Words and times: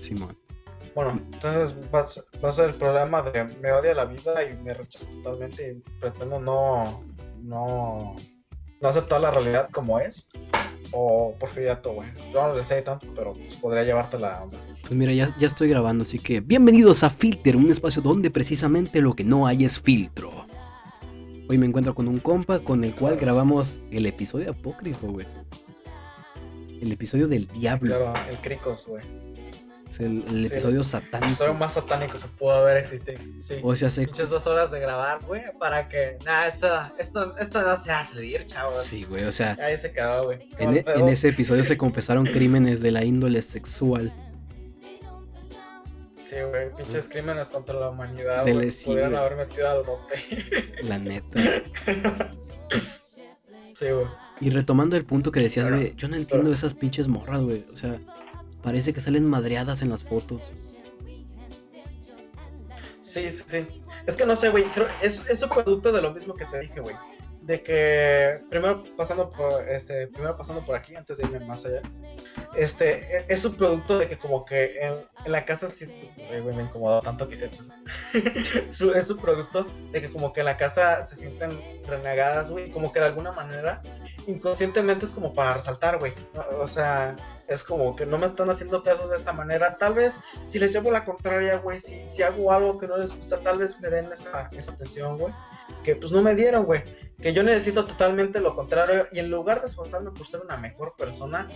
Simón. 0.00 0.36
Bueno, 0.94 1.20
entonces 1.32 1.76
va, 1.94 2.00
a- 2.00 2.40
va 2.44 2.48
a 2.48 2.52
ser 2.52 2.70
el 2.70 2.74
problema 2.74 3.22
de 3.22 3.44
me 3.60 3.70
odia 3.72 3.94
la 3.94 4.06
vida 4.06 4.42
y 4.44 4.56
me 4.62 4.74
rechaza 4.74 5.06
totalmente 5.22 5.72
y 5.72 5.90
pretendo 6.00 6.40
no, 6.40 7.00
no, 7.42 8.16
no 8.80 8.88
aceptar 8.88 9.20
la 9.20 9.30
realidad 9.30 9.68
como 9.70 10.00
es. 10.00 10.28
O 10.92 11.36
porfiriato, 11.38 11.92
güey. 11.92 12.08
Yo 12.32 12.42
no 12.42 12.48
lo 12.48 12.56
deseo 12.56 12.82
tanto, 12.82 13.06
pero 13.14 13.34
pues, 13.34 13.54
podría 13.56 13.84
llevarte 13.84 14.18
la 14.18 14.42
onda. 14.42 14.58
Pues 14.82 14.92
mira, 14.92 15.12
ya, 15.12 15.32
ya 15.38 15.46
estoy 15.46 15.68
grabando, 15.68 16.02
así 16.02 16.18
que 16.18 16.40
bienvenidos 16.40 17.04
a 17.04 17.10
Filter, 17.10 17.54
un 17.56 17.70
espacio 17.70 18.02
donde 18.02 18.28
precisamente 18.28 19.00
lo 19.00 19.14
que 19.14 19.22
no 19.22 19.46
hay 19.46 19.64
es 19.64 19.78
filtro. 19.80 20.46
Hoy 21.48 21.58
me 21.58 21.66
encuentro 21.66 21.94
con 21.94 22.08
un 22.08 22.18
compa 22.18 22.58
con 22.58 22.82
el 22.82 22.92
cual 22.96 23.16
grabamos 23.16 23.78
el 23.92 24.06
episodio 24.06 24.50
apócrifo, 24.50 25.06
güey. 25.06 25.28
El 26.80 26.90
episodio 26.90 27.28
del 27.28 27.46
diablo. 27.46 27.96
Claro, 27.96 28.28
el 28.30 28.38
Cricos, 28.38 28.86
güey. 28.88 29.04
Es 29.90 29.98
el, 30.00 30.22
el 30.28 30.46
Sí, 30.48 30.54
episodio 30.54 30.78
El 30.78 30.84
satánico. 30.84 31.26
episodio 31.26 31.54
más 31.54 31.74
satánico 31.74 32.18
que 32.18 32.28
pudo 32.38 32.52
haber 32.52 32.76
existido. 32.76 33.18
Sí. 33.40 33.56
O 33.62 33.74
sea, 33.74 33.90
se... 33.90 34.04
Pinches 34.06 34.30
dos 34.30 34.46
horas 34.46 34.70
de 34.70 34.78
grabar, 34.78 35.20
güey, 35.26 35.42
para 35.58 35.88
que. 35.88 36.16
Nah, 36.24 36.46
esto, 36.46 36.68
esto, 36.98 37.36
esto 37.38 37.60
no 37.62 37.76
se 37.76 37.90
va 37.90 38.00
a 38.00 38.04
subir, 38.04 38.46
chavos. 38.46 38.84
Sí, 38.84 39.02
güey, 39.04 39.24
o 39.24 39.32
sea, 39.32 39.56
Ahí 39.60 39.76
se 39.76 39.90
quedó, 39.92 40.26
güey. 40.26 40.38
En, 40.58 40.76
e- 40.76 40.84
en 40.86 41.08
ese 41.08 41.28
episodio 41.30 41.64
se 41.64 41.76
confesaron 41.76 42.24
crímenes 42.26 42.80
de 42.80 42.92
la 42.92 43.04
índole 43.04 43.42
sexual. 43.42 44.12
Sí, 46.16 46.36
güey, 46.48 46.72
pinches 46.76 47.08
crímenes 47.08 47.50
contra 47.50 47.74
la 47.80 47.90
humanidad, 47.90 48.46
güey. 48.46 48.70
sí, 48.70 48.92
haber 48.96 49.34
metido 49.36 49.68
al 49.68 49.82
bote. 49.82 50.78
La 50.84 50.98
neta. 50.98 51.40
sí, 53.74 53.86
güey. 53.90 54.06
Y 54.40 54.50
retomando 54.50 54.96
el 54.96 55.04
punto 55.04 55.32
que 55.32 55.40
decías, 55.40 55.68
güey, 55.68 55.94
yo 55.96 56.08
no 56.08 56.14
entiendo 56.16 56.44
pero- 56.44 56.54
esas 56.54 56.74
pinches 56.74 57.08
morras, 57.08 57.40
güey. 57.40 57.64
O 57.72 57.76
sea, 57.76 57.98
parece 58.62 58.92
que 58.92 59.00
salen 59.00 59.24
madreadas 59.26 59.82
en 59.82 59.90
las 59.90 60.02
fotos. 60.02 60.42
Sí, 63.00 63.30
sí, 63.30 63.42
sí. 63.46 63.66
Es 64.06 64.16
que 64.16 64.24
no 64.26 64.36
sé, 64.36 64.50
güey. 64.50 64.64
Es, 65.02 65.28
es 65.28 65.42
un 65.42 65.48
producto 65.50 65.92
de 65.92 66.02
lo 66.02 66.12
mismo 66.12 66.34
que 66.34 66.44
te 66.46 66.60
dije, 66.60 66.80
güey. 66.80 66.94
De 67.42 67.62
que 67.62 68.38
primero 68.50 68.84
pasando 68.96 69.30
por 69.30 69.66
este, 69.68 70.06
primero 70.08 70.36
pasando 70.36 70.64
por 70.64 70.76
aquí 70.76 70.94
antes 70.94 71.16
de 71.18 71.24
irme 71.24 71.40
más 71.40 71.64
allá. 71.64 71.80
Este, 72.54 72.98
e- 73.16 73.24
es 73.28 73.44
un 73.44 73.54
producto 73.54 73.98
de 73.98 74.08
que 74.08 74.18
como 74.18 74.44
que 74.44 74.78
en, 74.80 74.94
en 75.24 75.32
la 75.32 75.44
casa 75.44 75.68
sí, 75.68 75.86
Ay, 76.30 76.40
güey, 76.40 76.54
me 76.54 76.62
incomodó 76.64 77.00
tanto 77.00 77.26
que. 77.26 77.36
Su- 78.70 78.92
es 78.92 79.10
un 79.10 79.18
producto 79.18 79.66
de 79.90 80.00
que 80.02 80.10
como 80.12 80.32
que 80.32 80.40
en 80.40 80.46
la 80.46 80.56
casa 80.58 81.02
se 81.02 81.16
sienten 81.16 81.58
renegadas, 81.88 82.50
güey, 82.52 82.70
como 82.70 82.92
que 82.92 83.00
de 83.00 83.06
alguna 83.06 83.32
manera 83.32 83.80
inconscientemente 84.26 85.06
es 85.06 85.12
como 85.12 85.34
para 85.34 85.54
resaltar, 85.54 85.98
güey. 85.98 86.12
O 86.60 86.68
sea, 86.68 87.16
es 87.50 87.62
como 87.64 87.94
que 87.96 88.06
no 88.06 88.16
me 88.16 88.24
están 88.26 88.48
haciendo 88.48 88.82
caso 88.82 89.08
de 89.08 89.16
esta 89.16 89.32
manera. 89.34 89.76
Tal 89.76 89.92
vez 89.94 90.20
si 90.44 90.58
les 90.58 90.72
llevo 90.72 90.90
la 90.90 91.04
contraria, 91.04 91.56
güey, 91.58 91.78
si, 91.80 92.06
si 92.06 92.22
hago 92.22 92.52
algo 92.52 92.78
que 92.78 92.86
no 92.86 92.96
les 92.96 93.14
gusta, 93.14 93.40
tal 93.40 93.58
vez 93.58 93.78
me 93.80 93.88
den 93.90 94.10
esa, 94.12 94.48
esa 94.52 94.72
atención, 94.72 95.18
güey. 95.18 95.34
Que 95.84 95.96
pues 95.96 96.12
no 96.12 96.22
me 96.22 96.34
dieron, 96.34 96.64
güey. 96.64 96.82
Que 97.20 97.32
yo 97.34 97.42
necesito 97.42 97.84
totalmente 97.86 98.40
lo 98.40 98.54
contrario. 98.56 99.06
Y 99.12 99.18
en 99.18 99.30
lugar 99.30 99.60
de 99.60 99.66
esforzarme 99.66 100.10
por 100.10 100.26
ser 100.26 100.40
una 100.40 100.56
mejor 100.56 100.94
persona, 100.96 101.48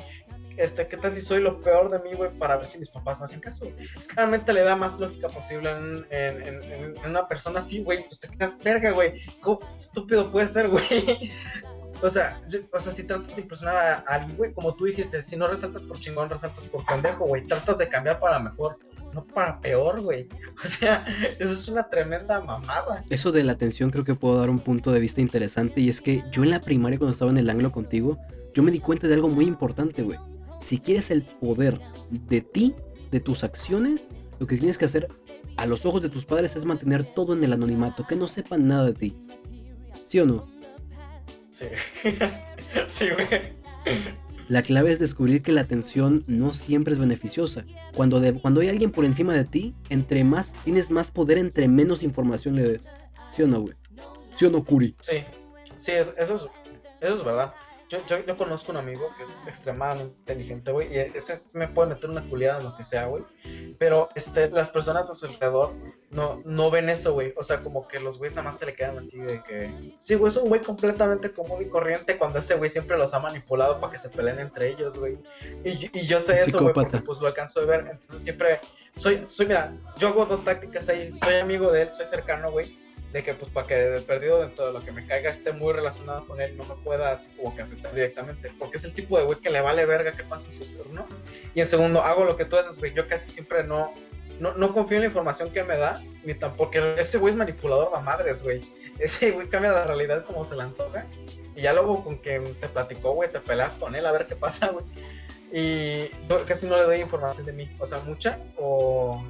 este, 0.57 0.87
¿qué 0.89 0.97
tal 0.97 1.13
si 1.15 1.21
soy 1.21 1.41
lo 1.41 1.61
peor 1.61 1.91
de 1.91 1.99
mí, 2.09 2.15
güey, 2.17 2.31
para 2.39 2.57
ver 2.57 2.67
si 2.67 2.79
mis 2.79 2.89
papás 2.91 3.19
me 3.19 3.25
hacen 3.25 3.41
caso? 3.41 3.67
Es 3.99 4.07
que 4.07 4.15
realmente 4.15 4.53
le 4.53 4.63
da 4.63 4.77
más 4.77 5.01
lógica 5.01 5.29
posible 5.29 5.71
en, 5.71 6.07
en- 6.11 6.43
en- 6.43 6.63
en- 6.73 7.11
una 7.11 7.27
persona 7.27 7.59
así, 7.61 7.83
güey. 7.83 8.05
Pues 8.07 8.21
te 8.21 8.29
quedas 8.29 8.57
verga, 8.63 8.91
güey. 8.91 9.21
¿Cómo 9.41 9.61
estúpido 9.75 10.31
puede 10.31 10.49
ser, 10.49 10.69
güey? 10.69 11.33
O 12.03 12.11
sea, 12.11 12.41
yo- 12.49 12.61
o 12.73 12.81
sea, 12.81 12.93
si 12.93 13.05
tratas 13.05 13.35
de 13.37 13.43
impresionar 13.43 13.77
a, 13.77 13.95
alguien, 14.07 14.37
güey, 14.37 14.53
como 14.53 14.75
tú 14.75 14.85
dijiste, 14.85 15.23
si 15.23 15.37
no 15.37 15.47
resaltas 15.49 15.85
por 15.85 15.99
chingón, 15.99 16.29
resaltas 16.31 16.67
por 16.67 16.85
pendejo, 16.85 17.27
güey. 17.27 17.47
Tratas 17.47 17.79
de 17.79 17.89
cambiar 17.89 18.21
para 18.21 18.39
mejor, 18.39 18.79
no 19.13 19.23
para 19.25 19.61
peor, 19.61 20.01
güey. 20.03 20.29
O 20.65 20.67
sea, 20.67 21.07
eso 21.39 21.53
es 21.53 21.69
una 21.69 21.89
tremenda 21.89 22.41
mamada. 22.41 23.05
Eso 23.11 23.33
de 23.33 23.45
la 23.45 23.53
atención 23.53 23.91
creo 23.91 24.05
que 24.05 24.15
puedo 24.15 24.39
dar 24.39 24.51
un 24.51 24.59
punto 24.59 24.93
de 24.93 25.01
vista 25.01 25.21
interesante 25.21 25.81
y 25.81 25.89
es 25.89 26.01
que 26.01 26.23
yo 26.33 26.43
en 26.43 26.51
la 26.51 26.61
primaria 26.61 26.99
cuando 26.99 27.13
estaba 27.13 27.31
en 27.31 27.39
el 27.39 27.49
anglo 27.51 27.73
contigo, 27.73 28.19
yo 28.55 28.63
me 28.63 28.71
di 28.71 28.81
cuenta 28.81 29.09
de 29.09 29.15
algo 29.15 29.29
muy 29.29 29.47
importante, 29.47 30.03
güey. 30.03 30.19
Si 30.63 30.79
quieres 30.79 31.11
el 31.11 31.23
poder 31.23 31.79
de 32.11 32.41
ti, 32.41 32.75
de 33.11 33.21
tus 33.21 33.45
acciones, 33.45 34.09
lo 34.39 34.47
que 34.47 34.57
tienes 34.57 34.79
que 34.79 34.87
hacer 34.87 35.09
a 35.57 35.67
los 35.67 35.87
ojos 35.87 36.03
de 36.03 36.09
tus 36.09 36.25
padres 36.25 36.57
es 36.57 36.65
mantener 36.65 37.05
todo 37.15 37.35
en 37.35 37.45
el 37.45 37.53
anonimato, 37.53 38.07
que 38.07 38.17
no 38.17 38.27
sepan 38.27 38.67
nada 38.67 38.87
de 38.87 38.95
ti. 38.95 39.17
¿Sí 40.07 40.19
o 40.21 40.27
no? 40.27 40.47
Sí. 41.55 41.67
sí, 42.89 43.07
güey. 43.11 43.29
La 44.49 44.63
clave 44.63 44.91
es 44.91 44.99
descubrir 44.99 45.41
que 45.43 45.53
la 45.53 45.61
atención 45.61 46.25
no 46.27 46.53
siempre 46.53 46.93
es 46.93 46.99
beneficiosa. 46.99 47.65
Cuando, 47.95 48.19
de- 48.19 48.35
cuando 48.35 48.61
hay 48.61 48.69
alguien 48.69 48.91
por 48.91 49.05
encima 49.05 49.35
de 49.35 49.45
ti, 49.45 49.75
entre 49.89 50.25
más 50.25 50.53
tienes 50.65 50.91
más 50.91 51.11
poder, 51.13 51.39
entre 51.39 51.69
menos 51.69 52.03
información 52.03 52.57
le 52.57 52.63
des. 52.65 52.89
¿Sí 53.31 53.43
o 53.43 53.47
no, 53.47 53.61
güey? 53.61 53.75
¿Sí 54.37 54.47
o 54.47 54.51
no, 54.51 54.65
Curi? 54.65 54.97
Sí, 55.01 55.19
sí, 55.77 55.93
es- 55.93 56.13
eso, 56.19 56.35
es, 56.35 56.49
eso 57.01 57.15
es 57.15 57.25
verdad. 57.25 57.55
Yo, 57.95 58.07
yo, 58.19 58.25
yo 58.27 58.37
conozco 58.37 58.73
un 58.73 58.79
amigo 58.79 59.09
que 59.17 59.25
es 59.25 59.45
extremadamente 59.47 60.15
inteligente, 60.19 60.73
güey, 60.73 60.93
y 60.93 60.99
ese 60.99 61.39
me 61.57 61.69
puede 61.69 61.91
meter 61.91 62.11
una 62.11 62.23
culiada 62.23 62.59
en 62.59 62.65
lo 62.65 62.77
que 62.77 62.83
sea, 62.85 63.07
güey. 63.07 63.23
Pero 63.79 64.09
este, 64.15 64.51
las 64.51 64.71
personas 64.71 65.09
a 65.11 65.15
su 65.15 65.27
alrededor 65.27 65.73
no, 66.11 66.43
no 66.45 66.71
ven 66.71 66.89
eso, 66.89 67.13
güey. 67.13 67.33
O 67.37 67.45
sea, 67.45 67.63
como 67.63 67.87
que 67.87 68.01
los 68.01 68.19
güeyes 68.19 68.35
nada 68.35 68.49
más 68.49 68.59
se 68.59 68.67
le 68.67 68.75
quedan 68.75 68.99
así 68.99 69.19
de 69.19 69.43
que... 69.43 69.93
Sí, 69.99 70.15
güey, 70.17 70.31
es 70.31 70.37
un 70.37 70.49
güey 70.49 70.61
completamente 70.63 71.31
común 71.33 71.63
y 71.63 71.69
corriente 71.69 72.19
cuando 72.19 72.39
ese 72.41 72.55
güey 72.57 72.69
siempre 72.71 72.99
los 72.99 73.15
ha 73.15 73.21
manipulado 73.21 73.81
para 73.81 73.93
que 73.93 73.99
se 73.99 74.09
peleen 74.09 74.41
entre 74.41 74.71
ellos, 74.71 74.99
güey. 74.99 75.19
Y, 75.65 75.79
yo- 75.79 75.89
y 75.93 76.07
yo 76.07 76.19
sé 76.21 76.41
eso, 76.41 76.61
güey, 76.61 76.75
porque 76.75 76.99
pues 76.99 77.21
lo 77.21 77.29
alcanzo 77.29 77.61
a 77.61 77.65
ver. 77.65 77.81
Entonces 77.91 78.23
siempre... 78.23 78.61
Soy, 78.97 79.25
soy, 79.27 79.47
mira, 79.47 79.73
yo 79.97 80.09
hago 80.09 80.25
dos 80.27 80.45
tácticas 80.45 80.89
ahí. 80.89 81.13
Soy 81.13 81.35
amigo 81.37 81.71
de 81.73 81.83
él, 81.83 81.93
soy 81.93 82.07
cercano, 82.07 82.51
güey 82.53 82.84
de 83.15 83.23
que 83.23 83.33
pues 83.33 83.49
para 83.49 83.69
que 83.69 83.77
de 83.77 84.01
perdido 84.01 84.41
dentro 84.41 84.67
de 84.67 84.73
lo 84.73 84.81
que 84.81 84.91
me 84.91 85.07
caiga 85.07 85.31
esté 85.31 85.53
muy 85.53 85.73
relacionado 85.73 86.27
con 86.27 86.41
él 86.41 86.57
no 86.57 86.65
me 86.65 86.75
pueda 86.75 87.13
así 87.13 87.29
como 87.37 87.55
que 87.55 87.63
afectar 87.63 87.95
directamente 87.95 88.51
porque 88.59 88.77
es 88.77 88.85
el 88.85 88.93
tipo 88.93 89.17
de 89.17 89.25
güey 89.25 89.39
que 89.39 89.51
le 89.51 89.61
vale 89.61 89.87
verga 89.87 90.17
que 90.17 90.25
pase 90.25 90.49
en 90.49 90.53
su 90.53 90.77
turno 90.77 91.07
y 91.55 91.61
en 91.61 91.69
segundo 91.69 92.03
hago 92.03 92.25
lo 92.25 92.37
que 92.37 92.45
tú 92.45 92.57
haces 92.57 92.77
güey 92.81 92.93
yo 92.93 93.07
casi 93.07 93.31
siempre 93.31 93.63
no 93.63 93.93
no, 94.41 94.53
no 94.55 94.75
confío 94.75 94.97
en 94.97 95.03
la 95.03 95.09
información 95.09 95.51
que 95.51 95.63
me 95.63 95.77
da 95.77 96.03
ni 96.25 96.35
tampoco 96.35 96.77
ese 96.77 97.19
güey 97.19 97.33
es 97.33 97.37
manipulador 97.37 97.97
de 97.97 98.03
madres 98.03 98.43
güey. 98.43 98.63
Ese 98.99 99.31
güey 99.31 99.49
cambia 99.49 99.71
la 99.73 99.85
realidad 99.85 100.25
como 100.25 100.45
se 100.45 100.57
le 100.57 100.63
antoja. 100.63 101.07
Y 101.55 101.63
ya 101.63 101.73
luego 101.73 102.03
con 102.03 102.19
que 102.19 102.41
te 102.61 102.69
platicó 102.69 103.13
güey 103.13 103.31
te 103.31 103.41
peleas 103.41 103.77
con 103.77 103.95
él 103.95 104.07
a 104.07 104.13
ver 104.13 104.27
qué 104.27 104.35
pasa 104.35 104.69
güey. 104.69 104.85
Y 105.53 106.09
casi 106.47 106.67
no 106.67 106.77
le 106.77 106.83
doy 106.83 107.01
información 107.01 107.47
de 107.47 107.53
mí 107.53 107.71
o 107.79 107.87
sea 107.87 108.01
mucha 108.01 108.41
o 108.57 109.25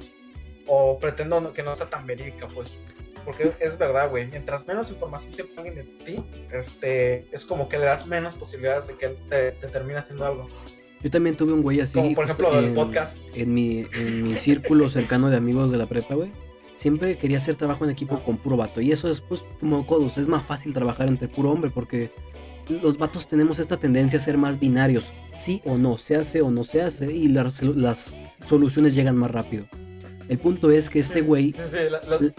o 0.67 0.97
pretendo 0.97 1.53
que 1.53 1.61
no 1.61 1.75
sea 1.75 1.87
tan 1.87 2.07
verídica 2.07 2.47
pues 2.47 2.79
porque 3.25 3.51
es 3.59 3.77
verdad, 3.77 4.09
güey. 4.09 4.27
Mientras 4.27 4.65
menos 4.67 4.89
información 4.91 5.33
sepa 5.33 5.61
alguien 5.61 5.75
de 5.75 5.83
ti, 6.05 6.23
este, 6.53 7.27
es 7.31 7.43
como 7.45 7.67
que 7.67 7.77
le 7.77 7.85
das 7.85 8.07
menos 8.07 8.35
posibilidades 8.35 8.87
de 8.87 8.95
que 8.95 9.05
él 9.07 9.17
te, 9.29 9.51
te 9.53 9.67
termine 9.67 9.99
haciendo 9.99 10.25
algo. 10.25 10.47
Yo 11.03 11.11
también 11.11 11.35
tuve 11.35 11.53
un 11.53 11.61
güey 11.61 11.81
así. 11.81 11.93
Como 11.93 12.13
por 12.15 12.25
ejemplo 12.25 12.53
del 12.55 12.65
en- 12.65 12.75
podcast. 12.75 13.19
En 13.33 13.53
mi, 13.53 13.85
en 13.93 14.23
mi 14.23 14.35
círculo 14.37 14.87
cercano 14.89 15.29
de 15.29 15.37
amigos 15.37 15.71
de 15.71 15.77
la 15.77 15.87
prepa, 15.87 16.15
güey. 16.15 16.31
Siempre 16.77 17.17
quería 17.17 17.37
hacer 17.37 17.55
trabajo 17.55 17.85
en 17.85 17.91
equipo 17.91 18.19
con 18.23 18.37
puro 18.37 18.57
vato. 18.57 18.81
Y 18.81 18.91
eso 18.91 19.09
es, 19.09 19.21
pues, 19.21 19.43
como 19.59 19.85
codos. 19.85 20.17
Es 20.17 20.27
más 20.27 20.43
fácil 20.45 20.73
trabajar 20.73 21.07
entre 21.07 21.27
puro 21.27 21.51
hombre 21.51 21.69
porque 21.69 22.11
los 22.81 22.97
vatos 22.97 23.27
tenemos 23.27 23.59
esta 23.59 23.77
tendencia 23.77 24.19
a 24.19 24.21
ser 24.21 24.37
más 24.37 24.59
binarios. 24.59 25.11
Sí 25.37 25.61
o 25.65 25.77
no, 25.77 25.97
se 25.97 26.15
hace 26.15 26.41
o 26.41 26.51
no 26.51 26.63
se 26.63 26.81
hace. 26.81 27.11
Y 27.13 27.27
las, 27.29 27.61
las 27.61 28.13
soluciones 28.47 28.93
llegan 28.95 29.15
más 29.15 29.31
rápido. 29.31 29.65
El 30.27 30.39
punto 30.39 30.71
es 30.71 30.89
que 30.89 30.99
este 30.99 31.21
güey 31.21 31.53
sí, 31.55 31.61
sí, 31.71 31.77
la- 31.89 32.01
la- 32.01 32.33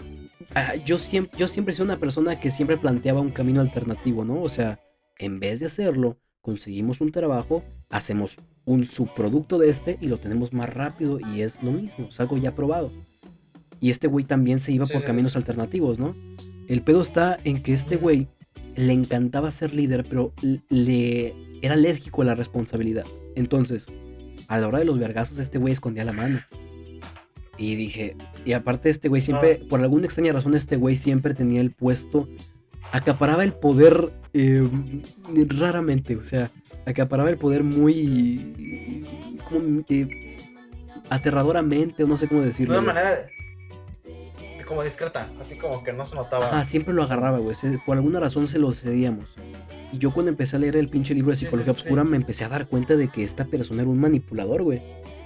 Ah, 0.55 0.75
yo 0.75 0.97
siempre, 0.97 1.37
yo 1.37 1.47
siempre 1.47 1.71
he 1.71 1.75
sido 1.75 1.85
una 1.85 1.99
persona 1.99 2.39
que 2.39 2.51
siempre 2.51 2.77
planteaba 2.77 3.21
un 3.21 3.31
camino 3.31 3.61
alternativo, 3.61 4.25
¿no? 4.25 4.41
O 4.41 4.49
sea, 4.49 4.79
en 5.19 5.39
vez 5.39 5.59
de 5.59 5.67
hacerlo, 5.67 6.17
conseguimos 6.41 7.01
un 7.01 7.11
trabajo, 7.11 7.63
hacemos 7.89 8.37
un 8.65 8.85
subproducto 8.85 9.57
de 9.57 9.69
este 9.69 9.97
y 10.01 10.07
lo 10.07 10.17
tenemos 10.17 10.53
más 10.53 10.73
rápido 10.73 11.19
y 11.19 11.41
es 11.41 11.61
lo 11.63 11.71
mismo, 11.71 12.07
es 12.09 12.19
algo 12.19 12.37
ya 12.37 12.55
probado. 12.55 12.91
Y 13.79 13.89
este 13.89 14.07
güey 14.07 14.25
también 14.25 14.59
se 14.59 14.71
iba 14.71 14.85
Sí, 14.85 14.93
por 14.93 15.01
sí, 15.01 15.07
caminos 15.07 15.35
alternativos, 15.35 15.99
¿no? 15.99 16.15
El 16.67 16.81
pedo 16.81 17.01
está 17.01 17.39
en 17.43 17.61
que 17.61 17.73
este 17.73 17.95
güey 17.95 18.27
le 18.75 18.93
encantaba 18.93 19.51
ser 19.51 19.73
líder, 19.73 20.05
pero 20.07 20.33
le 20.69 21.33
era 21.61 21.73
alérgico 21.73 22.21
a 22.21 22.25
la 22.25 22.35
responsabilidad. 22.35 23.05
Entonces, 23.35 23.87
a 24.47 24.57
la 24.57 24.67
hora 24.67 24.79
de 24.79 24.85
los 24.85 24.99
vergazos, 24.99 25.39
este 25.39 25.57
güey 25.57 25.73
escondía 25.73 26.03
la 26.05 26.13
mano. 26.13 26.39
Y 27.57 27.75
dije, 27.75 28.15
y 28.45 28.53
aparte 28.53 28.89
este 28.89 29.09
güey 29.09 29.21
siempre, 29.21 29.55
por 29.69 29.81
alguna 29.81 30.05
extraña 30.05 30.31
razón, 30.33 30.55
este 30.55 30.75
güey 30.77 30.95
siempre 30.95 31.33
tenía 31.33 31.59
el 31.61 31.71
puesto, 31.71 32.27
acaparaba 32.91 33.43
el 33.43 33.53
poder 33.53 34.11
eh, 34.33 34.67
raramente, 35.49 36.15
o 36.15 36.23
sea, 36.23 36.51
acaparaba 36.85 37.29
el 37.29 37.37
poder 37.37 37.63
muy, 37.63 39.33
como, 39.49 39.83
eh, 39.89 40.37
aterradoramente, 41.09 42.03
o 42.03 42.07
no 42.07 42.17
sé 42.17 42.27
cómo 42.27 42.41
de 42.41 42.47
decirlo. 42.47 42.75
una 42.75 42.83
güey. 42.83 42.95
manera 42.95 43.15
de- 43.15 43.37
como 44.65 44.83
discreta, 44.83 45.29
así 45.39 45.55
como 45.55 45.81
que 45.81 45.93
no 45.93 46.03
se 46.03 46.15
notaba. 46.15 46.47
Ajá, 46.47 46.63
siempre 46.65 46.93
lo 46.93 47.01
agarraba, 47.01 47.39
güey. 47.39 47.55
Por 47.85 47.95
alguna 47.95 48.19
razón 48.19 48.49
se 48.49 48.59
lo 48.59 48.73
cedíamos. 48.73 49.29
Y 49.93 49.97
yo 49.97 50.11
cuando 50.11 50.29
empecé 50.29 50.57
a 50.57 50.59
leer 50.59 50.75
el 50.75 50.89
pinche 50.89 51.13
libro 51.13 51.29
de 51.29 51.37
Sí, 51.37 51.39
sí, 51.39 51.45
psicología 51.45 51.73
sí. 51.73 51.79
oscura 51.83 52.03
me 52.03 52.17
empecé 52.17 52.43
a 52.43 52.49
dar 52.49 52.67
cuenta 52.67 52.97
de 52.97 53.07
que 53.07 53.23
esta 53.23 53.45
persona 53.45 53.83
era 53.83 53.89
un 53.89 53.97
manipulador, 53.97 54.63
güey. 54.63 54.81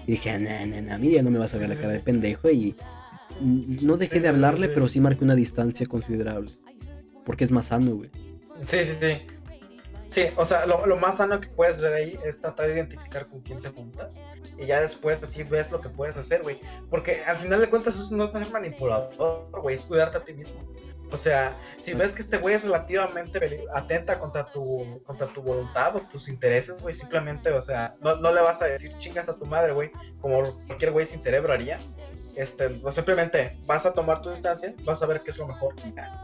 Y 0.07 0.11
dije, 0.11 0.37
nah, 0.39 0.93
a 0.93 0.97
mí 0.97 1.11
ya 1.11 1.21
no 1.21 1.31
me 1.31 1.39
vas 1.39 1.53
a 1.53 1.57
ver 1.57 1.69
la 1.69 1.75
cara 1.75 1.89
de 1.89 1.99
pendejo. 1.99 2.49
Y 2.49 2.75
no 3.39 3.97
dejé 3.97 4.19
de 4.19 4.27
hablarle, 4.27 4.67
pero 4.69 4.87
sí 4.87 4.99
marqué 4.99 5.23
una 5.23 5.35
distancia 5.35 5.85
considerable. 5.85 6.51
Porque 7.25 7.43
es 7.43 7.51
más 7.51 7.67
sano, 7.67 7.95
güey. 7.95 8.09
Sí, 8.63 8.85
sí, 8.85 8.93
sí. 8.99 9.21
Sí, 10.11 10.25
o 10.35 10.43
sea, 10.43 10.65
lo, 10.65 10.85
lo, 10.85 10.97
más 10.97 11.17
sano 11.17 11.39
que 11.39 11.47
puedes 11.47 11.77
hacer 11.77 11.93
ahí 11.93 12.19
es 12.25 12.41
tratar 12.41 12.67
de 12.67 12.73
identificar 12.73 13.27
con 13.27 13.39
quién 13.39 13.61
te 13.61 13.69
juntas 13.69 14.21
y 14.57 14.65
ya 14.65 14.81
después 14.81 15.23
así 15.23 15.43
ves 15.43 15.71
lo 15.71 15.79
que 15.79 15.87
puedes 15.87 16.17
hacer, 16.17 16.43
güey. 16.43 16.59
Porque 16.89 17.23
al 17.23 17.37
final 17.37 17.61
de 17.61 17.69
cuentas 17.69 17.97
eso 17.97 18.13
no 18.17 18.25
es 18.25 18.31
ser 18.31 18.51
manipulador, 18.51 19.47
güey, 19.61 19.75
es 19.75 19.85
cuidarte 19.85 20.17
a 20.17 20.21
ti 20.21 20.33
mismo. 20.33 20.59
O 21.11 21.17
sea, 21.17 21.57
si 21.77 21.93
ves 21.93 22.13
que 22.13 22.21
este 22.21 22.37
güey 22.37 22.55
es 22.55 22.63
relativamente 22.63 23.65
atenta 23.73 24.17
contra 24.17 24.45
tu, 24.45 25.01
contra 25.03 25.27
tu 25.27 25.41
voluntad 25.41 25.95
o 25.95 26.01
tus 26.01 26.29
intereses, 26.29 26.75
güey, 26.81 26.93
simplemente, 26.93 27.51
o 27.51 27.61
sea, 27.61 27.95
no, 28.01 28.15
no 28.15 28.31
le 28.33 28.41
vas 28.41 28.61
a 28.61 28.65
decir 28.65 28.93
chingas 28.97 29.27
a 29.27 29.37
tu 29.37 29.45
madre, 29.45 29.73
güey, 29.73 29.91
como 30.21 30.55
cualquier 30.67 30.91
güey 30.91 31.05
sin 31.05 31.19
cerebro 31.19 31.53
haría. 31.53 31.79
Este, 32.35 32.69
no 32.69 32.91
simplemente 32.91 33.57
vas 33.65 33.85
a 33.85 33.93
tomar 33.93 34.21
tu 34.21 34.29
distancia, 34.29 34.73
vas 34.85 35.03
a 35.03 35.05
ver 35.05 35.21
qué 35.21 35.31
es 35.31 35.37
lo 35.37 35.47
mejor 35.47 35.75
ya, 35.93 36.23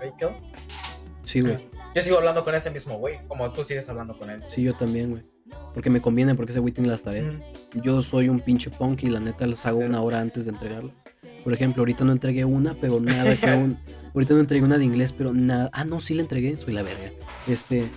Sí, 1.23 1.41
güey. 1.41 1.69
Yo 1.93 2.01
sigo 2.01 2.17
hablando 2.17 2.45
con 2.45 2.55
ese 2.55 2.71
mismo 2.71 2.97
güey, 2.97 3.19
como 3.27 3.51
tú 3.51 3.65
sigues 3.65 3.89
hablando 3.89 4.17
con 4.17 4.29
él. 4.29 4.41
Sí, 4.47 4.63
yo 4.63 4.73
también, 4.73 5.11
güey. 5.11 5.25
Porque 5.73 5.89
me 5.89 6.01
conviene, 6.01 6.35
porque 6.35 6.51
ese 6.51 6.59
güey 6.59 6.73
tiene 6.73 6.89
las 6.89 7.03
tareas. 7.03 7.35
Yo 7.73 8.01
soy 8.01 8.29
un 8.29 8.39
pinche 8.39 8.69
punk 8.69 9.03
y 9.03 9.07
la 9.07 9.19
neta 9.19 9.45
las 9.45 9.65
hago 9.65 9.79
una 9.79 10.01
hora 10.01 10.19
antes 10.19 10.45
de 10.45 10.51
entregarlas. 10.51 11.03
Por 11.47 11.53
ejemplo, 11.53 11.79
ahorita 11.79 12.03
no 12.03 12.11
entregué 12.11 12.43
una, 12.43 12.73
pero 12.73 12.99
nada 12.99 13.37
que 13.37 13.49
aún. 13.49 13.77
Ahorita 14.13 14.33
no 14.33 14.41
entregué 14.41 14.65
una 14.65 14.77
de 14.77 14.83
inglés, 14.83 15.13
pero 15.13 15.33
nada. 15.33 15.69
Ah, 15.71 15.85
no, 15.85 16.01
sí 16.01 16.13
la 16.13 16.23
entregué, 16.23 16.57
soy 16.57 16.73
la 16.73 16.83
verga. 16.83 17.13
Este. 17.47 17.87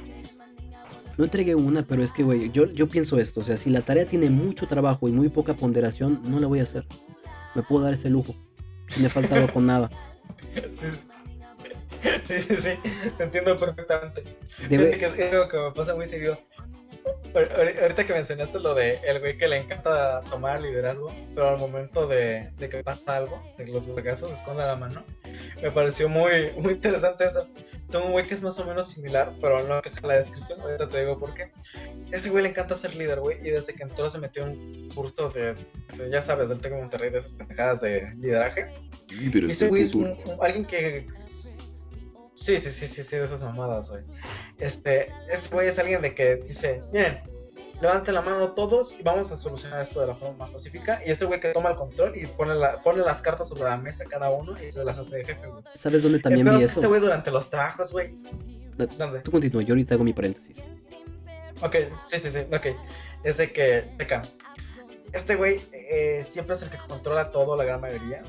No 1.19 1.25
entregué 1.25 1.57
una, 1.57 1.83
pero 1.83 2.05
es 2.05 2.13
que, 2.13 2.23
güey, 2.23 2.53
yo, 2.53 2.71
yo 2.71 2.89
pienso 2.89 3.19
esto. 3.19 3.41
O 3.41 3.45
sea, 3.45 3.57
si 3.57 3.69
la 3.69 3.81
tarea 3.81 4.05
tiene 4.05 4.31
mucho 4.31 4.69
trabajo 4.69 5.09
y 5.09 5.11
muy 5.11 5.31
poca 5.31 5.55
ponderación, 5.55 6.21
no 6.27 6.39
la 6.39 6.47
voy 6.47 6.61
a 6.61 6.63
hacer. 6.63 6.87
Me 7.57 7.65
puedo 7.65 7.83
dar 7.83 7.95
ese 7.95 8.09
lujo. 8.09 8.37
Si 8.87 9.01
me 9.01 9.09
he 9.09 9.11
faltado 9.11 9.53
con 9.53 9.67
nada. 9.67 9.91
Sí. 10.77 10.87
Sí, 12.23 12.39
sí, 12.39 12.57
sí, 12.57 12.71
te 13.19 13.25
entiendo 13.25 13.59
perfectamente. 13.59 14.23
Debe... 14.69 14.95
Es 14.95 15.33
algo 15.33 15.49
que 15.49 15.57
me 15.57 15.73
pasa 15.73 15.97
muy 15.97 16.07
seguido. 16.07 16.39
Ahorita 17.35 18.05
que 18.05 18.13
mencionaste 18.13 18.59
lo 18.59 18.75
de 18.75 18.99
el 19.05 19.21
güey 19.21 19.37
que 19.37 19.47
le 19.47 19.59
encanta 19.59 20.21
tomar 20.31 20.61
liderazgo, 20.61 21.15
pero 21.35 21.51
al 21.51 21.59
momento 21.59 22.07
de, 22.07 22.51
de 22.57 22.69
que 22.69 22.83
pasa 22.83 23.17
algo, 23.17 23.43
de 23.57 23.65
que 23.67 23.73
los 23.73 23.93
vergazos 23.95 24.33
esconda 24.33 24.67
la 24.67 24.77
mano, 24.77 25.05
me 25.63 25.71
pareció 25.71 26.09
muy, 26.09 26.53
muy 26.59 26.75
interesante 26.75 27.25
eso. 27.25 27.49
Tengo 27.91 28.07
un 28.07 28.13
güey 28.13 28.27
que 28.27 28.35
es 28.35 28.43
más 28.43 28.59
o 28.59 28.65
menos 28.65 28.89
similar, 28.89 29.33
pero 29.41 29.63
no 29.67 29.81
en 29.85 30.09
la 30.09 30.19
descripción, 30.19 30.61
ahorita 30.61 30.89
te 30.89 31.01
digo 31.01 31.19
por 31.19 31.35
qué. 31.35 31.51
Ese 32.13 32.31
güey 32.31 32.43
le 32.43 32.51
encanta 32.51 32.77
ser 32.77 32.95
líder, 32.95 33.21
güey, 33.21 33.39
y 33.41 33.51
desde 33.51 33.75
que 33.75 33.83
entró 33.83 34.09
se 34.09 34.19
metió 34.19 34.45
en 34.45 34.51
un 34.51 34.89
curso 34.91 35.31
de, 35.31 35.55
ya 36.11 36.23
sabes, 36.23 36.49
del 36.49 36.61
Tec 36.61 36.73
de 36.73 36.79
Monterrey, 36.79 37.11
de 37.11 37.19
esas 37.19 37.33
pendejadas 37.33 37.81
de 37.81 38.11
lideraje. 38.17 38.67
y 39.09 39.51
ese 39.51 39.69
güey 39.69 39.83
es 39.83 39.93
alguien 40.41 40.65
que 40.65 41.07
Sí, 42.41 42.59
sí, 42.59 42.71
sí, 42.71 42.87
sí, 42.87 43.05
sí, 43.05 43.17
de 43.17 43.25
esas 43.25 43.43
mamadas, 43.43 43.91
güey. 43.91 44.03
Este, 44.59 45.13
ese 45.31 45.55
güey 45.55 45.69
es 45.69 45.79
alguien 45.79 46.01
de 46.01 46.15
que 46.15 46.37
dice, 46.37 46.83
miren, 46.91 47.21
levanten 47.83 48.15
la 48.15 48.23
mano 48.23 48.53
todos 48.53 48.99
y 48.99 49.03
vamos 49.03 49.31
a 49.31 49.37
solucionar 49.37 49.83
esto 49.83 50.01
de 50.01 50.07
la 50.07 50.15
forma 50.15 50.39
más 50.39 50.51
pacífica. 50.51 51.03
Y 51.05 51.11
ese 51.11 51.27
güey 51.27 51.39
que 51.39 51.53
toma 51.53 51.71
el 51.71 51.77
control 51.77 52.17
y 52.17 52.27
pone, 52.27 52.55
la, 52.55 52.81
pone 52.83 53.03
las 53.03 53.21
cartas 53.21 53.49
sobre 53.49 53.65
la 53.65 53.77
mesa 53.77 54.07
cada 54.07 54.31
uno 54.31 54.57
y 54.59 54.73
se 54.73 54.83
las 54.83 54.97
hace 54.97 55.19
de 55.19 55.25
jefe, 55.25 55.47
güey. 55.49 55.63
¿Sabes 55.75 56.03
dónde 56.03 56.19
también 56.19 56.47
vi 56.47 56.65
eso? 56.65 56.81
Este 56.81 56.87
güey 56.87 57.01
durante 57.03 57.31
los 57.31 57.51
trabajos, 57.51 57.93
güey. 57.93 58.17
¿Dónde? 58.97 59.21
Tú 59.21 59.31
continúa, 59.31 59.63
yo 59.63 59.75
ahorita 59.75 59.97
hago 59.97 60.05
mi 60.05 60.15
paréntesis. 60.15 60.57
Ok, 61.61 61.77
sí, 62.09 62.19
sí, 62.21 62.31
sí, 62.31 62.39
ok. 62.51 62.67
Es 63.23 63.37
de 63.37 63.53
que, 63.53 63.85
acá, 64.01 64.23
este 65.13 65.35
güey 65.35 65.61
eh, 65.73 66.25
siempre 66.27 66.55
es 66.55 66.63
el 66.63 66.71
que 66.71 66.79
controla 66.79 67.31
todo, 67.31 67.55
la 67.55 67.65
gran 67.65 67.83
mayoría. 67.83 68.23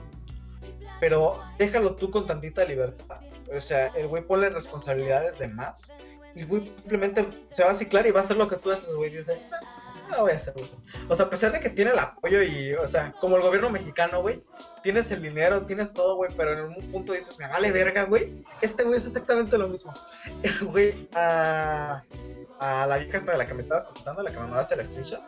Pero 1.00 1.40
déjalo 1.58 1.96
tú 1.96 2.12
con 2.12 2.28
tantita 2.28 2.66
libertad 2.66 3.22
o 3.56 3.62
sea, 3.62 3.88
el 3.95 4.07
güey 4.07 4.24
pone 4.24 4.50
responsabilidades 4.50 5.38
de 5.39 5.48
más. 5.48 5.92
Y 6.36 6.42
el 6.42 6.48
güey 6.48 6.65
simplemente 6.65 7.27
se 7.50 7.63
va 7.63 7.71
a 7.71 7.75
ciclar 7.75 8.07
y 8.07 8.12
va 8.12 8.21
a 8.21 8.24
hacer 8.24 8.38
lo 8.38 8.48
que 8.48 8.56
tú 8.56 8.71
haces, 8.71 8.94
güey. 8.95 9.12
Y 9.13 9.18
dice, 9.18 9.38
no, 10.09 10.18
lo 10.18 10.21
voy 10.24 10.31
a 10.31 10.36
hacer, 10.36 10.53
güey. 10.53 10.69
O 11.09 11.15
sea, 11.15 11.25
a 11.25 11.30
pesar 11.30 11.51
de 11.51 11.59
que 11.59 11.69
tiene 11.69 11.92
el 11.92 12.00
apoyo 12.00 12.42
y, 12.42 12.74
o 12.74 12.88
sea, 12.88 13.13
como 13.19 13.36
el 13.36 13.42
gobierno 13.42 13.69
mexicano, 13.69 14.21
güey, 14.21 14.44
tienes 14.83 15.12
el 15.12 15.21
dinero, 15.21 15.65
tienes 15.65 15.94
todo, 15.94 16.15
güey, 16.15 16.31
pero 16.36 16.53
en 16.53 16.75
un 16.77 16.92
punto 16.92 17.13
dices, 17.13 17.38
me 17.38 17.48
vale 17.48 17.71
verga, 17.71 18.03
güey. 18.03 18.44
Este 18.62 18.83
güey 18.83 18.98
es 18.98 19.06
exactamente 19.06 19.57
lo 19.57 19.68
mismo. 19.68 19.94
El 20.44 20.65
güey, 20.65 21.09
a, 21.13 22.03
a 22.59 22.88
la 22.88 22.98
vieja 22.98 23.18
esta 23.18 23.33
de 23.33 23.38
la 23.38 23.45
que 23.45 23.53
me 23.53 23.62
estabas 23.62 23.86
contando, 23.86 24.24
la 24.24 24.31
que 24.31 24.39
me 24.39 24.48
mandaste 24.48 24.75
la 24.75 24.86
screenshot, 24.86 25.21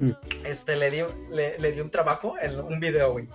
mm. 0.00 0.10
este, 0.44 0.76
le 0.76 0.90
di, 0.90 1.02
le, 1.30 1.58
le 1.58 1.72
di 1.72 1.80
un 1.80 1.90
trabajo 1.90 2.34
en 2.40 2.60
un 2.60 2.78
video, 2.78 3.12
güey 3.12 3.28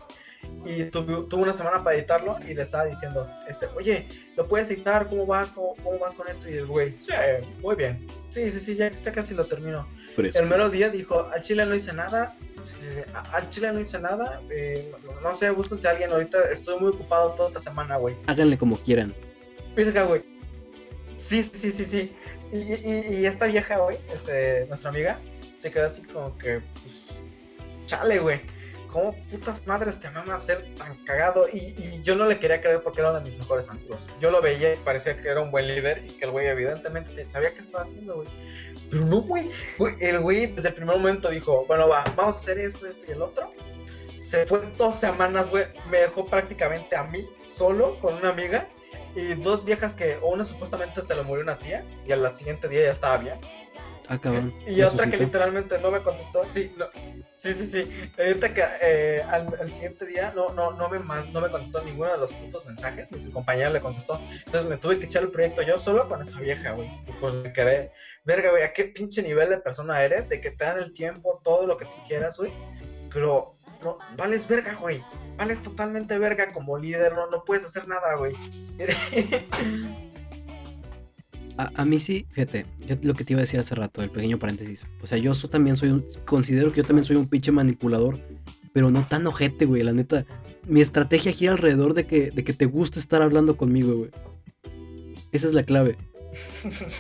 y 0.65 0.85
tuvo, 0.85 1.25
una 1.38 1.53
semana 1.53 1.83
para 1.83 1.95
editarlo 1.95 2.38
y 2.47 2.53
le 2.53 2.61
estaba 2.61 2.85
diciendo, 2.85 3.27
este, 3.47 3.67
oye, 3.75 4.07
¿lo 4.35 4.47
puedes 4.47 4.69
editar? 4.69 5.07
¿Cómo 5.07 5.25
vas? 5.25 5.51
¿Cómo, 5.51 5.75
cómo 5.83 5.97
vas 5.97 6.15
con 6.15 6.27
esto? 6.27 6.49
Y 6.49 6.53
el 6.53 6.67
güey, 6.67 6.95
sí, 6.99 7.13
muy 7.61 7.75
bien. 7.75 8.05
Sí, 8.29 8.49
sí, 8.51 8.59
sí, 8.59 8.75
ya, 8.75 8.91
ya 9.01 9.11
casi 9.11 9.33
lo 9.33 9.45
termino. 9.45 9.88
El 10.17 10.45
mero 10.45 10.69
día 10.69 10.89
dijo, 10.89 11.25
al 11.33 11.41
chile 11.41 11.65
no 11.65 11.75
hice 11.75 11.93
nada. 11.93 12.35
Sí, 12.61 12.75
sí, 12.79 12.88
sí. 12.95 13.01
Al 13.31 13.49
chile 13.49 13.71
no 13.71 13.79
hice 13.79 13.99
nada. 13.99 14.41
Eh, 14.51 14.91
no, 15.23 15.33
sé, 15.33 15.49
búsquense 15.49 15.88
a 15.88 15.91
alguien. 15.91 16.11
Ahorita 16.11 16.43
estoy 16.51 16.79
muy 16.79 16.89
ocupado 16.91 17.31
toda 17.31 17.47
esta 17.47 17.59
semana, 17.59 17.97
güey. 17.97 18.15
Háganle 18.27 18.57
como 18.57 18.77
quieran. 18.77 19.15
Virga, 19.75 20.03
güey. 20.03 20.23
Sí, 21.17 21.41
sí, 21.41 21.71
sí, 21.71 21.85
sí. 21.85 22.11
Y, 22.51 22.57
y, 22.57 23.21
y 23.21 23.25
esta 23.25 23.47
vieja, 23.47 23.77
güey, 23.77 23.97
este, 24.13 24.65
nuestra 24.67 24.89
amiga, 24.89 25.19
se 25.57 25.71
quedó 25.71 25.85
así 25.85 26.03
como 26.03 26.38
que, 26.38 26.61
pues, 26.81 27.23
chale, 27.88 28.19
güey 28.19 28.41
¿cómo 28.91 29.15
putas 29.29 29.65
madres 29.65 29.99
te 29.99 30.09
van 30.09 30.29
a 30.29 30.35
hacer 30.35 30.75
tan 30.75 30.95
cagado? 31.05 31.47
Y, 31.51 32.01
yo 32.01 32.15
no 32.15 32.25
le 32.25 32.39
quería 32.39 32.61
creer 32.61 32.81
porque 32.83 33.01
era 33.01 33.09
uno 33.09 33.19
de 33.19 33.25
mis 33.25 33.38
mejores 33.38 33.69
amigos. 33.69 34.09
Yo 34.19 34.31
lo 34.31 34.41
veía 34.41 34.73
y 34.73 34.77
parecía 34.77 35.19
que 35.19 35.29
era 35.29 35.41
un 35.41 35.51
buen 35.51 35.67
líder 35.67 36.05
y 36.05 36.09
que 36.09 36.25
el 36.25 36.31
güey 36.31 36.47
evidentemente 36.47 37.27
sabía 37.27 37.53
qué 37.53 37.59
estaba 37.59 37.83
haciendo, 37.83 38.15
güey. 38.15 38.27
Pero 38.89 39.05
no, 39.05 39.21
güey. 39.21 39.49
El 39.99 40.19
güey 40.19 40.53
desde 40.53 40.69
el 40.69 40.75
primer 40.75 40.97
momento 40.97 41.29
dijo, 41.29 41.65
bueno, 41.67 41.88
va, 41.88 42.03
vamos 42.15 42.36
a 42.36 42.39
hacer 42.39 42.57
esto, 42.60 42.86
esto 42.88 43.03
y 43.07 43.12
el 43.12 43.21
otro. 43.21 43.53
Se 44.19 44.45
fue 44.45 44.62
dos 44.77 44.95
semanas, 44.95 45.50
güey. 45.50 45.65
Me 45.89 46.00
dejó 46.00 46.25
prácticamente 46.25 46.95
a 46.95 47.03
mí 47.03 47.27
solo 47.41 48.00
con 48.00 48.15
una 48.15 48.29
amiga 48.29 48.67
y 49.15 49.33
dos 49.36 49.65
viejas 49.65 49.93
que 49.93 50.17
una 50.21 50.43
supuestamente 50.43 51.01
se 51.01 51.15
le 51.15 51.24
murió 51.24 51.43
una 51.43 51.57
tía 51.57 51.86
y 52.05 52.12
al 52.12 52.33
siguiente 52.33 52.67
día 52.67 52.83
ya 52.86 52.91
estaba 52.91 53.17
bien. 53.17 53.39
Ah, 54.12 54.44
y 54.68 54.82
otra 54.82 55.10
que 55.10 55.15
literalmente 55.15 55.80
no 55.80 55.89
me 55.89 56.03
contestó. 56.03 56.44
Sí, 56.50 56.70
sí, 57.38 57.53
sí, 57.53 57.68
sí. 57.68 58.12
Ahorita 58.18 58.53
que 58.53 58.63
eh, 58.82 59.24
al, 59.24 59.72
siguiente 59.72 60.06
día 60.06 60.34
no, 60.36 60.50
no, 60.53 60.72
no, 60.72 60.89
me, 60.89 61.00
no 61.00 61.39
me 61.39 61.50
contestó 61.50 61.82
ninguno 61.82 62.12
de 62.12 62.18
los 62.18 62.34
putos 62.34 62.65
mensajes. 62.65 63.10
Ni 63.10 63.22
su 63.22 63.32
compañera 63.32 63.70
le 63.70 63.80
contestó. 63.80 64.20
Entonces 64.46 64.65
me 64.65 64.75
tuve 64.75 65.00
que 65.00 65.06
echar 65.06 65.24
el 65.24 65.32
proyecto 65.32 65.62
yo 65.62 65.77
solo 65.77 66.10
con 66.10 66.22
esa 66.22 66.41
vieja, 66.41 66.74
güey. 66.74 66.89
Y 67.08 67.12
pues 67.22 67.36
me 67.36 67.53
quedé, 67.53 67.94
verga, 68.25 68.50
güey, 68.51 68.63
¿a 68.63 68.74
qué 68.74 68.84
pinche 68.84 69.24
nivel 69.24 69.48
de 69.48 69.60
persona 69.60 70.01
eres? 70.03 70.27
De 70.27 70.41
que 70.41 70.51
te 70.51 70.65
dan 70.65 70.80
el 70.80 70.91
tiempo, 70.91 71.39
todo 71.41 71.65
lo 71.65 71.77
que 71.77 71.86
tú 71.86 71.96
quieras, 72.06 72.38
güey. 72.38 72.51
Pero 73.13 73.56
no, 73.82 73.98
vales 74.18 74.46
verga, 74.46 74.74
güey. 74.74 75.01
Vales 75.38 75.63
totalmente 75.63 76.20
verga 76.20 76.51
como 76.51 76.77
líder, 76.77 77.13
no, 77.13 77.27
no 77.27 77.46
puedes 77.46 77.63
hacer 77.63 77.88
nada, 77.88 78.15
güey. 78.15 78.36
A, 81.58 81.86
mí 81.86 82.00
sí, 82.00 82.25
fíjate, 82.29 82.65
yo 82.88 82.96
lo 83.03 83.13
que 83.13 83.24
te 83.24 83.34
iba 83.34 83.39
a 83.39 83.43
decir 83.43 83.60
hace 83.60 83.75
rato, 83.75 84.01
el 84.01 84.10
pequeño 84.10 84.39
paréntesis. 84.39 84.88
O 85.01 85.08
sea, 85.08 85.17
yo 85.17 85.34
también 85.50 85.75
soy 85.75 85.89
un, 85.89 86.05
considero 86.25 86.72
que 86.72 86.77
yo 86.77 86.84
también 86.84 87.05
soy 87.05 87.15
un 87.17 87.27
pinche 87.27 87.51
manipulador, 87.51 88.17
pero 88.74 88.89
no 88.89 89.05
tan 89.08 89.27
ojete, 89.27 89.65
güey, 89.65 89.84
la 89.84 89.93
neta. 89.93 90.25
Mi 90.67 90.81
estrategia 90.81 91.31
gira 91.31 91.51
alrededor 91.51 91.93
de 91.93 92.05
que, 92.05 92.31
de 92.31 92.43
que 92.43 92.53
te 92.53 92.65
guste 92.65 93.00
estar 93.00 93.22
hablando 93.22 93.58
conmigo, 93.58 93.96
güey. 93.96 94.10
Esa 95.31 95.48
es 95.48 95.53
la 95.53 95.63
clave. 95.63 95.98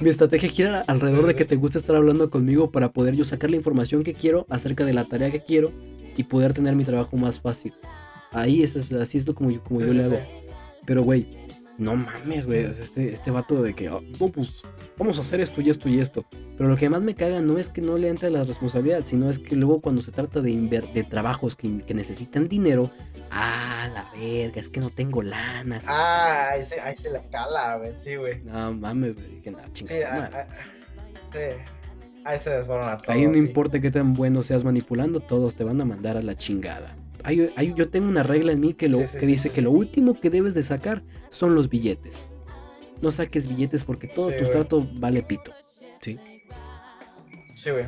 Mi 0.01 0.09
estrategia 0.09 0.49
gira 0.49 0.83
alrededor 0.87 1.27
de 1.27 1.35
que 1.35 1.45
te 1.45 1.55
guste 1.55 1.77
estar 1.77 1.95
hablando 1.95 2.29
conmigo 2.29 2.71
para 2.71 2.91
poder 2.91 3.15
yo 3.15 3.25
sacar 3.25 3.49
la 3.49 3.55
información 3.55 4.03
que 4.03 4.13
quiero 4.13 4.45
acerca 4.49 4.85
de 4.85 4.93
la 4.93 5.05
tarea 5.05 5.31
que 5.31 5.43
quiero 5.43 5.71
y 6.15 6.23
poder 6.23 6.53
tener 6.53 6.75
mi 6.75 6.83
trabajo 6.83 7.17
más 7.17 7.39
fácil. 7.39 7.73
Ahí 8.31 8.63
es, 8.63 8.75
así 8.75 9.17
es 9.17 9.27
lo 9.27 9.33
como 9.35 9.51
yo, 9.51 9.63
como 9.63 9.81
yo 9.81 9.93
le 9.93 10.03
hago. 10.03 10.19
Pero, 10.85 11.03
güey, 11.03 11.27
no 11.81 11.95
mames, 11.95 12.45
güey, 12.45 12.65
este, 12.65 13.11
este 13.11 13.31
vato 13.31 13.61
de 13.61 13.73
que, 13.73 13.89
oh, 13.89 14.01
pues, 14.33 14.61
vamos 14.97 15.17
a 15.17 15.21
hacer 15.21 15.41
esto 15.41 15.61
y 15.61 15.69
esto 15.69 15.89
y 15.89 15.99
esto. 15.99 16.23
Pero 16.55 16.69
lo 16.69 16.77
que 16.77 16.89
más 16.89 17.01
me 17.01 17.15
caga 17.15 17.41
no 17.41 17.57
es 17.57 17.69
que 17.69 17.81
no 17.81 17.97
le 17.97 18.07
entre 18.07 18.29
la 18.29 18.43
responsabilidad, 18.43 19.01
sino 19.03 19.29
es 19.29 19.39
que 19.39 19.55
luego 19.55 19.81
cuando 19.81 20.03
se 20.03 20.11
trata 20.11 20.41
de, 20.41 20.51
de 20.93 21.03
trabajos 21.03 21.55
que, 21.55 21.67
necesitan 21.67 22.47
dinero, 22.47 22.91
ah, 23.31 23.89
la 23.93 24.05
verga, 24.13 24.61
es 24.61 24.69
que 24.69 24.79
no 24.79 24.91
tengo 24.91 25.23
lana. 25.23 25.81
Ah, 25.87 26.49
ahí 26.53 26.65
se, 26.65 26.79
ahí 26.79 26.95
se 26.95 27.09
la 27.09 27.23
cala, 27.29 27.77
güey, 27.77 27.93
sí, 27.95 28.15
güey. 28.15 28.41
No 28.43 28.73
mames, 28.73 29.15
güey, 29.15 29.41
que 29.41 29.49
nada, 29.49 29.67
chingada. 29.73 30.27
Sí, 30.29 30.35
ah, 30.35 30.47
ah, 30.47 30.55
sí. 31.33 31.63
Ahí 32.23 32.37
se 32.37 32.51
desborona 32.51 32.97
todo. 32.97 33.11
Ahí 33.11 33.25
no 33.25 33.37
importa 33.37 33.81
qué 33.81 33.89
tan 33.89 34.13
bueno 34.13 34.43
seas 34.43 34.63
manipulando, 34.63 35.19
todos 35.19 35.55
te 35.55 35.63
van 35.63 35.81
a 35.81 35.85
mandar 35.85 36.15
a 36.15 36.21
la 36.21 36.35
chingada 36.35 36.95
yo 37.75 37.89
tengo 37.89 38.07
una 38.07 38.23
regla 38.23 38.51
en 38.51 38.59
mí 38.59 38.73
que, 38.73 38.87
lo, 38.87 38.99
que 38.99 39.25
dice 39.25 39.49
que 39.49 39.61
lo 39.61 39.71
último 39.71 40.19
que 40.19 40.29
debes 40.29 40.53
de 40.53 40.63
sacar 40.63 41.03
son 41.29 41.55
los 41.55 41.69
billetes. 41.69 42.31
No 43.01 43.11
saques 43.11 43.47
billetes 43.47 43.83
porque 43.83 44.07
todo 44.07 44.31
tu 44.31 44.45
trato 44.45 44.85
vale 44.93 45.23
pito. 45.23 45.51
¿Sí? 46.01 46.19
Sí, 47.55 47.71
güey. 47.71 47.85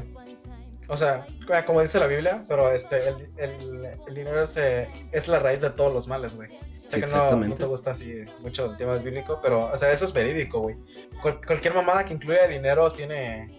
O 0.88 0.98
sea, 0.98 1.26
como 1.66 1.82
dice 1.82 2.00
la 2.00 2.08
Biblia, 2.08 2.44
pero 2.48 2.72
este, 2.72 3.08
el, 3.08 3.16
el, 3.38 3.86
el 4.08 4.14
dinero 4.14 4.44
es, 4.44 4.58
eh, 4.58 4.88
es, 5.12 5.28
la 5.28 5.40
raíz 5.40 5.62
de 5.62 5.70
todos 5.70 5.94
los 5.94 6.08
males, 6.08 6.36
güey. 6.36 6.50
Sé 6.90 7.02
que 7.02 7.08
no, 7.08 7.36
no, 7.36 7.56
te 7.56 7.66
gusta 7.66 7.92
así 7.92 8.24
mucho 8.42 8.70
el 8.70 8.78
tema 8.78 8.98
bíblico, 8.98 9.40
pero, 9.42 9.72
o 9.72 9.78
sea, 9.78 9.92
eso 9.92 10.06
es 10.06 10.14
verídico, 10.14 10.60
güey. 10.60 10.76
cualquier 11.22 11.74
mamada 11.74 12.06
que 12.06 12.14
incluya 12.14 12.48
dinero 12.48 12.92
tiene, 12.92 13.50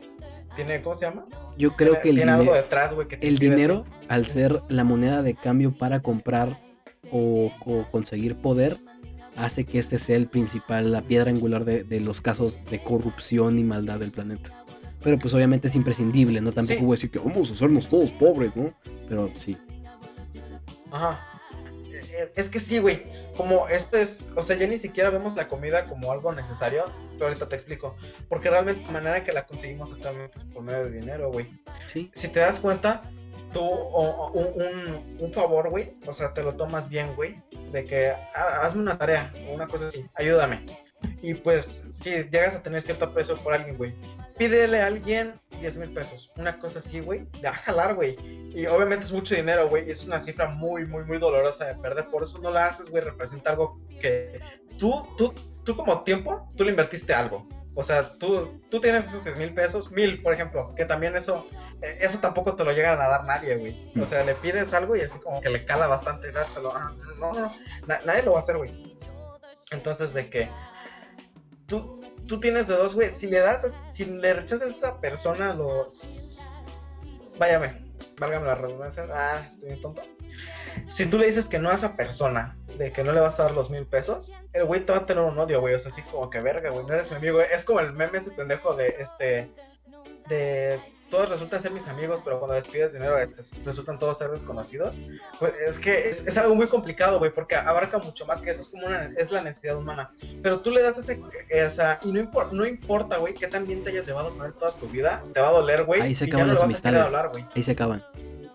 tiene, 0.54 0.82
¿cómo 0.82 0.94
se 0.94 1.06
llama? 1.06 1.26
Yo 1.56 1.73
creo 1.73 2.00
que 2.00 2.11
el, 2.11 2.16
tiene 2.16 2.32
algo 2.32 2.54
detrás, 2.54 2.94
güey, 2.94 3.06
el 3.20 3.38
dinero, 3.38 3.84
al 4.08 4.26
ser 4.26 4.62
la 4.68 4.84
moneda 4.84 5.23
de 5.23 5.34
cambio 5.34 5.73
para 5.73 6.00
comprar 6.00 6.58
o, 7.11 7.52
o, 7.64 7.84
conseguir 7.90 8.37
poder, 8.37 8.76
hace 9.37 9.64
que 9.64 9.78
este 9.78 9.99
sea 9.99 10.16
el 10.16 10.26
principal, 10.26 10.92
la 10.92 11.02
piedra 11.02 11.30
angular 11.30 11.64
de, 11.64 11.84
de 11.84 12.00
los 12.00 12.20
casos 12.20 12.58
de 12.70 12.82
corrupción 12.82 13.58
y 13.58 13.64
maldad 13.64 14.00
del 14.00 14.11
planeta. 14.11 14.50
Pero 15.02 15.18
pues 15.18 15.34
obviamente 15.34 15.68
es 15.68 15.75
imprescindible, 15.75 16.40
¿no? 16.40 16.50
Tampoco 16.50 16.80
voy 16.80 16.92
a 16.92 16.96
decir 16.96 17.11
que 17.11 17.18
vamos 17.18 17.50
a 17.50 17.52
hacernos 17.52 17.88
todos 17.88 18.11
pobres, 18.12 18.56
¿no? 18.56 18.70
Pero 19.06 19.30
sí. 19.34 19.56
Ajá. 20.90 21.20
E, 22.14 22.23
e, 22.23 22.33
es 22.35 22.49
que 22.49 22.61
sí, 22.61 22.78
güey. 22.78 23.02
Como 23.37 23.68
esto 23.68 23.97
es, 23.97 24.28
o 24.37 24.42
sea, 24.42 24.56
ya 24.56 24.66
ni 24.66 24.78
siquiera 24.78 25.11
vemos 25.11 25.35
la 25.35 25.49
comida 25.49 25.87
como 25.87 26.12
algo 26.12 26.33
necesario, 26.33 26.85
pero 27.12 27.26
ahorita 27.26 27.49
te 27.49 27.56
explico. 27.56 27.97
Porque 28.28 28.50
realmente 28.50 28.85
la 28.87 28.92
manera 28.92 29.18
en 29.18 29.25
que 29.25 29.33
la 29.33 29.47
conseguimos 29.47 29.92
actualmente 29.92 30.38
es 30.38 30.44
por 30.44 30.62
medio 30.62 30.85
de 30.85 30.90
dinero, 30.90 31.30
güey. 31.30 31.47
Sí. 31.92 32.11
Si 32.14 32.28
te 32.28 32.40
das 32.40 32.61
cuenta, 32.61 33.02
tú, 33.52 33.62
o, 33.62 34.30
un, 34.33 35.16
un, 35.18 35.33
favor, 35.33 35.71
güey, 35.71 35.92
o 36.06 36.12
sea, 36.12 36.35
te 36.35 36.42
lo 36.42 36.54
tomas 36.54 36.88
bien, 36.88 37.14
güey, 37.14 37.37
de 37.73 37.85
que 37.85 38.11
ah, 38.11 38.61
hazme 38.62 38.83
una 38.83 38.99
tarea 38.99 39.33
o 39.49 39.54
una 39.54 39.66
cosa 39.66 39.88
así, 39.88 40.04
ayúdame. 40.14 40.66
Y 41.23 41.35
pues, 41.35 41.83
si 41.92 42.11
llegas 42.11 42.56
a 42.56 42.62
tener 42.62 42.83
cierto 42.83 43.06
aprecio 43.06 43.37
por 43.37 43.54
alguien, 43.54 43.76
güey, 43.76 43.94
pídele 44.36 44.82
a 44.82 44.86
alguien 44.86 45.34
10 45.60 45.76
mil 45.76 45.92
pesos, 45.92 46.32
una 46.36 46.58
cosa 46.58 46.78
así, 46.78 47.00
güey, 47.00 47.26
de 47.40 47.48
a 47.48 47.54
jalar, 47.54 47.94
güey. 47.94 48.16
Y 48.54 48.66
obviamente 48.66 49.04
es 49.04 49.12
mucho 49.12 49.34
dinero, 49.34 49.68
güey, 49.68 49.88
y 49.88 49.90
es 49.90 50.04
una 50.04 50.20
cifra 50.20 50.48
muy, 50.48 50.86
muy, 50.86 51.04
muy 51.04 51.18
dolorosa 51.18 51.66
de 51.66 51.74
perder. 51.74 52.06
Por 52.06 52.22
eso 52.22 52.38
no 52.38 52.50
la 52.50 52.66
haces, 52.66 52.90
güey, 52.90 53.02
representa 53.02 53.50
algo 53.50 53.78
que 54.00 54.40
tú, 54.78 55.06
tú, 55.16 55.34
tú 55.64 55.76
como 55.76 56.02
tiempo, 56.02 56.46
tú 56.56 56.64
le 56.64 56.70
invertiste 56.70 57.14
algo. 57.14 57.46
O 57.76 57.82
sea, 57.82 58.12
tú, 58.18 58.60
tú 58.70 58.80
tienes 58.80 59.06
esos 59.06 59.22
6 59.24 59.36
mil 59.36 59.52
pesos, 59.52 59.90
mil, 59.90 60.22
por 60.22 60.32
ejemplo, 60.32 60.72
que 60.76 60.84
también 60.84 61.16
eso, 61.16 61.46
eh, 61.82 61.98
eso 62.00 62.18
tampoco 62.20 62.54
te 62.54 62.64
lo 62.64 62.72
llegan 62.72 63.00
a 63.00 63.08
dar 63.08 63.24
nadie, 63.24 63.56
güey. 63.56 63.92
O 64.00 64.06
sea, 64.06 64.22
le 64.24 64.34
pides 64.34 64.72
algo 64.74 64.94
y 64.94 65.00
así 65.00 65.18
como 65.18 65.40
que 65.40 65.50
le 65.50 65.64
cala 65.64 65.88
bastante 65.88 66.30
dártelo. 66.30 66.72
Ah, 66.74 66.92
no, 67.18 67.32
no, 67.32 67.52
nadie 67.86 68.22
lo 68.22 68.32
va 68.32 68.38
a 68.38 68.40
hacer, 68.40 68.58
güey. 68.58 68.96
Entonces, 69.72 70.14
de 70.14 70.30
que 70.30 70.48
tú, 71.66 72.00
tú 72.26 72.40
tienes 72.40 72.68
de 72.68 72.74
dos, 72.74 72.94
güey. 72.94 73.10
Si 73.10 73.26
le 73.26 73.40
das, 73.40 73.76
si 73.86 74.04
le 74.04 74.34
rechazas 74.34 74.68
a 74.68 74.70
esa 74.70 75.00
persona 75.00 75.54
los. 75.54 76.60
Váyame, 77.38 77.84
válgame 78.18 78.46
la 78.46 78.54
redundancia. 78.54 79.06
Ah, 79.12 79.46
estoy 79.48 79.70
bien 79.70 79.80
tonto. 79.80 80.02
Si 80.88 81.06
tú 81.06 81.18
le 81.18 81.26
dices 81.26 81.48
que 81.48 81.58
no 81.58 81.70
a 81.70 81.74
esa 81.74 81.96
persona, 81.96 82.56
de 82.78 82.92
que 82.92 83.04
no 83.04 83.12
le 83.12 83.20
vas 83.20 83.38
a 83.38 83.44
dar 83.44 83.52
los 83.52 83.70
mil 83.70 83.86
pesos, 83.86 84.32
el 84.52 84.64
güey 84.64 84.80
te 84.80 84.92
va 84.92 84.98
a 84.98 85.06
tener 85.06 85.22
un 85.22 85.38
odio, 85.38 85.60
güey. 85.60 85.74
O 85.74 85.78
sea, 85.78 85.92
así 85.92 86.02
como 86.02 86.30
que 86.30 86.40
verga, 86.40 86.70
güey, 86.70 86.84
no 86.86 86.94
eres 86.94 87.10
mi 87.10 87.16
amigo. 87.16 87.40
Es 87.40 87.64
como 87.64 87.80
el 87.80 87.92
meme 87.92 88.18
ese 88.18 88.30
pendejo 88.32 88.74
de 88.74 88.96
este. 88.98 89.50
De 90.28 90.80
todos 91.11 91.28
resultan 91.28 91.61
ser 91.61 91.73
mis 91.73 91.87
amigos, 91.88 92.20
pero 92.25 92.38
cuando 92.38 92.54
les 92.54 92.66
pides 92.68 92.92
dinero 92.92 93.18
eh, 93.18 93.28
resultan 93.64 93.99
todos 93.99 94.18
ser 94.18 94.30
desconocidos. 94.30 95.00
Pues 95.38 95.54
es 95.66 95.78
que 95.78 96.08
es, 96.08 96.37
algo 96.37 96.54
muy 96.54 96.66
complicado, 96.66 97.18
güey, 97.18 97.32
porque 97.32 97.56
abarca 97.56 97.99
mucho 97.99 98.26
más 98.26 98.40
que 98.40 98.50
eso, 98.50 98.62
es 98.62 98.68
como 98.68 98.87
una, 98.87 99.04
es 99.16 99.30
la 99.30 99.42
necesidad 99.42 99.76
humana. 99.76 100.12
Pero 100.42 100.61
tú 100.61 100.70
le 100.70 100.82
das 100.82 100.99
ese, 100.99 101.20
o 101.20 101.70
sea, 101.70 102.00
y 102.02 102.12
no, 102.12 102.30
no 102.52 102.66
importa, 102.66 103.18
güey, 103.18 103.34
que 103.34 103.46
tan 103.49 103.66
bien 103.66 103.84
te 103.84 103.90
hayas 103.90 104.06
llevado 104.06 104.37
con 104.37 104.46
él 104.46 104.52
toda 104.54 104.73
tu 104.73 104.88
vida, 104.88 105.23
te 105.32 105.40
va 105.40 105.49
a 105.49 105.52
doler, 105.52 105.84
güey. 105.84 106.00
Ahí 106.00 106.14
se 106.14 106.25
acaban 106.25 106.49
las 106.49 106.61
amistades. 106.61 107.14
Ahí 107.54 107.62
se 107.62 107.73
acaban. 107.73 108.04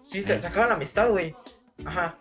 Sí, 0.01 0.23
se, 0.23 0.41
se 0.41 0.47
acaban 0.47 0.69
la 0.69 0.75
amistad, 0.75 1.09
güey. 1.09 1.35
Ajá. 1.85 2.17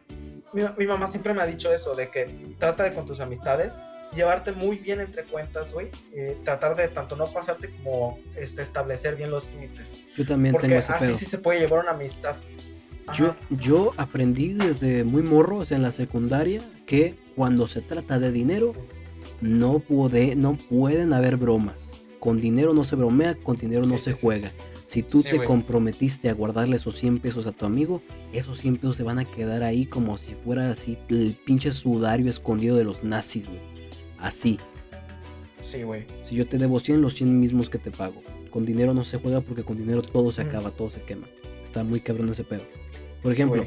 Mi, 0.52 0.62
mi 0.76 0.87
mamá 0.87 1.11
siempre 1.11 1.35
me 1.35 1.42
ha 1.42 1.47
dicho 1.47 1.73
eso, 1.73 1.94
de 1.94 2.11
que 2.11 2.54
trata 2.58 2.85
de 2.85 2.94
con 2.94 3.06
tus 3.06 3.20
amistades 3.20 3.75
llevarte 4.14 4.52
muy 4.52 4.76
bien 4.76 5.00
entre 5.00 5.24
cuentas, 5.24 5.72
güey. 5.72 5.90
Eh, 6.12 6.36
tratar 6.44 6.76
de 6.76 6.88
tanto 6.88 7.16
no 7.16 7.26
pasarte 7.26 7.70
como 7.70 8.18
este, 8.36 8.62
establecer 8.62 9.16
bien 9.16 9.30
los 9.30 9.52
límites. 9.52 10.02
Yo 10.16 10.26
también 10.26 10.56
tengo 10.56 10.76
ese 10.76 10.92
así 10.92 11.14
sí 11.14 11.26
se 11.26 11.38
puede 11.38 11.60
llevar 11.60 11.80
una 11.80 11.92
amistad. 11.92 12.36
Yo, 13.14 13.34
yo 13.48 13.92
aprendí 13.96 14.52
desde 14.52 15.02
muy 15.02 15.22
morro, 15.22 15.58
o 15.58 15.64
sea, 15.64 15.76
en 15.76 15.82
la 15.82 15.92
secundaria, 15.92 16.62
que 16.84 17.16
cuando 17.36 17.66
se 17.66 17.80
trata 17.80 18.18
de 18.18 18.30
dinero, 18.30 18.74
no, 19.40 19.78
puede, 19.78 20.36
no 20.36 20.58
pueden 20.68 21.14
haber 21.14 21.38
bromas. 21.38 21.88
Con 22.20 22.40
dinero 22.40 22.74
no 22.74 22.84
se 22.84 22.96
bromea, 22.96 23.34
con 23.36 23.56
dinero 23.56 23.86
no 23.86 23.96
se 23.96 24.12
juega. 24.12 24.50
Si 24.84 25.02
tú 25.02 25.22
te 25.22 25.42
comprometiste 25.44 26.28
a 26.28 26.34
guardarle 26.34 26.76
esos 26.76 26.98
100 26.98 27.20
pesos 27.20 27.46
a 27.46 27.52
tu 27.52 27.64
amigo, 27.64 28.02
esos 28.32 28.58
100 28.58 28.76
pesos 28.76 28.96
se 28.96 29.02
van 29.02 29.18
a 29.18 29.24
quedar 29.24 29.62
ahí 29.62 29.86
como 29.86 30.18
si 30.18 30.34
fuera 30.34 30.70
así 30.70 30.98
el 31.08 31.36
pinche 31.46 31.72
sudario 31.72 32.28
escondido 32.28 32.76
de 32.76 32.84
los 32.84 33.04
nazis, 33.04 33.46
güey 33.46 33.77
así. 34.18 34.58
Sí, 35.60 35.82
güey. 35.82 36.06
Si 36.25 36.34
yo 36.37 36.46
te 36.46 36.58
debo 36.58 36.80
100, 36.80 37.02
los 37.02 37.14
100 37.14 37.38
mismos 37.38 37.68
que 37.68 37.78
te 37.78 37.90
pago. 37.90 38.22
Con 38.50 38.64
dinero 38.64 38.94
no 38.94 39.04
se 39.04 39.18
juega 39.18 39.40
porque 39.40 39.64
con 39.64 39.76
dinero 39.76 40.02
todo 40.02 40.30
se 40.30 40.42
acaba, 40.42 40.70
todo 40.70 40.90
se 40.90 41.02
quema. 41.02 41.26
Está 41.62 41.84
muy 41.84 42.00
cabrón 42.00 42.30
ese 42.30 42.44
pedo. 42.44 42.62
Por 43.22 43.32
ejemplo, 43.32 43.66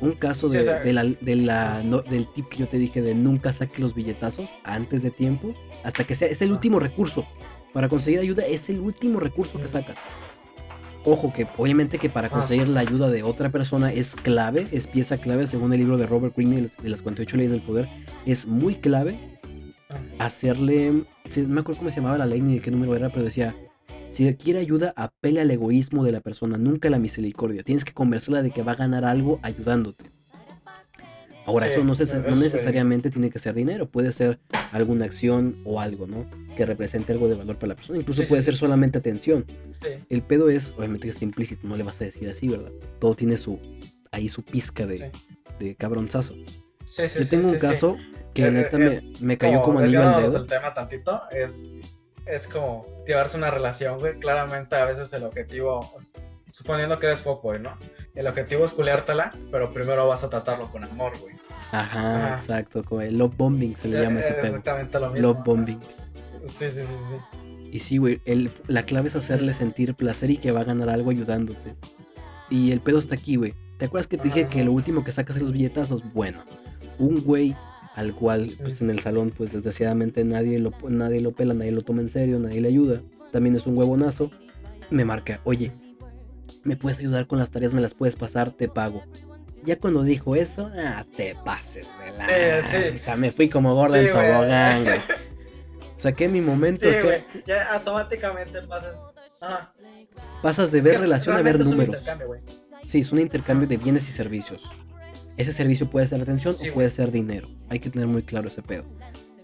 un 0.00 0.12
caso 0.12 0.48
de, 0.48 0.92
la, 0.92 1.04
de 1.04 1.36
la 1.36 1.82
del 2.08 2.26
tip 2.34 2.48
que 2.48 2.58
yo 2.58 2.68
te 2.68 2.78
dije 2.78 3.02
de 3.02 3.14
nunca 3.14 3.52
saque 3.52 3.80
los 3.80 3.94
billetazos 3.94 4.50
antes 4.64 5.02
de 5.02 5.10
tiempo, 5.10 5.54
hasta 5.84 6.04
que 6.04 6.14
sea, 6.14 6.28
es 6.28 6.42
el 6.42 6.52
último 6.52 6.78
recurso. 6.78 7.26
Para 7.72 7.88
conseguir 7.88 8.20
ayuda 8.20 8.46
es 8.46 8.68
el 8.70 8.80
último 8.80 9.20
recurso 9.20 9.58
que 9.58 9.68
sacas. 9.68 9.96
Ojo 11.04 11.32
que 11.32 11.46
obviamente 11.56 11.98
que 11.98 12.10
para 12.10 12.28
conseguir 12.28 12.68
la 12.68 12.80
ayuda 12.80 13.08
de 13.08 13.22
otra 13.22 13.50
persona 13.50 13.92
es 13.92 14.14
clave, 14.14 14.68
es 14.72 14.86
pieza 14.86 15.16
clave 15.16 15.46
según 15.46 15.72
el 15.72 15.78
libro 15.78 15.96
de 15.96 16.06
Robert 16.06 16.36
Greene 16.36 16.68
de 16.82 16.88
las 16.88 17.02
48 17.02 17.36
leyes 17.36 17.52
del 17.52 17.62
poder, 17.62 17.88
es 18.26 18.46
muy 18.46 18.74
clave 18.74 19.16
hacerle, 20.18 20.92
no 20.92 21.48
me 21.48 21.60
acuerdo 21.60 21.78
cómo 21.78 21.90
se 21.90 21.96
llamaba 21.96 22.18
la 22.18 22.26
ley 22.26 22.40
ni 22.40 22.54
de 22.54 22.60
qué 22.60 22.70
número 22.70 22.94
era, 22.94 23.08
pero 23.08 23.24
decía, 23.24 23.54
si 24.10 24.34
quiere 24.34 24.60
ayuda, 24.60 24.92
apele 24.96 25.40
al 25.40 25.50
egoísmo 25.50 26.04
de 26.04 26.12
la 26.12 26.20
persona, 26.20 26.58
nunca 26.58 26.88
a 26.88 26.90
la 26.90 26.98
misericordia. 26.98 27.62
Tienes 27.62 27.84
que 27.84 27.92
convencerla 27.92 28.42
de 28.42 28.50
que 28.50 28.62
va 28.62 28.72
a 28.72 28.76
ganar 28.76 29.04
algo 29.04 29.38
ayudándote. 29.42 30.04
Ahora, 31.46 31.66
eso 31.66 31.82
no, 31.82 31.94
no 31.94 32.36
necesariamente 32.36 33.10
tiene 33.10 33.30
que 33.30 33.38
ser 33.38 33.54
dinero, 33.54 33.88
puede 33.88 34.12
ser 34.12 34.38
alguna 34.70 35.06
acción 35.06 35.56
o 35.64 35.80
algo, 35.80 36.06
¿no? 36.06 36.26
Que 36.54 36.66
represente 36.66 37.12
algo 37.12 37.26
de 37.26 37.36
valor 37.36 37.56
para 37.56 37.68
la 37.68 37.76
persona. 37.76 37.98
Incluso 37.98 38.22
puede 38.24 38.42
ser 38.42 38.54
solamente 38.54 38.98
atención. 38.98 39.46
El 40.10 40.20
pedo 40.20 40.50
es, 40.50 40.74
obviamente 40.76 41.06
que 41.06 41.10
está 41.10 41.24
implícito, 41.24 41.66
no 41.66 41.78
le 41.78 41.84
vas 41.84 42.02
a 42.02 42.04
decir 42.04 42.28
así, 42.28 42.48
¿verdad? 42.48 42.70
Todo 42.98 43.14
tiene 43.14 43.38
su, 43.38 43.58
ahí 44.12 44.28
su 44.28 44.42
pizca 44.42 44.86
de, 44.86 45.10
de 45.58 45.74
cabronzazo. 45.74 46.34
Yo 46.34 47.28
tengo 47.30 47.48
un 47.48 47.58
caso 47.58 47.96
que 48.38 48.46
eh, 48.46 48.50
neta 48.52 48.76
eh, 48.76 49.02
me, 49.20 49.26
me, 49.26 49.38
cayó 49.38 49.62
como, 49.62 49.80
anillo 49.80 50.02
al 50.02 50.22
dedo. 50.22 50.36
el 50.38 50.46
tema 50.46 50.72
tantito, 50.72 51.22
es, 51.30 51.64
es 52.26 52.46
como 52.46 52.86
llevarse 53.06 53.36
una 53.36 53.50
relación, 53.50 53.98
güey. 53.98 54.18
Claramente 54.18 54.76
a 54.76 54.84
veces 54.84 55.12
el 55.12 55.24
objetivo, 55.24 55.92
suponiendo 56.52 56.98
que 57.00 57.06
eres 57.06 57.20
poco, 57.20 57.58
¿no? 57.58 57.76
El 58.14 58.26
objetivo 58.28 58.64
es 58.64 58.72
culeártela, 58.72 59.34
pero 59.50 59.72
primero 59.72 60.06
vas 60.06 60.22
a 60.22 60.30
tratarlo 60.30 60.70
con 60.70 60.84
amor, 60.84 61.18
güey. 61.18 61.34
Ajá, 61.72 62.34
exacto, 62.34 62.82
como 62.84 63.02
el 63.02 63.18
love 63.18 63.36
bombing 63.36 63.76
se 63.76 63.88
le 63.88 64.00
llama 64.02 64.20
ese 64.20 64.32
pedo. 64.32 64.46
Exactamente 64.46 65.00
lo 65.00 65.10
mismo. 65.10 65.28
Love 65.28 65.44
bombing. 65.44 65.80
Sí, 66.46 66.70
sí, 66.70 66.80
sí, 66.80 66.86
sí. 66.86 67.38
Y 67.70 67.78
sí, 67.80 67.98
güey, 67.98 68.20
la 68.68 68.84
clave 68.84 69.08
es 69.08 69.16
hacerle 69.16 69.52
sentir 69.52 69.94
placer 69.94 70.30
y 70.30 70.38
que 70.38 70.52
va 70.52 70.60
a 70.60 70.64
ganar 70.64 70.88
algo 70.88 71.10
ayudándote. 71.10 71.74
Y 72.48 72.70
el 72.70 72.80
pedo 72.80 72.98
está 72.98 73.14
aquí, 73.14 73.36
güey. 73.36 73.52
¿Te 73.76 73.84
acuerdas 73.84 74.06
que 74.06 74.16
te 74.16 74.24
dije 74.24 74.46
que 74.46 74.64
lo 74.64 74.72
último 74.72 75.04
que 75.04 75.12
sacas 75.12 75.36
es 75.36 75.42
los 75.42 75.52
billetazos? 75.52 76.02
Bueno, 76.14 76.42
un 76.98 77.22
güey 77.22 77.54
al 77.98 78.14
cual 78.14 78.52
pues 78.62 78.80
en 78.80 78.90
el 78.90 79.00
salón 79.00 79.32
pues 79.36 79.50
desgraciadamente 79.50 80.22
nadie 80.24 80.60
lo, 80.60 80.72
nadie 80.88 81.20
lo 81.20 81.32
pela, 81.32 81.52
nadie 81.52 81.72
lo 81.72 81.82
toma 81.82 82.00
en 82.00 82.08
serio, 82.08 82.38
nadie 82.38 82.60
le 82.60 82.68
ayuda, 82.68 83.00
también 83.32 83.56
es 83.56 83.66
un 83.66 83.76
huevonazo, 83.76 84.30
me 84.88 85.04
marca, 85.04 85.40
oye, 85.42 85.72
¿me 86.62 86.76
puedes 86.76 87.00
ayudar 87.00 87.26
con 87.26 87.40
las 87.40 87.50
tareas? 87.50 87.74
¿Me 87.74 87.80
las 87.80 87.94
puedes 87.94 88.14
pasar? 88.14 88.52
Te 88.52 88.68
pago. 88.68 89.02
Ya 89.64 89.76
cuando 89.78 90.04
dijo 90.04 90.36
eso, 90.36 90.70
ah, 90.78 91.04
te 91.16 91.34
pases 91.44 91.88
de 91.98 92.16
la... 92.16 92.94
O 92.94 92.98
sea, 92.98 93.16
me 93.16 93.32
fui 93.32 93.48
como 93.48 93.74
gorda 93.74 94.00
en 94.00 94.12
tobogán, 94.12 94.84
güey. 94.84 95.00
Saqué 95.96 96.28
mi 96.28 96.40
momento. 96.40 96.86
Sí. 96.88 97.42
Ya 97.48 97.74
automáticamente 97.74 98.62
pasas... 98.62 98.94
Pasas 100.40 100.70
de 100.70 100.80
ver 100.80 101.00
relación 101.00 101.36
a 101.36 101.42
ver 101.42 101.58
números. 101.58 101.96
Sí, 102.86 103.00
es 103.00 103.10
un 103.10 103.18
intercambio 103.18 103.66
de 103.66 103.76
bienes 103.76 104.08
y 104.08 104.12
servicios. 104.12 104.62
Ese 105.38 105.52
servicio 105.52 105.88
puede 105.88 106.06
ser 106.08 106.20
atención 106.20 106.52
o 106.54 106.74
puede 106.74 106.90
ser 106.90 107.12
dinero. 107.12 107.48
Hay 107.68 107.78
que 107.78 107.90
tener 107.90 108.08
muy 108.08 108.22
claro 108.22 108.48
ese 108.48 108.60
pedo. 108.60 108.84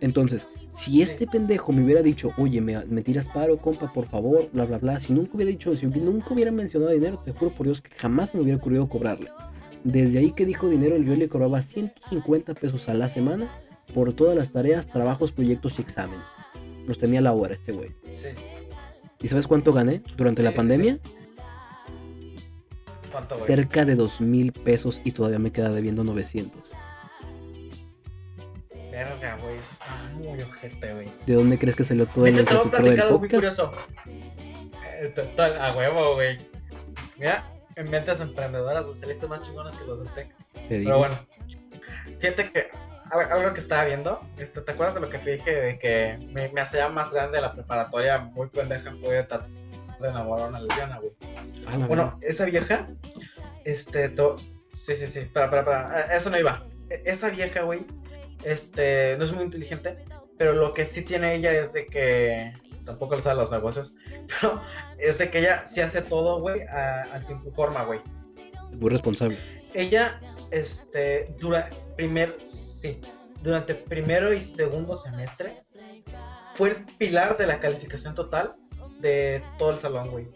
Entonces, 0.00 0.48
si 0.76 1.02
este 1.02 1.26
pendejo 1.26 1.72
me 1.72 1.84
hubiera 1.84 2.02
dicho, 2.02 2.32
oye, 2.36 2.60
me, 2.60 3.02
tiras 3.02 3.28
paro, 3.28 3.56
compa, 3.56 3.92
por 3.92 4.06
favor, 4.08 4.50
bla, 4.52 4.64
bla, 4.64 4.78
bla, 4.78 5.00
si 5.00 5.12
nunca 5.12 5.36
hubiera 5.36 5.50
dicho, 5.50 5.74
si 5.76 5.86
nunca 5.86 6.34
hubiera 6.34 6.50
mencionado 6.50 6.90
dinero, 6.90 7.22
te 7.24 7.30
juro 7.30 7.52
por 7.52 7.66
Dios 7.66 7.80
que 7.80 7.94
jamás 7.96 8.34
me 8.34 8.40
hubiera 8.40 8.58
ocurrido 8.58 8.88
cobrarle. 8.88 9.30
Desde 9.84 10.18
ahí 10.18 10.32
que 10.32 10.44
dijo 10.44 10.68
dinero, 10.68 10.96
yo 10.96 11.14
le 11.14 11.28
cobraba 11.28 11.62
150 11.62 12.54
pesos 12.54 12.88
a 12.88 12.94
la 12.94 13.08
semana 13.08 13.48
por 13.94 14.12
todas 14.14 14.36
las 14.36 14.50
tareas, 14.50 14.88
trabajos, 14.88 15.30
proyectos 15.30 15.78
y 15.78 15.82
exámenes. 15.82 16.24
Los 16.86 16.98
tenía 16.98 17.20
a 17.20 17.22
la 17.22 17.32
hora 17.32 17.54
este 17.54 17.72
güey. 17.72 17.90
Sí. 18.10 18.28
¿Y 19.22 19.28
sabes 19.28 19.46
cuánto 19.46 19.72
gané 19.72 20.02
durante 20.16 20.42
la 20.42 20.52
pandemia? 20.52 20.98
¿Cuánto, 20.98 21.12
güey? 21.12 21.23
Cerca 23.46 23.84
de 23.84 23.94
dos 23.94 24.20
mil 24.20 24.52
pesos 24.52 25.00
y 25.04 25.12
todavía 25.12 25.38
me 25.38 25.50
queda 25.52 25.70
debiendo 25.70 26.04
900. 26.04 26.72
Verga, 28.90 29.36
güey, 29.42 29.56
eso 29.56 29.72
está 29.72 29.86
muy 30.14 30.40
ojete, 30.40 30.92
güey. 30.94 31.10
¿De 31.26 31.34
dónde 31.34 31.58
crees 31.58 31.74
que 31.74 31.82
salió 31.84 32.06
voy 32.14 32.28
a 32.28 32.30
infraestructura 32.32 32.82
del 32.90 33.00
algo 33.00 33.18
muy 33.18 33.28
podcast? 33.28 33.58
curioso. 33.60 33.72
El 35.00 35.12
total, 35.14 35.60
a 35.60 35.76
huevo, 35.76 36.14
güey. 36.14 36.38
Mira, 37.18 37.44
en 37.76 37.90
ventas 37.90 38.20
emprendedoras, 38.20 38.86
los 38.86 38.98
saliste 39.00 39.26
más 39.26 39.42
chingones 39.42 39.74
que 39.74 39.84
los 39.84 39.98
del 39.98 40.08
TEC. 40.14 40.28
Te 40.68 40.78
digo. 40.78 40.84
Pero 40.90 40.98
bueno, 40.98 41.18
fíjate 42.20 42.50
que 42.52 42.68
al- 43.10 43.32
algo 43.32 43.52
que 43.54 43.60
estaba 43.60 43.84
viendo, 43.84 44.20
este, 44.38 44.60
¿te 44.60 44.70
acuerdas 44.72 44.94
de 44.94 45.00
lo 45.00 45.10
que 45.10 45.18
te 45.18 45.32
dije 45.32 45.50
de 45.50 45.78
que 45.78 46.18
me, 46.32 46.48
me 46.50 46.60
hacía 46.60 46.88
más 46.88 47.12
grande 47.12 47.40
la 47.40 47.52
preparatoria, 47.52 48.18
muy 48.18 48.46
pendeja, 48.48 48.92
pude 48.92 49.24
tratar 49.96 50.02
de 50.02 50.08
enamorar 50.20 50.54
a 50.54 50.60
lesbiana, 50.60 50.98
güey? 51.00 51.12
A 51.66 51.76
la 51.78 51.86
Bueno, 51.86 52.18
esa 52.22 52.44
vieja, 52.44 52.86
este, 53.64 54.08
to- 54.10 54.36
sí, 54.72 54.94
sí, 54.94 55.06
sí, 55.06 55.20
para, 55.32 55.50
para, 55.50 55.64
para, 55.64 56.16
eso 56.16 56.30
no 56.30 56.38
iba. 56.38 56.64
E- 56.90 57.02
Esa 57.06 57.30
vieja, 57.30 57.62
güey, 57.62 57.86
este, 58.44 59.16
no 59.18 59.24
es 59.24 59.32
muy 59.32 59.44
inteligente, 59.44 59.96
pero 60.38 60.52
lo 60.52 60.74
que 60.74 60.86
sí 60.86 61.02
tiene 61.02 61.34
ella 61.34 61.52
es 61.52 61.72
de 61.72 61.86
que, 61.86 62.52
tampoco 62.84 63.16
le 63.16 63.22
sabe 63.22 63.40
los 63.40 63.50
negocios, 63.50 63.94
pero 64.40 64.60
es 64.98 65.18
de 65.18 65.30
que 65.30 65.38
ella 65.38 65.64
sí 65.66 65.80
hace 65.80 66.02
todo, 66.02 66.40
güey, 66.40 66.62
a, 66.62 67.02
a 67.14 67.20
tiempo 67.20 67.50
forma, 67.52 67.84
güey. 67.84 68.00
muy 68.72 68.90
responsable. 68.90 69.38
Ella, 69.72 70.18
este, 70.50 71.26
dura, 71.40 71.68
primer, 71.96 72.36
sí, 72.44 73.00
durante 73.42 73.74
primero 73.74 74.32
y 74.32 74.40
segundo 74.40 74.94
semestre, 74.96 75.64
fue 76.54 76.68
el 76.70 76.84
pilar 76.98 77.36
de 77.36 77.46
la 77.48 77.58
calificación 77.58 78.14
total 78.14 78.54
de 79.04 79.42
todo 79.58 79.70
el 79.70 79.78
salón, 79.78 80.10
güey. 80.10 80.26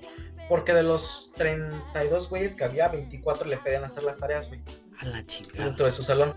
Porque 0.48 0.72
de 0.72 0.82
los 0.84 1.32
32 1.36 2.30
güeyes 2.30 2.54
que 2.54 2.64
había, 2.64 2.88
24 2.88 3.48
le 3.48 3.56
pedían 3.58 3.84
hacer 3.84 4.04
las 4.04 4.18
tareas, 4.20 4.48
güey, 4.48 4.60
A 5.00 5.04
la 5.06 5.26
chingada. 5.26 5.64
dentro 5.66 5.86
de 5.86 5.92
su 5.92 6.02
salón. 6.02 6.34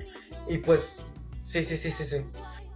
Y 0.48 0.58
pues, 0.58 1.06
sí, 1.44 1.64
sí, 1.64 1.78
sí, 1.78 1.92
sí, 1.92 2.04
sí. 2.06 2.26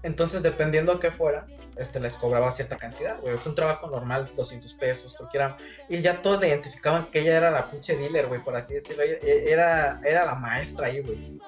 Entonces, 0.04 0.44
dependiendo 0.44 1.00
que 1.00 1.10
fuera, 1.10 1.48
este, 1.78 2.00
les 2.00 2.16
cobraba 2.16 2.52
cierta 2.52 2.78
cantidad, 2.78 3.20
güey. 3.22 3.34
Es 3.34 3.46
un 3.48 3.56
trabajo 3.56 3.88
normal, 3.90 4.30
200 4.38 4.74
pesos, 4.76 5.16
cualquiera. 5.16 5.58
Y 5.90 6.02
ya 6.02 6.22
todos 6.22 6.40
le 6.42 6.48
identificaban 6.50 7.08
que 7.08 7.22
ella 7.22 7.36
era 7.38 7.50
la 7.52 7.66
pinche 7.72 7.98
dealer, 7.98 8.28
güey, 8.28 8.42
por 8.44 8.56
así 8.56 8.76
decirlo. 8.76 9.02
Ella- 9.04 9.18
Era, 9.22 10.00
era 10.06 10.26
la 10.26 10.36
maestra 10.36 10.88
ahí, 10.88 11.02
güey. 11.02 11.40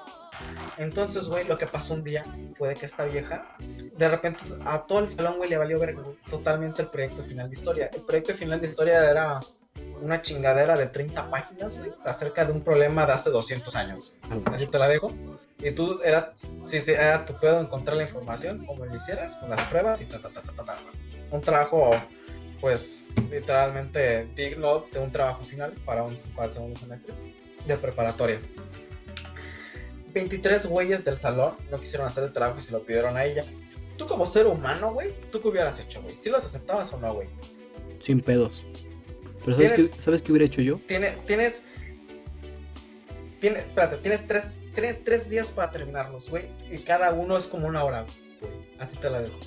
Entonces, 0.76 1.28
güey, 1.28 1.46
lo 1.46 1.58
que 1.58 1.66
pasó 1.66 1.94
un 1.94 2.04
día 2.04 2.24
fue 2.56 2.74
que 2.74 2.86
esta 2.86 3.04
vieja, 3.04 3.56
de 3.96 4.08
repente, 4.08 4.40
a 4.64 4.86
todo 4.86 5.00
el 5.00 5.08
salón, 5.08 5.36
güey, 5.38 5.50
le 5.50 5.56
valió 5.56 5.78
ver 5.78 5.96
totalmente 6.30 6.82
el 6.82 6.88
proyecto 6.88 7.22
final 7.24 7.48
de 7.48 7.54
historia. 7.54 7.90
El 7.92 8.02
proyecto 8.02 8.34
final 8.34 8.60
de 8.60 8.68
historia 8.68 9.10
era 9.10 9.40
una 10.00 10.22
chingadera 10.22 10.76
de 10.76 10.86
30 10.86 11.30
páginas, 11.30 11.78
güey, 11.78 11.92
acerca 12.04 12.44
de 12.44 12.52
un 12.52 12.62
problema 12.62 13.06
de 13.06 13.12
hace 13.12 13.30
200 13.30 13.74
años. 13.76 14.18
Así 14.52 14.66
te 14.66 14.78
la 14.78 14.88
dejo. 14.88 15.12
Y 15.58 15.72
tú 15.72 16.00
era, 16.04 16.34
sí, 16.64 16.80
sí, 16.80 16.92
era 16.92 17.24
tu 17.24 17.34
pedo 17.38 17.60
encontrar 17.60 17.96
la 17.96 18.04
información, 18.04 18.64
como 18.64 18.84
lo 18.86 18.94
hicieras, 18.94 19.34
con 19.36 19.50
las 19.50 19.62
pruebas 19.64 20.00
y 20.00 20.04
ta, 20.04 20.20
ta, 20.20 20.28
ta, 20.28 20.42
ta, 20.42 20.52
ta, 20.52 20.64
ta. 20.64 20.78
Un 21.32 21.40
trabajo, 21.40 21.90
pues, 22.60 22.92
literalmente 23.30 24.28
digno 24.36 24.86
de 24.92 25.00
un 25.00 25.10
trabajo 25.10 25.44
final 25.44 25.72
para, 25.84 26.04
un, 26.04 26.16
para 26.34 26.46
el 26.46 26.52
segundo 26.52 26.78
semestre 26.78 27.12
de 27.66 27.76
preparatoria. 27.76 28.38
23 30.12 30.66
güeyes 30.66 31.04
del 31.04 31.18
salón 31.18 31.54
no 31.70 31.80
quisieron 31.80 32.06
hacer 32.06 32.24
el 32.24 32.32
trabajo 32.32 32.58
y 32.58 32.62
se 32.62 32.72
lo 32.72 32.82
pidieron 32.82 33.16
a 33.16 33.24
ella. 33.24 33.44
Tú 33.96 34.06
como 34.06 34.26
ser 34.26 34.46
humano, 34.46 34.92
güey, 34.92 35.12
¿tú 35.30 35.40
qué 35.40 35.48
hubieras 35.48 35.78
hecho, 35.80 36.00
güey? 36.02 36.14
¿Sí 36.16 36.30
los 36.30 36.44
aceptabas 36.44 36.92
o 36.92 37.00
no, 37.00 37.14
güey? 37.14 37.28
Sin 38.00 38.20
pedos. 38.20 38.62
Pero 39.44 39.56
¿sabes 39.56 39.72
Tienes- 39.74 39.90
qué, 39.90 40.02
¿sabes 40.02 40.22
qué 40.22 40.32
hubiera 40.32 40.46
hecho 40.46 40.60
yo? 40.62 40.76
Tiene, 40.86 41.10
tienes. 41.26 41.64
Tienes, 43.40 43.60
espérate, 43.66 43.98
tienes 43.98 44.26
tres, 44.26 44.56
tienes 44.74 45.04
tres 45.04 45.28
días 45.28 45.50
para 45.50 45.70
terminarlos, 45.70 46.28
güey. 46.30 46.46
Y 46.70 46.78
cada 46.78 47.12
uno 47.12 47.36
es 47.36 47.46
como 47.46 47.66
una 47.68 47.84
hora, 47.84 48.02
güey. 48.02 48.52
Así 48.78 48.96
te 48.96 49.08
la 49.10 49.20
dejo. 49.20 49.38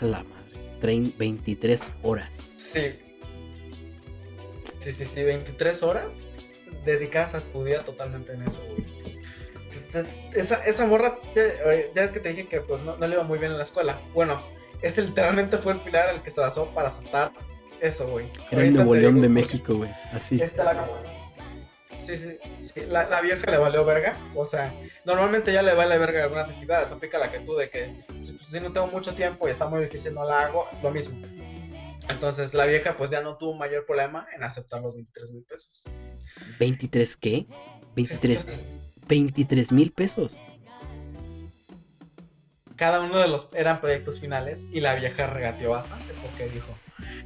La 0.00 0.22
madre. 0.24 0.34
Trein- 0.80 1.14
23 1.16 1.90
horas. 2.02 2.50
Sí. 2.56 2.94
Sí, 4.80 4.92
sí, 4.92 5.04
sí, 5.04 5.22
23 5.22 5.82
horas 5.82 6.26
dedicadas 6.84 7.34
a 7.34 7.40
tu 7.40 7.64
vida 7.64 7.84
totalmente 7.84 8.32
en 8.32 8.42
eso, 8.42 8.64
güey. 8.68 8.84
Esa, 10.34 10.56
esa 10.64 10.86
morra, 10.86 11.18
ya, 11.34 11.42
ya 11.94 12.02
es 12.02 12.10
que 12.10 12.20
te 12.20 12.30
dije 12.30 12.48
que 12.48 12.60
pues 12.60 12.82
no, 12.82 12.96
no 12.96 13.06
le 13.06 13.14
iba 13.14 13.22
muy 13.22 13.38
bien 13.38 13.52
en 13.52 13.58
la 13.58 13.64
escuela. 13.64 13.98
Bueno, 14.12 14.40
este 14.82 15.02
literalmente 15.02 15.56
fue 15.58 15.72
el 15.72 15.80
pilar 15.80 16.08
al 16.08 16.22
que 16.22 16.30
se 16.30 16.40
basó 16.40 16.66
para 16.74 16.90
saltar 16.90 17.32
eso, 17.80 18.08
güey. 18.08 18.30
Era 18.50 18.62
el 18.62 18.74
Nuevo 18.74 18.94
León 18.94 19.16
de 19.16 19.20
pues, 19.20 19.30
México, 19.30 19.74
güey. 19.76 19.90
Así. 20.12 20.40
Este 20.40 20.62
la 20.62 20.86
Sí, 21.92 22.16
sí, 22.18 22.36
sí. 22.60 22.80
La, 22.88 23.08
la 23.08 23.20
vieja 23.20 23.50
le 23.50 23.56
valió 23.56 23.84
verga. 23.84 24.16
O 24.34 24.44
sea, 24.44 24.74
normalmente 25.04 25.52
ya 25.52 25.62
le 25.62 25.74
vale 25.74 25.96
verga 25.96 26.24
algunas 26.24 26.50
actividades. 26.50 26.90
Aplica 26.90 27.18
la 27.18 27.30
que 27.30 27.38
tú 27.40 27.54
de 27.54 27.70
que 27.70 28.04
pues, 28.06 28.34
si 28.40 28.60
no 28.60 28.72
tengo 28.72 28.88
mucho 28.88 29.14
tiempo 29.14 29.46
y 29.46 29.52
está 29.52 29.66
muy 29.68 29.82
difícil, 29.82 30.14
no 30.14 30.24
la 30.24 30.42
hago. 30.42 30.66
Lo 30.82 30.90
mismo. 30.90 31.24
Entonces 32.08 32.52
la 32.52 32.66
vieja 32.66 32.96
pues 32.96 33.10
ya 33.10 33.20
no 33.22 33.36
tuvo 33.36 33.54
mayor 33.54 33.86
problema 33.86 34.26
en 34.34 34.42
aceptar 34.42 34.82
los 34.82 34.94
23 34.94 35.30
mil 35.30 35.44
pesos. 35.44 35.84
¿23 36.58 37.16
qué? 37.20 37.46
¿Sí 37.48 37.54
23 37.96 38.36
escuchaste? 38.36 38.74
23 39.08 39.72
mil 39.72 39.92
pesos. 39.92 40.38
Cada 42.76 43.00
uno 43.00 43.18
de 43.18 43.28
los 43.28 43.52
eran 43.54 43.80
proyectos 43.80 44.20
finales 44.20 44.66
y 44.72 44.80
la 44.80 44.96
vieja 44.96 45.28
regateó 45.28 45.70
bastante 45.70 46.12
porque 46.22 46.48
dijo, 46.48 46.74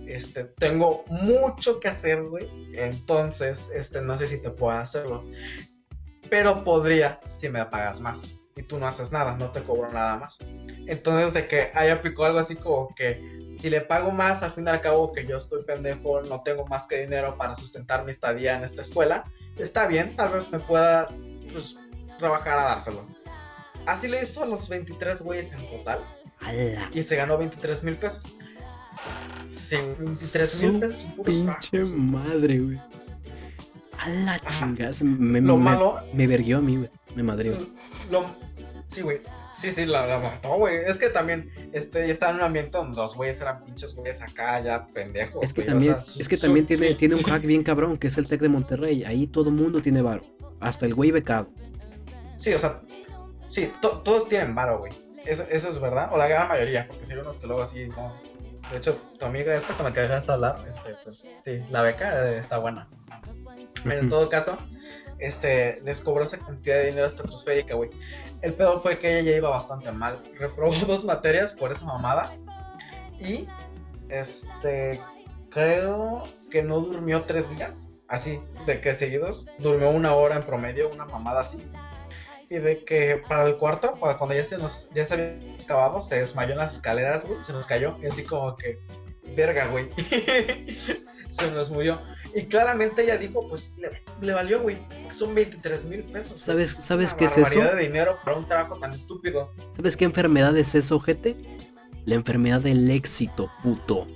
este, 0.07 0.44
tengo 0.44 1.05
mucho 1.09 1.81
que 1.81 1.88
hacer, 1.88 2.23
güey. 2.25 2.49
Entonces, 2.75 3.71
este, 3.75 4.03
no 4.03 4.16
sé 4.18 4.27
si 4.27 4.40
te 4.42 4.51
puedo 4.51 4.77
hacerlo. 4.77 5.25
Pero 6.29 6.64
podría 6.64 7.21
si 7.27 7.49
me 7.49 7.64
pagas 7.64 8.01
más. 8.01 8.35
Y 8.57 8.62
tú 8.62 8.79
no 8.79 8.87
haces 8.87 9.12
nada, 9.12 9.37
no 9.37 9.51
te 9.51 9.62
cobro 9.62 9.90
nada 9.92 10.18
más. 10.18 10.38
Entonces, 10.87 11.33
de 11.33 11.47
que 11.47 11.71
ahí 11.75 11.88
aplicó 11.90 12.25
algo 12.25 12.40
así 12.40 12.57
como 12.57 12.88
que 12.94 13.21
si 13.61 13.71
le 13.71 13.81
pago 13.81 14.11
más, 14.12 14.42
al 14.42 14.53
fin 14.53 14.66
y 14.66 14.71
al 14.71 14.81
cabo 14.81 15.12
que 15.12 15.27
yo 15.27 15.37
estoy 15.37 15.64
pendejo, 15.64 16.23
no 16.23 16.42
tengo 16.42 16.66
más 16.66 16.87
que 16.87 17.01
dinero 17.01 17.37
para 17.37 17.57
sustentar 17.57 18.05
mi 18.05 18.11
estadía 18.11 18.57
en 18.57 18.64
esta 18.64 18.83
escuela, 18.83 19.25
está 19.57 19.87
bien, 19.87 20.14
tal 20.16 20.31
vez 20.33 20.51
me 20.51 20.59
pueda 20.61 21.09
pues, 21.53 21.79
trabajar 22.18 22.59
a 22.59 22.62
dárselo. 22.64 23.05
Así 23.87 24.07
le 24.07 24.23
hizo 24.23 24.42
a 24.42 24.47
los 24.47 24.68
23 24.68 25.23
güeyes 25.23 25.53
en 25.53 25.66
total 25.71 26.01
y 26.92 27.03
se 27.03 27.16
ganó 27.16 27.38
23 27.38 27.83
mil 27.85 27.97
pesos. 27.97 28.37
Sí, 29.55 29.77
23 29.99 30.62
mil 30.62 30.81
pesos. 30.81 31.07
pinche 31.25 31.85
madre, 31.85 32.59
güey. 32.59 32.81
A 33.99 34.09
la 34.09 34.40
chingada. 34.40 34.92
Me, 35.03 35.40
Lo 35.40 35.57
me, 35.57 35.64
malo- 35.64 36.01
me 36.12 36.27
verguió 36.27 36.59
a 36.59 36.61
mí, 36.61 36.77
güey. 36.77 36.90
Me 37.16 37.23
madreó. 37.23 37.59
Lo, 38.11 38.25
sí, 38.87 39.03
güey. 39.03 39.21
Sí, 39.59 39.73
sí, 39.73 39.87
la, 39.87 40.07
la 40.07 40.21
mató, 40.21 40.51
güey. 40.57 40.77
Es 40.87 40.99
que 40.99 41.09
también 41.09 41.51
este, 41.73 42.09
está 42.11 42.31
en 42.31 42.37
un 42.37 42.42
ambiente 42.42 42.79
donde 42.79 42.97
los 42.97 43.16
güeyes 43.16 43.40
eran 43.40 43.64
pinches 43.64 43.94
güeyes 43.97 44.23
acá, 44.23 44.61
ya 44.61 44.87
pendejos. 44.94 45.42
Es 45.42 45.53
que 45.53 45.62
güey, 45.62 45.68
o 45.68 45.73
también, 45.73 45.92
sea, 45.94 46.01
su- 46.01 46.21
es 46.21 46.29
que 46.29 46.37
su- 46.37 46.47
también 46.47 46.64
tiene, 46.66 46.88
sí. 46.88 46.94
tiene 46.94 47.14
un 47.16 47.23
hack 47.25 47.42
bien 47.42 47.62
cabrón, 47.64 47.97
que 47.97 48.07
es 48.07 48.16
el 48.18 48.29
Tec 48.29 48.40
de 48.40 48.49
Monterrey. 48.49 49.03
Ahí 49.03 49.27
todo 49.27 49.51
mundo 49.51 49.83
tiene 49.83 50.01
varo. 50.01 50.23
Hasta 50.61 50.87
el 50.87 50.94
güey 50.94 51.11
becado. 51.11 51.49
Sí, 52.37 52.55
o 52.55 52.59
sea, 52.61 52.83
sí, 53.49 53.73
to- 53.83 53.99
todos 54.05 54.29
tienen 54.29 54.55
varo, 54.55 54.79
güey. 54.79 54.92
Eso, 55.27 55.44
eso 55.51 55.68
es 55.68 55.81
verdad, 55.81 56.11
o 56.12 56.16
la 56.18 56.29
gran 56.29 56.47
mayoría, 56.49 56.87
porque 56.88 57.05
si 57.05 57.12
hay 57.14 57.18
unos 57.18 57.38
que 57.38 57.47
luego 57.49 57.62
así, 57.62 57.88
no. 57.88 58.14
De 58.71 58.77
hecho, 58.77 58.94
tu 59.18 59.25
amiga 59.27 59.55
esta 59.57 59.75
con 59.75 59.87
la 59.87 59.92
que 59.92 60.01
dejaste 60.03 60.31
hablar, 60.31 60.57
este, 60.68 60.94
pues 61.03 61.27
sí, 61.40 61.61
la 61.71 61.83
beca 61.83 62.29
eh, 62.31 62.38
está 62.38 62.59
buena. 62.59 62.88
Pero 63.83 64.01
en 64.01 64.09
todo 64.09 64.29
caso, 64.29 64.57
este, 65.19 65.81
les 65.83 66.01
cobró 66.01 66.25
esa 66.25 66.39
cantidad 66.39 66.77
de 66.77 66.87
dinero 66.87 67.07
estratosférica, 67.07 67.75
güey. 67.75 67.91
El 68.43 68.55
pedo 68.55 68.81
fue 68.81 68.99
que 68.99 69.19
ella 69.19 69.31
ya 69.31 69.37
iba 69.37 69.51
bastante 69.51 69.91
mal. 69.93 70.23
Reprobó 70.39 70.75
dos 70.87 71.05
materias 71.05 71.53
por 71.53 71.73
esa 71.73 71.87
mamada. 71.87 72.37
Y, 73.21 73.49
este, 74.09 75.01
creo 75.51 76.25
que 76.51 76.63
no 76.63 76.81
durmió 76.81 77.23
tres 77.23 77.51
días. 77.51 77.91
Así, 78.07 78.41
de 78.67 78.81
que 78.81 78.95
seguidos. 78.95 79.49
Durmió 79.59 79.91
una 79.91 80.15
hora 80.15 80.37
en 80.37 80.43
promedio, 80.43 80.89
una 80.89 81.05
mamada 81.05 81.43
así. 81.43 81.67
Y 82.49 82.57
de 82.57 82.83
que 82.83 83.21
para 83.29 83.47
el 83.47 83.59
cuarto, 83.59 83.97
para 84.01 84.17
cuando 84.17 84.35
ya 84.35 84.45
se 84.45 84.57
nos, 84.57 84.89
ya 84.95 85.05
se 85.05 85.15
había 85.15 85.63
acabado, 85.63 86.01
se 86.01 86.19
desmayó 86.19 86.53
en 86.53 86.59
las 86.59 86.75
escaleras, 86.75 87.27
güey. 87.27 87.43
Se 87.43 87.53
nos 87.53 87.67
cayó. 87.67 87.99
Y 88.03 88.07
así 88.07 88.23
como 88.23 88.57
que, 88.57 88.79
verga, 89.37 89.67
güey. 89.67 89.91
se 91.31 91.51
nos 91.51 91.71
murió. 91.71 92.01
Y 92.35 92.45
claramente 92.47 93.03
ella 93.03 93.17
dijo, 93.17 93.49
pues 93.49 93.75
le, 93.79 94.03
le 94.21 94.33
valió, 94.35 94.61
güey. 94.61 94.79
Son 95.11 95.35
23 95.35 95.85
mil 95.87 96.03
pesos. 96.05 96.41
¿Sabes- 96.41 96.79
Es 96.79 96.85
sabes 96.85 97.14
qué 97.14 97.25
es 97.27 97.37
eso? 97.37 97.59
de 97.61 97.77
dinero 97.83 98.17
para 98.25 98.37
un 98.37 98.47
trabajo 98.47 98.79
tan 98.79 98.93
estúpido. 98.93 99.51
¿Sabes 99.77 99.97
qué 99.97 100.05
enfermedad 100.05 100.57
es 100.57 100.75
eso, 100.75 101.01
gente? 101.01 101.37
La 102.05 102.14
enfermedad 102.14 102.61
del 102.61 102.91
éxito, 102.91 103.51
puto. 103.62 104.07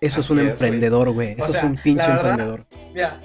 Eso 0.00 0.20
es 0.20 0.30
un 0.30 0.40
es, 0.40 0.50
emprendedor, 0.50 1.10
güey. 1.12 1.32
Eso 1.38 1.48
sea, 1.50 1.60
es 1.60 1.64
un 1.66 1.76
pinche 1.76 2.06
verdad- 2.06 2.30
emprendedor. 2.30 2.66
Mira, 2.92 3.20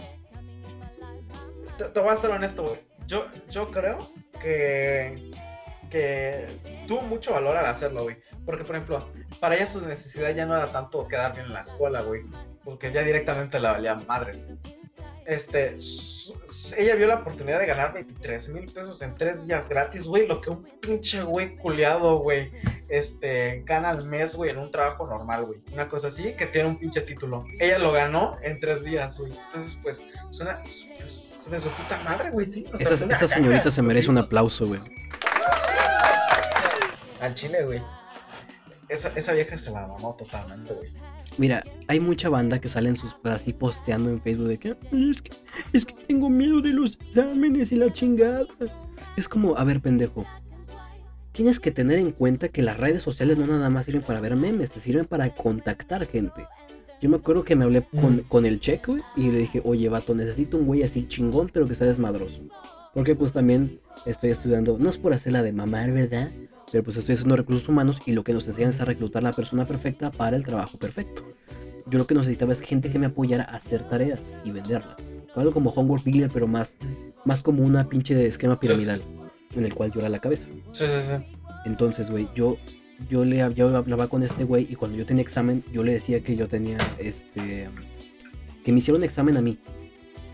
te, 1.78 1.86
te 1.86 2.00
voy 2.00 2.10
a 2.10 2.18
ser 2.18 2.30
honesto, 2.32 2.64
güey. 2.64 2.80
Yo, 3.08 3.26
yo 3.50 3.70
creo 3.72 4.12
que, 4.42 5.32
que 5.90 6.48
tuvo 6.88 7.02
mucho 7.02 7.34
valor 7.34 7.58
al 7.58 7.66
hacerlo, 7.66 8.04
güey. 8.04 8.18
Porque, 8.46 8.64
por 8.64 8.76
ejemplo, 8.76 9.08
para 9.40 9.56
ella 9.56 9.68
su 9.68 9.82
necesidad 9.86 10.34
ya 10.34 10.46
no 10.46 10.56
era 10.56 10.72
tanto 10.72 11.08
quedar 11.08 11.34
bien 11.34 11.48
en 11.48 11.54
la 11.54 11.62
escuela, 11.62 12.02
güey. 12.02 12.22
Porque 12.70 12.92
ya 12.92 13.04
directamente 13.04 13.60
la 13.60 13.74
valía 13.74 13.96
madres. 13.96 14.50
Este, 15.26 15.76
ella 16.78 16.96
vio 16.96 17.08
la 17.08 17.16
oportunidad 17.16 17.60
de 17.60 17.68
ganar 17.68 17.94
23 17.94 18.50
mil 18.50 18.72
pesos 18.72 19.02
en 19.02 19.16
tres 19.16 19.46
días 19.46 19.70
gratis, 19.70 20.08
güey, 20.08 20.28
lo 20.28 20.42
que 20.42 20.50
un 20.50 20.64
pinche 20.82 21.22
güey 21.22 21.56
culiado, 21.58 22.18
güey, 22.18 22.50
este, 22.88 23.64
gana 23.66 23.90
al 23.90 24.06
mes, 24.08 24.36
güey, 24.36 24.52
en 24.52 24.58
un 24.58 24.72
trabajo 24.72 25.08
normal, 25.08 25.46
güey. 25.46 25.60
Una 25.72 25.88
cosa 25.88 26.08
así, 26.08 26.36
que 26.36 26.48
tiene 26.48 26.70
un 26.70 26.80
pinche 26.80 27.02
título. 27.02 27.46
Ella 27.60 27.78
lo 27.78 27.92
ganó 27.92 28.38
en 28.42 28.60
tres 28.60 28.84
días, 28.84 29.20
güey. 29.20 29.34
Entonces, 29.48 29.78
pues, 29.84 30.04
suena 30.32 30.60
pues, 30.98 31.48
de 31.52 31.60
su 31.60 31.70
puta 31.70 32.00
madre, 32.04 32.32
güey, 32.32 32.48
sí. 32.48 32.66
esa, 32.80 33.28
señorita 33.28 33.70
se 33.70 33.82
merece 33.82 34.10
un 34.10 34.18
aplauso, 34.18 34.66
güey. 34.66 34.80
Al 37.20 37.36
chile, 37.36 37.64
güey. 37.66 37.82
Esa, 38.90 39.10
esa 39.10 39.34
vieja 39.34 39.56
se 39.56 39.72
la 39.72 39.88
mamó 39.88 40.16
totalmente, 40.16 40.74
güey. 40.74 40.90
Mira, 41.38 41.64
hay 41.88 42.00
mucha 42.00 42.28
banda 42.28 42.60
que 42.60 42.68
salen 42.68 42.98
sus 42.98 43.16
así 43.24 43.54
posteando 43.54 44.10
en 44.10 44.22
Facebook 44.22 44.48
de 44.48 44.58
que 44.58 44.76
es, 44.92 45.22
que 45.22 45.32
es 45.72 45.86
que 45.86 45.94
tengo 46.08 46.30
miedo 46.30 46.60
de 46.60 46.70
los 46.70 46.98
exámenes 47.00 47.72
y 47.72 47.76
la 47.76 47.94
chingada. 47.94 48.46
Es 49.16 49.30
como, 49.30 49.56
a 49.56 49.64
ver, 49.64 49.80
pendejo. 49.80 50.26
Tienes 51.32 51.60
que 51.60 51.72
tener 51.72 52.00
en 52.00 52.12
cuenta 52.12 52.50
que 52.50 52.62
las 52.64 52.78
redes 52.78 53.04
sociales 53.04 53.38
no 53.38 53.48
nada 53.48 53.70
más 53.70 53.86
sirven 53.86 54.02
para 54.02 54.20
ver 54.20 54.36
memes, 54.36 54.72
te 54.72 54.80
sirven 54.80 55.06
para 55.06 55.30
contactar 55.30 56.06
gente. 56.06 56.46
Yo 57.02 57.10
me 57.10 57.18
acuerdo 57.18 57.46
que 57.46 57.56
me 57.56 57.64
hablé 57.64 57.84
con, 57.84 58.20
con 58.24 58.46
el 58.46 58.60
check, 58.60 58.88
güey, 58.88 59.02
y 59.16 59.32
le 59.32 59.40
dije, 59.40 59.62
oye, 59.64 59.88
vato, 59.88 60.14
necesito 60.16 60.58
un 60.58 60.66
güey 60.66 60.84
así 60.84 61.08
chingón, 61.08 61.50
pero 61.54 61.68
que 61.68 61.76
sea 61.76 61.88
desmadroso. 61.88 62.42
Porque 62.94 63.16
pues 63.16 63.32
también 63.32 63.80
estoy 64.06 64.32
estudiando, 64.32 64.78
no 64.78 64.90
es 64.90 64.98
por 64.98 65.14
hacerla 65.14 65.44
de 65.44 65.54
mamar, 65.54 65.92
¿verdad? 65.92 66.30
Pero 66.72 66.84
pues 66.84 66.98
estoy 66.98 67.14
haciendo 67.14 67.36
recursos 67.36 67.68
humanos 67.68 68.02
y 68.06 68.12
lo 68.12 68.24
que 68.24 68.34
nos 68.34 68.46
enseñan 68.48 68.70
es 68.70 68.82
a 68.82 68.86
reclutar 68.86 69.24
la 69.24 69.34
persona 69.34 69.66
perfecta 69.66 70.12
para 70.12 70.36
el 70.36 70.44
trabajo 70.44 70.78
perfecto. 70.78 71.24
Yo 71.88 71.98
lo 71.98 72.06
que 72.06 72.14
necesitaba 72.14 72.54
es 72.54 72.62
gente 72.62 72.92
que 72.92 73.00
me 73.00 73.08
apoyara 73.08 73.44
a 73.44 73.56
hacer 73.56 73.88
tareas 73.90 74.22
y 74.44 74.52
venderlas. 74.52 74.98
Algo 75.36 75.52
como 75.52 75.72
Homework 75.72 76.04
Builder, 76.04 76.30
pero 76.32 76.48
más, 76.48 76.76
más 77.26 77.42
como 77.42 77.64
una 77.64 77.88
pinche 77.88 78.26
esquema 78.28 78.60
piramidal 78.60 79.02
en 79.56 79.66
el 79.66 79.74
cual 79.74 79.92
yo 79.92 80.00
era 80.00 80.10
la 80.10 80.20
cabeza. 80.20 80.46
Sí, 80.72 80.86
sí, 80.86 81.02
sí. 81.02 81.14
Entonces, 81.66 82.10
güey, 82.10 82.28
yo, 82.36 82.58
yo 83.10 83.26
le 83.26 83.38
yo 83.56 83.76
hablaba 83.76 84.08
con 84.08 84.24
este 84.24 84.44
güey 84.44 84.68
y 84.70 84.76
cuando 84.76 84.98
yo 84.98 85.06
tenía 85.06 85.24
examen, 85.24 85.64
yo 85.72 85.84
le 85.84 85.94
decía 85.94 86.22
que 86.22 86.36
yo 86.36 86.48
tenía 86.48 86.78
este. 87.00 87.68
que 88.64 88.72
me 88.72 88.80
hicieron 88.80 89.02
un 89.02 89.06
examen 89.06 89.38
a 89.38 89.42
mí. 89.42 89.58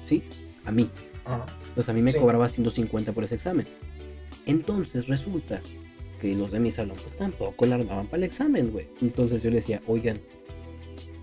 ¿Sí? 0.04 0.24
A 0.66 0.72
mí. 0.72 0.90
Pues 1.74 1.90
a 1.90 1.94
mí 1.94 2.02
me 2.02 2.14
cobraba 2.14 2.48
150 2.50 3.12
por 3.14 3.24
ese 3.24 3.36
examen. 3.36 3.66
Entonces 4.46 5.08
resulta 5.08 5.62
que 6.16 6.36
los 6.36 6.52
de 6.52 6.60
mi 6.60 6.72
salón 6.72 6.98
pues 7.02 7.16
tampoco 7.16 7.66
la 7.66 7.76
armaban 7.76 8.08
para 8.08 8.18
el 8.18 8.24
examen, 8.24 8.72
güey. 8.72 8.88
Entonces 9.02 9.42
yo 9.44 9.50
le 9.50 9.58
decía, 9.58 9.82
oigan, 9.88 10.20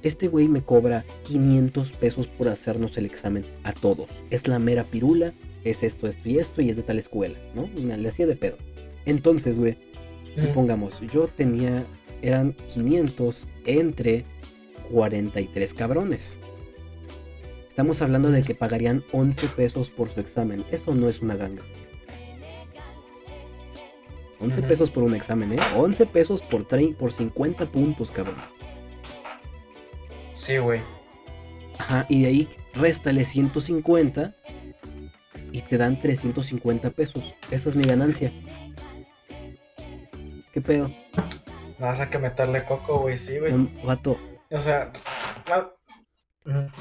este 0.03 0.29
güey 0.29 0.49
me 0.49 0.63
cobra 0.63 1.05
500 1.25 1.93
pesos 1.93 2.27
por 2.27 2.49
hacernos 2.49 2.97
el 2.99 3.07
examen 3.07 3.45
a 3.63 3.73
todos. 3.73 4.09
Es 4.31 4.49
la 4.49 4.59
mera 4.59 4.85
pirula, 4.85 5.33
es 5.65 5.83
esto, 5.83 6.07
esto 6.07 6.29
y 6.29 6.39
esto, 6.39 6.61
y 6.61 6.71
es 6.71 6.77
de 6.77 6.83
tal 6.83 6.99
escuela, 6.99 7.39
¿no? 7.55 7.69
Y 7.77 7.83
me 7.83 7.97
le 7.97 8.09
hacía 8.09 8.27
de 8.27 8.37
pedo. 8.37 8.57
Entonces, 9.05 9.59
güey, 9.59 9.77
supongamos, 10.37 11.01
yo 11.13 11.29
tenía, 11.29 11.85
eran 12.21 12.53
500 12.69 13.47
entre 13.67 14.25
43 14.91 15.75
cabrones. 15.75 16.39
Estamos 17.69 18.03
hablando 18.03 18.31
de 18.31 18.43
que 18.43 18.55
pagarían 18.55 19.03
11 19.13 19.49
pesos 19.49 19.89
por 19.89 20.09
su 20.11 20.21
examen. 20.21 20.65
Eso 20.71 20.95
no 20.95 21.09
es 21.09 21.23
una 21.23 21.37
ganga. 21.37 21.63
11 24.43 24.63
pesos 24.63 24.91
por 24.91 25.05
un 25.05 25.15
examen, 25.15 25.53
¿eh? 25.53 25.59
11 25.77 26.07
pesos 26.07 26.43
por, 26.43 26.67
por 26.67 27.13
50 27.13 27.67
puntos, 27.67 28.11
cabrón. 28.11 28.35
Sí, 30.33 30.59
güey. 30.59 30.81
Ajá, 31.79 32.07
y 32.09 32.23
de 32.23 32.29
ahí 32.29 32.49
réstale 32.75 33.25
150 33.25 34.35
y 35.53 35.61
te 35.63 35.79
dan 35.79 36.01
350 36.01 36.91
pesos. 36.91 37.35
Esa 37.51 37.69
es 37.69 37.77
mi 37.77 37.85
ganancia. 37.85 38.33
¿Qué 40.53 40.61
pedo? 40.61 40.91
Nada, 41.79 42.11
que 42.11 42.19
meterle 42.19 42.65
coco, 42.65 42.99
güey, 43.01 43.17
sí, 43.17 43.39
güey. 43.39 43.53
vato. 43.85 44.19
O 44.51 44.61
sea, 44.61 44.93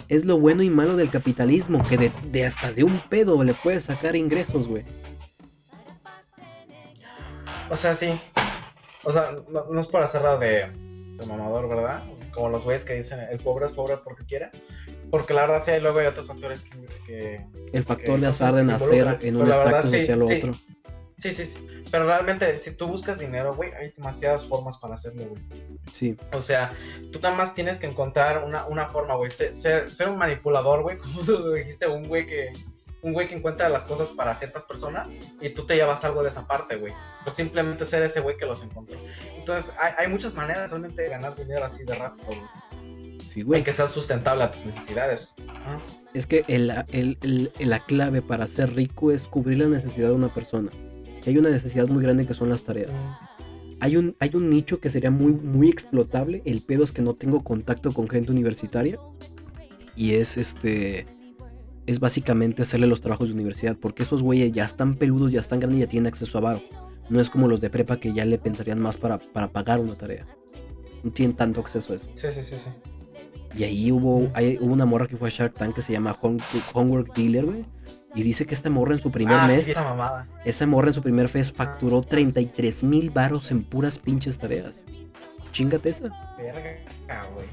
es 0.07 0.25
lo 0.25 0.39
bueno 0.39 0.63
y 0.63 0.69
malo 0.69 0.95
del 0.95 1.09
capitalismo, 1.09 1.83
que 1.83 1.97
de, 1.97 2.11
de, 2.31 2.45
hasta 2.45 2.71
de 2.71 2.83
un 2.83 3.01
pedo 3.09 3.43
le 3.43 3.53
puedes 3.53 3.83
sacar 3.83 4.15
ingresos, 4.15 4.67
güey. 4.67 4.83
O 7.71 7.77
sea, 7.77 7.95
sí. 7.95 8.19
O 9.03 9.11
sea, 9.11 9.33
no, 9.49 9.79
es 9.79 9.87
para 9.87 10.05
hacerla 10.05 10.37
de, 10.37 10.67
de 11.17 11.25
mamador, 11.25 11.69
¿verdad? 11.69 12.03
Como 12.33 12.49
los 12.49 12.65
güeyes 12.65 12.83
que 12.83 12.93
dicen 12.93 13.19
el 13.21 13.39
pobre 13.39 13.65
es 13.65 13.71
pobre 13.71 13.97
porque 13.97 14.25
quiere. 14.25 14.49
Porque 15.09 15.33
la 15.33 15.41
verdad 15.41 15.63
sí 15.63 15.71
hay 15.71 15.81
luego 15.81 15.99
hay 15.99 16.07
otros 16.07 16.27
factores 16.27 16.63
que... 17.05 17.45
el 17.73 17.83
factor 17.83 18.19
de 18.19 18.27
azar 18.27 18.55
de 18.55 18.63
nacer 18.63 19.19
en 19.21 19.35
un 19.37 19.47
extracto 19.47 19.87
social 19.89 20.27
sí, 20.27 20.33
otro. 20.35 20.55
Sí, 21.17 21.33
sí, 21.33 21.45
sí. 21.45 21.67
Pero 21.91 22.05
realmente, 22.05 22.57
si 22.59 22.71
tú 22.71 22.87
buscas 22.87 23.19
dinero, 23.19 23.53
güey, 23.55 23.71
hay 23.73 23.89
demasiadas 23.89 24.45
formas 24.45 24.77
para 24.77 24.95
hacerlo, 24.95 25.25
güey. 25.27 25.41
Sí. 25.93 26.17
O 26.33 26.41
sea, 26.41 26.73
tú 27.11 27.19
nada 27.21 27.35
más 27.35 27.53
tienes 27.53 27.79
que 27.79 27.87
encontrar 27.87 28.43
una, 28.43 28.65
una 28.65 28.87
forma, 28.87 29.15
güey. 29.15 29.31
Ser, 29.31 29.55
ser, 29.55 30.09
un 30.09 30.17
manipulador, 30.17 30.81
güey. 30.81 30.97
Como 30.99 31.21
tú 31.21 31.51
dijiste, 31.51 31.87
un 31.87 32.07
güey 32.07 32.25
que, 32.25 32.53
un 33.01 33.13
güey 33.13 33.27
que 33.27 33.35
encuentra 33.35 33.67
las 33.69 33.85
cosas 33.85 34.11
para 34.11 34.35
ciertas 34.35 34.65
personas 34.65 35.15
y 35.39 35.49
tú 35.49 35.65
te 35.65 35.75
llevas 35.75 36.03
algo 36.03 36.23
de 36.23 36.29
esa 36.29 36.47
parte, 36.47 36.75
güey. 36.75 36.93
Pues 37.23 37.35
simplemente 37.35 37.85
ser 37.85 38.03
ese 38.03 38.19
güey 38.19 38.37
que 38.37 38.45
los 38.45 38.63
encontró. 38.63 38.97
Entonces, 39.37 39.73
hay, 39.79 39.93
hay, 39.97 40.07
muchas 40.07 40.35
maneras 40.35 40.69
realmente 40.69 41.01
de 41.01 41.09
ganar 41.09 41.35
dinero 41.35 41.65
así 41.65 41.83
de 41.83 41.93
rápido, 41.93 42.27
güey. 42.27 42.41
Sí, 43.33 43.41
güey. 43.41 43.59
En 43.59 43.63
que 43.63 43.73
seas 43.73 43.91
sustentable 43.91 44.43
a 44.43 44.51
tus 44.51 44.65
necesidades. 44.65 45.35
Es 46.13 46.27
que 46.27 46.43
el, 46.47 46.71
el, 46.91 47.17
el, 47.21 47.51
la 47.59 47.83
clave 47.85 48.21
para 48.21 48.47
ser 48.47 48.75
rico 48.75 49.11
es 49.11 49.27
cubrir 49.27 49.59
la 49.59 49.67
necesidad 49.67 50.09
de 50.09 50.15
una 50.15 50.33
persona. 50.33 50.69
Hay 51.25 51.37
una 51.37 51.49
necesidad 51.49 51.87
muy 51.87 52.03
grande 52.03 52.25
que 52.25 52.33
son 52.33 52.49
las 52.49 52.63
tareas. 52.63 52.91
Hay 53.79 53.95
un, 53.95 54.15
hay 54.19 54.31
un 54.35 54.49
nicho 54.49 54.79
que 54.79 54.89
sería 54.89 55.11
muy, 55.11 55.31
muy 55.31 55.69
explotable. 55.69 56.41
El 56.45 56.61
pedo 56.61 56.83
es 56.83 56.91
que 56.91 57.01
no 57.01 57.15
tengo 57.15 57.43
contacto 57.43 57.93
con 57.93 58.07
gente 58.07 58.31
universitaria. 58.31 58.99
Y 59.95 60.15
es 60.15 60.37
este 60.37 61.05
es 61.85 61.99
básicamente 61.99 62.61
hacerle 62.61 62.87
los 62.87 63.01
trabajos 63.01 63.27
de 63.27 63.33
universidad, 63.33 63.75
porque 63.75 64.03
esos 64.03 64.21
güeyes 64.21 64.51
ya 64.51 64.65
están 64.65 64.95
peludos, 64.95 65.31
ya 65.31 65.39
están 65.39 65.59
grandes 65.59 65.79
y 65.79 65.81
ya 65.81 65.89
tienen 65.89 66.07
acceso 66.07 66.37
a 66.37 66.41
varo. 66.41 66.61
No 67.09 67.19
es 67.19 67.29
como 67.29 67.47
los 67.47 67.59
de 67.59 67.69
prepa 67.69 67.97
que 67.97 68.13
ya 68.13 68.25
le 68.25 68.37
pensarían 68.37 68.79
más 68.79 68.97
para, 68.97 69.17
para 69.17 69.51
pagar 69.51 69.79
una 69.79 69.95
tarea. 69.95 70.25
No 71.03 71.11
tienen 71.11 71.35
tanto 71.35 71.59
acceso 71.59 71.93
a 71.93 71.95
eso. 71.95 72.09
Sí, 72.13 72.27
sí, 72.31 72.41
sí, 72.41 72.57
sí. 72.57 72.69
Y 73.57 73.63
ahí 73.63 73.91
hubo, 73.91 74.29
hay, 74.33 74.57
hubo 74.61 74.71
una 74.71 74.85
morra 74.85 75.07
que 75.07 75.17
fue 75.17 75.27
a 75.27 75.31
Shark 75.31 75.55
Tank 75.55 75.75
que 75.75 75.81
se 75.81 75.91
llama 75.91 76.17
Homework 76.73 77.13
Dealer, 77.15 77.45
güey. 77.45 77.65
Y 78.15 78.23
dice 78.23 78.45
que 78.45 78.53
esta 78.53 78.69
morra 78.69 78.93
en 78.93 78.99
su 78.99 79.11
primer 79.11 79.37
ah, 79.39 79.47
mes. 79.47 79.65
Sí, 79.65 79.71
esa, 79.71 79.83
mamada. 79.83 80.27
esa 80.45 80.65
morra 80.65 80.87
en 80.87 80.93
su 80.93 81.01
primer 81.01 81.29
mes 81.33 81.51
facturó 81.51 82.01
33 82.01 82.83
mil 82.83 83.09
varos 83.09 83.51
en 83.51 83.63
puras 83.63 83.97
pinches 83.97 84.37
tareas. 84.37 84.85
Chingate 85.51 85.89
esa. 85.89 86.09
Verga, 86.37 86.75
güey. 87.33 87.47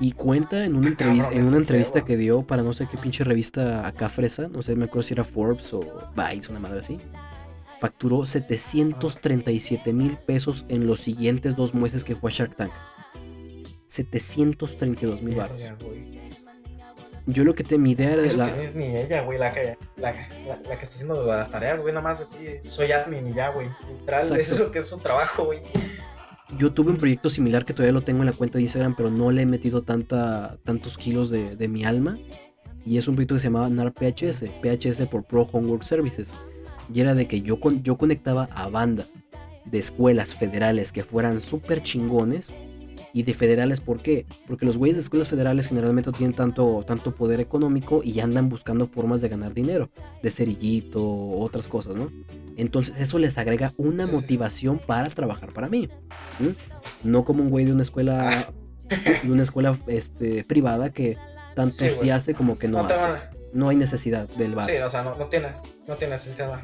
Y 0.00 0.12
cuenta 0.12 0.64
en 0.64 0.76
una, 0.76 0.88
entrevista, 0.88 1.32
en 1.32 1.44
una 1.44 1.56
entrevista 1.56 2.04
que 2.04 2.16
dio 2.16 2.42
para 2.42 2.62
no 2.62 2.72
sé 2.72 2.86
qué 2.88 2.96
pinche 2.96 3.24
revista 3.24 3.86
acá 3.86 4.08
fresa, 4.08 4.46
no 4.46 4.62
sé, 4.62 4.76
me 4.76 4.84
acuerdo 4.84 5.02
si 5.02 5.14
era 5.14 5.24
Forbes 5.24 5.74
o 5.74 5.80
Vice, 6.14 6.50
una 6.50 6.60
madre 6.60 6.80
así. 6.80 6.98
Facturó 7.80 8.24
737 8.24 9.92
mil 9.92 10.16
pesos 10.16 10.64
en 10.68 10.86
los 10.86 11.00
siguientes 11.00 11.56
dos 11.56 11.74
meses 11.74 12.04
que 12.04 12.14
fue 12.14 12.30
a 12.30 12.34
Shark 12.34 12.54
Tank. 12.56 12.72
732 13.88 15.22
mil 15.22 15.34
baros. 15.34 15.60
Yo 17.26 17.44
lo 17.44 17.54
que 17.54 17.62
te 17.62 17.76
mi 17.76 17.90
idea 17.90 18.12
era 18.12 18.24
Eso 18.24 18.38
la... 18.38 18.56
que 18.56 18.64
es 18.64 18.74
ni 18.74 18.96
ella, 18.96 19.22
güey, 19.22 19.38
la 19.38 19.52
que, 19.52 19.76
la, 19.98 20.14
que 20.14 20.82
está 20.82 20.94
haciendo 20.94 21.22
las 21.24 21.50
tareas, 21.50 21.82
güey, 21.82 21.92
nada 21.92 22.02
más 22.02 22.20
así, 22.20 22.58
soy 22.64 22.90
admin 22.90 23.28
y 23.28 23.34
ya, 23.34 23.50
güey. 23.50 23.68
Literal, 23.98 24.22
eso 24.22 24.34
es 24.34 24.58
lo 24.58 24.72
que 24.72 24.78
es 24.78 24.88
su 24.88 24.98
trabajo, 24.98 25.44
güey. 25.44 25.60
Yo 26.56 26.72
tuve 26.72 26.90
un 26.90 26.96
proyecto 26.96 27.28
similar 27.28 27.64
que 27.64 27.74
todavía 27.74 27.92
lo 27.92 28.00
tengo 28.00 28.20
en 28.20 28.26
la 28.26 28.32
cuenta 28.32 28.56
de 28.56 28.62
Instagram, 28.62 28.94
pero 28.96 29.10
no 29.10 29.30
le 29.30 29.42
he 29.42 29.46
metido 29.46 29.82
tanta, 29.82 30.56
tantos 30.64 30.96
kilos 30.96 31.30
de, 31.30 31.68
mi 31.68 31.84
alma. 31.84 32.18
Y 32.86 32.96
es 32.96 33.06
un 33.06 33.16
proyecto 33.16 33.34
que 33.34 33.40
se 33.40 33.48
llamaba 33.48 33.68
NAR 33.68 33.92
PHS, 33.92 35.06
por 35.10 35.24
Pro 35.24 35.42
Homework 35.52 35.82
Services. 35.84 36.32
Y 36.92 37.00
era 37.00 37.14
de 37.14 37.28
que 37.28 37.42
yo, 37.42 37.58
yo 37.82 37.98
conectaba 37.98 38.48
a 38.54 38.68
banda 38.70 39.06
de 39.66 39.78
escuelas 39.78 40.34
federales 40.34 40.90
que 40.90 41.04
fueran 41.04 41.42
súper 41.42 41.82
chingones 41.82 42.54
y 43.12 43.22
de 43.22 43.34
federales, 43.34 43.80
¿por 43.80 44.00
qué? 44.00 44.26
Porque 44.46 44.66
los 44.66 44.76
güeyes 44.76 44.96
de 44.96 45.02
escuelas 45.02 45.28
federales 45.28 45.68
generalmente 45.68 46.10
no 46.10 46.16
tienen 46.16 46.34
tanto, 46.34 46.84
tanto 46.86 47.14
poder 47.14 47.40
económico 47.40 48.02
y 48.04 48.20
andan 48.20 48.48
buscando 48.48 48.86
formas 48.86 49.20
de 49.20 49.28
ganar 49.28 49.54
dinero, 49.54 49.88
de 50.22 50.30
cerillito, 50.30 51.02
otras 51.02 51.68
cosas, 51.68 51.96
¿no? 51.96 52.10
Entonces 52.56 52.94
eso 52.98 53.18
les 53.18 53.38
agrega 53.38 53.72
una 53.76 54.06
motivación 54.06 54.78
para 54.78 55.08
trabajar 55.08 55.52
para 55.52 55.68
mí. 55.68 55.88
No 57.04 57.24
como 57.24 57.42
un 57.42 57.50
güey 57.50 57.64
de 57.64 57.72
una 57.72 57.82
escuela, 57.82 58.48
de 59.22 59.32
una 59.32 59.42
escuela 59.42 59.78
este, 59.86 60.44
privada 60.44 60.90
que 60.90 61.16
tanto 61.54 61.76
sí, 61.76 62.10
hace 62.10 62.34
como 62.34 62.58
que 62.58 62.68
no, 62.68 62.80
hace. 62.80 62.94
No 63.52 63.68
hay 63.68 63.76
necesidad 63.76 64.28
del 64.28 64.54
bar. 64.54 64.66
Sí, 64.66 64.76
o 64.76 64.90
sea, 64.90 65.02
no, 65.02 65.14
tiene, 65.26 65.48
no 65.86 65.96
tiene 65.96 66.14
necesidad. 66.14 66.60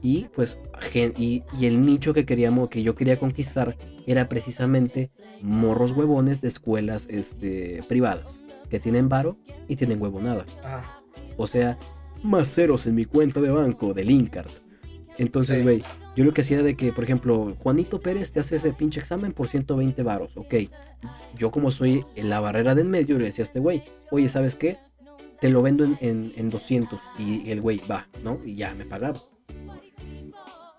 Y 0.00 0.26
pues, 0.34 0.58
y, 0.94 1.44
y, 1.58 1.66
el 1.66 1.84
nicho 1.84 2.12
que 2.14 2.24
queríamos, 2.24 2.68
que 2.68 2.82
yo 2.82 2.94
quería 2.94 3.18
conquistar, 3.18 3.76
era 4.06 4.28
precisamente 4.28 5.10
morros 5.42 5.92
huevones 5.92 6.40
de 6.40 6.48
escuelas 6.48 7.06
este, 7.08 7.82
privadas. 7.88 8.26
que 8.70 8.80
tienen 8.80 9.10
varo 9.10 9.36
y 9.68 9.76
tienen 9.76 10.00
huevonada. 10.00 10.46
Ajá. 10.64 11.02
O 11.36 11.46
sea, 11.46 11.76
más 12.22 12.48
ceros 12.54 12.86
en 12.86 12.94
mi 12.94 13.04
cuenta 13.04 13.38
de 13.42 13.50
banco 13.50 13.92
del 13.92 14.10
Incard. 14.10 14.48
Entonces, 15.18 15.58
Sí. 15.58 15.62
güey, 15.62 15.82
yo 16.16 16.24
lo 16.24 16.32
que 16.32 16.40
hacía 16.40 16.62
de 16.62 16.74
que, 16.74 16.90
por 16.90 17.04
ejemplo, 17.04 17.54
Juanito 17.58 18.00
Pérez 18.00 18.32
te 18.32 18.40
hace 18.40 18.56
ese 18.56 18.72
pinche 18.72 18.98
examen 19.00 19.32
por 19.34 19.48
120 19.48 20.02
varos, 20.02 20.34
ok. 20.38 20.54
Yo 21.36 21.50
como 21.50 21.70
soy 21.70 22.02
en 22.14 22.30
la 22.30 22.40
barrera 22.40 22.74
de 22.74 22.80
en 22.80 22.90
medio, 22.90 23.18
le 23.18 23.24
decía 23.26 23.44
a 23.44 23.46
este 23.48 23.60
güey, 23.60 23.82
oye, 24.10 24.30
¿sabes 24.30 24.54
qué? 24.54 24.78
Te 25.38 25.50
lo 25.50 25.60
vendo 25.60 25.84
en, 25.84 25.98
en, 26.00 26.32
en 26.36 26.48
200 26.48 26.98
y 27.18 27.50
el 27.50 27.60
güey 27.60 27.78
va, 27.90 28.06
¿no? 28.24 28.38
Y 28.42 28.54
ya 28.54 28.74
me 28.74 28.86
pagaba. 28.86 29.20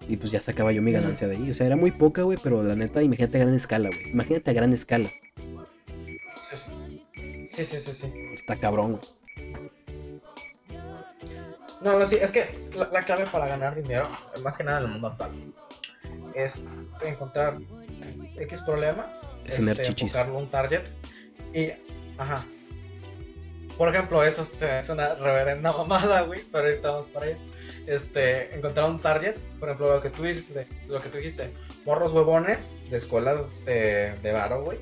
Y 0.10 0.18
pues 0.18 0.32
ya 0.32 0.42
sacaba 0.42 0.72
yo 0.72 0.82
mi 0.82 0.92
ganancia 0.92 1.28
de 1.28 1.36
ahí. 1.38 1.50
O 1.50 1.54
sea, 1.54 1.66
era 1.68 1.76
muy 1.76 1.92
poca, 1.92 2.24
güey, 2.24 2.38
pero 2.42 2.62
la 2.64 2.76
neta, 2.76 3.02
imagínate 3.02 3.38
a 3.38 3.42
gran 3.42 3.54
escala, 3.56 3.90
güey. 3.90 4.10
Imagínate 4.12 4.52
a 4.52 4.54
gran 4.54 4.74
escala. 4.74 5.10
Sí, 6.40 6.56
sí. 6.56 6.72
Sí, 7.52 7.64
sí, 7.64 7.78
sí. 7.92 8.14
Está 8.36 8.56
cabrón, 8.58 9.00
güey. 9.00 9.04
No, 11.82 12.00
no, 12.00 12.06
sí, 12.06 12.16
es 12.22 12.32
que 12.32 12.48
la, 12.76 12.90
la 12.92 13.04
clave 13.04 13.26
para 13.28 13.46
ganar 13.48 13.76
dinero, 13.76 14.08
más 14.42 14.58
que 14.58 14.64
nada 14.64 14.80
en 14.80 14.86
el 14.86 14.92
mundo 14.92 15.08
actual, 15.10 15.32
es 16.34 16.66
encontrar 17.06 17.58
X 18.38 18.62
problema, 18.62 19.06
Es 19.46 19.56
tener 19.58 19.74
este, 19.80 19.88
chichis. 19.90 20.16
enfocarlo 20.16 20.40
un 20.40 20.48
target 20.50 20.84
y, 21.54 21.72
ajá. 22.18 22.46
Por 23.78 23.90
ejemplo, 23.90 24.24
eso 24.24 24.44
se- 24.44 24.78
es 24.80 24.90
una 24.90 25.16
reverenda 25.16 25.74
mamada, 25.74 26.22
güey, 26.22 26.44
pero 26.52 26.68
ahorita 26.70 26.92
vamos 26.92 27.10
para 27.10 27.26
ahí. 27.28 27.36
Este, 27.88 28.56
encontrar 28.56 28.90
un 28.90 29.00
target, 29.00 29.36
por 29.60 29.70
ejemplo, 29.70 29.96
lo 29.96 30.02
que 30.02 30.10
tú 30.10 30.24
dijiste, 30.24 30.68
lo 30.88 31.00
que 31.02 31.10
tú 31.10 31.18
dijiste, 31.18 31.54
morros 31.86 32.12
huevones 32.14 32.72
de 32.90 32.98
escuelas 32.98 33.64
de, 33.66 34.14
de 34.22 34.32
varo, 34.32 34.64
güey, 34.64 34.80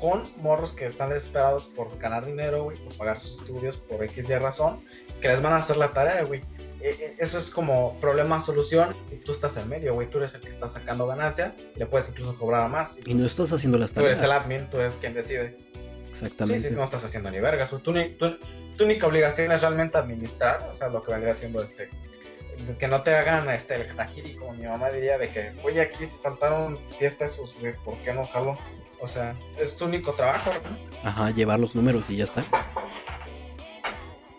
con 0.00 0.22
morros 0.38 0.72
que 0.72 0.86
están 0.86 1.10
desesperados 1.10 1.66
por 1.66 1.98
ganar 1.98 2.24
dinero, 2.24 2.64
güey, 2.64 2.78
por 2.84 2.96
pagar 2.96 3.18
sus 3.18 3.40
estudios 3.40 3.76
por 3.76 4.02
X 4.04 4.28
y 4.30 4.34
razón, 4.36 4.84
que 5.20 5.28
les 5.28 5.42
van 5.42 5.52
a 5.54 5.56
hacer 5.56 5.76
la 5.76 5.92
tarea, 5.92 6.22
güey. 6.22 6.40
Eh, 6.80 6.96
eh, 7.00 7.16
Eso 7.18 7.38
es 7.38 7.50
como 7.50 7.98
problema-solución 8.00 8.94
y 9.10 9.16
tú 9.16 9.32
estás 9.32 9.56
en 9.56 9.68
medio, 9.68 9.94
güey. 9.94 10.08
Tú 10.08 10.18
eres 10.18 10.34
el 10.36 10.42
que 10.42 10.50
está 10.50 10.68
sacando 10.68 11.08
ganancia, 11.08 11.56
le 11.74 11.86
puedes 11.86 12.08
incluso 12.10 12.38
cobrar 12.38 12.60
a 12.62 12.68
más. 12.68 13.00
Y 13.04 13.14
no 13.14 13.26
estás 13.26 13.52
haciendo 13.52 13.78
las 13.78 13.92
Tú 13.92 14.02
eres 14.02 14.20
tareas. 14.20 14.24
el 14.36 14.42
admin, 14.44 14.70
tú 14.70 14.78
eres 14.78 14.94
quien 14.96 15.14
decide. 15.14 15.56
Exactamente. 16.08 16.60
Sí, 16.60 16.68
sí, 16.68 16.74
no 16.76 16.84
estás 16.84 17.04
haciendo 17.04 17.32
ni 17.32 17.40
vergas. 17.40 17.70
Tu, 17.70 17.80
tu- 17.80 18.38
tu 18.76 18.84
única 18.84 19.08
obligación 19.08 19.50
es 19.50 19.60
realmente 19.60 19.98
administrar, 19.98 20.68
o 20.70 20.74
sea, 20.74 20.88
lo 20.88 21.02
que 21.02 21.10
vendría 21.10 21.34
siendo 21.34 21.60
este. 21.60 21.90
Que 22.78 22.88
no 22.88 23.02
te 23.02 23.14
hagan 23.14 23.48
este, 23.50 23.76
el 23.76 23.90
harakiri, 23.90 24.34
como 24.36 24.52
mi 24.52 24.66
mamá 24.66 24.90
diría, 24.90 25.18
de 25.18 25.28
que, 25.30 25.52
oye, 25.64 25.80
aquí 25.80 26.06
te 26.06 26.16
faltaron 26.16 26.78
10 26.98 27.14
pesos, 27.14 27.56
güey, 27.60 27.74
¿por 27.84 27.96
qué 27.98 28.12
no 28.12 28.26
jalo? 28.26 28.58
O 29.00 29.06
sea, 29.06 29.36
es 29.58 29.76
tu 29.76 29.84
único 29.84 30.12
trabajo, 30.14 30.52
¿no? 30.52 31.08
Ajá, 31.08 31.30
llevar 31.30 31.60
los 31.60 31.74
números 31.74 32.04
y 32.08 32.16
ya 32.16 32.24
está. 32.24 32.44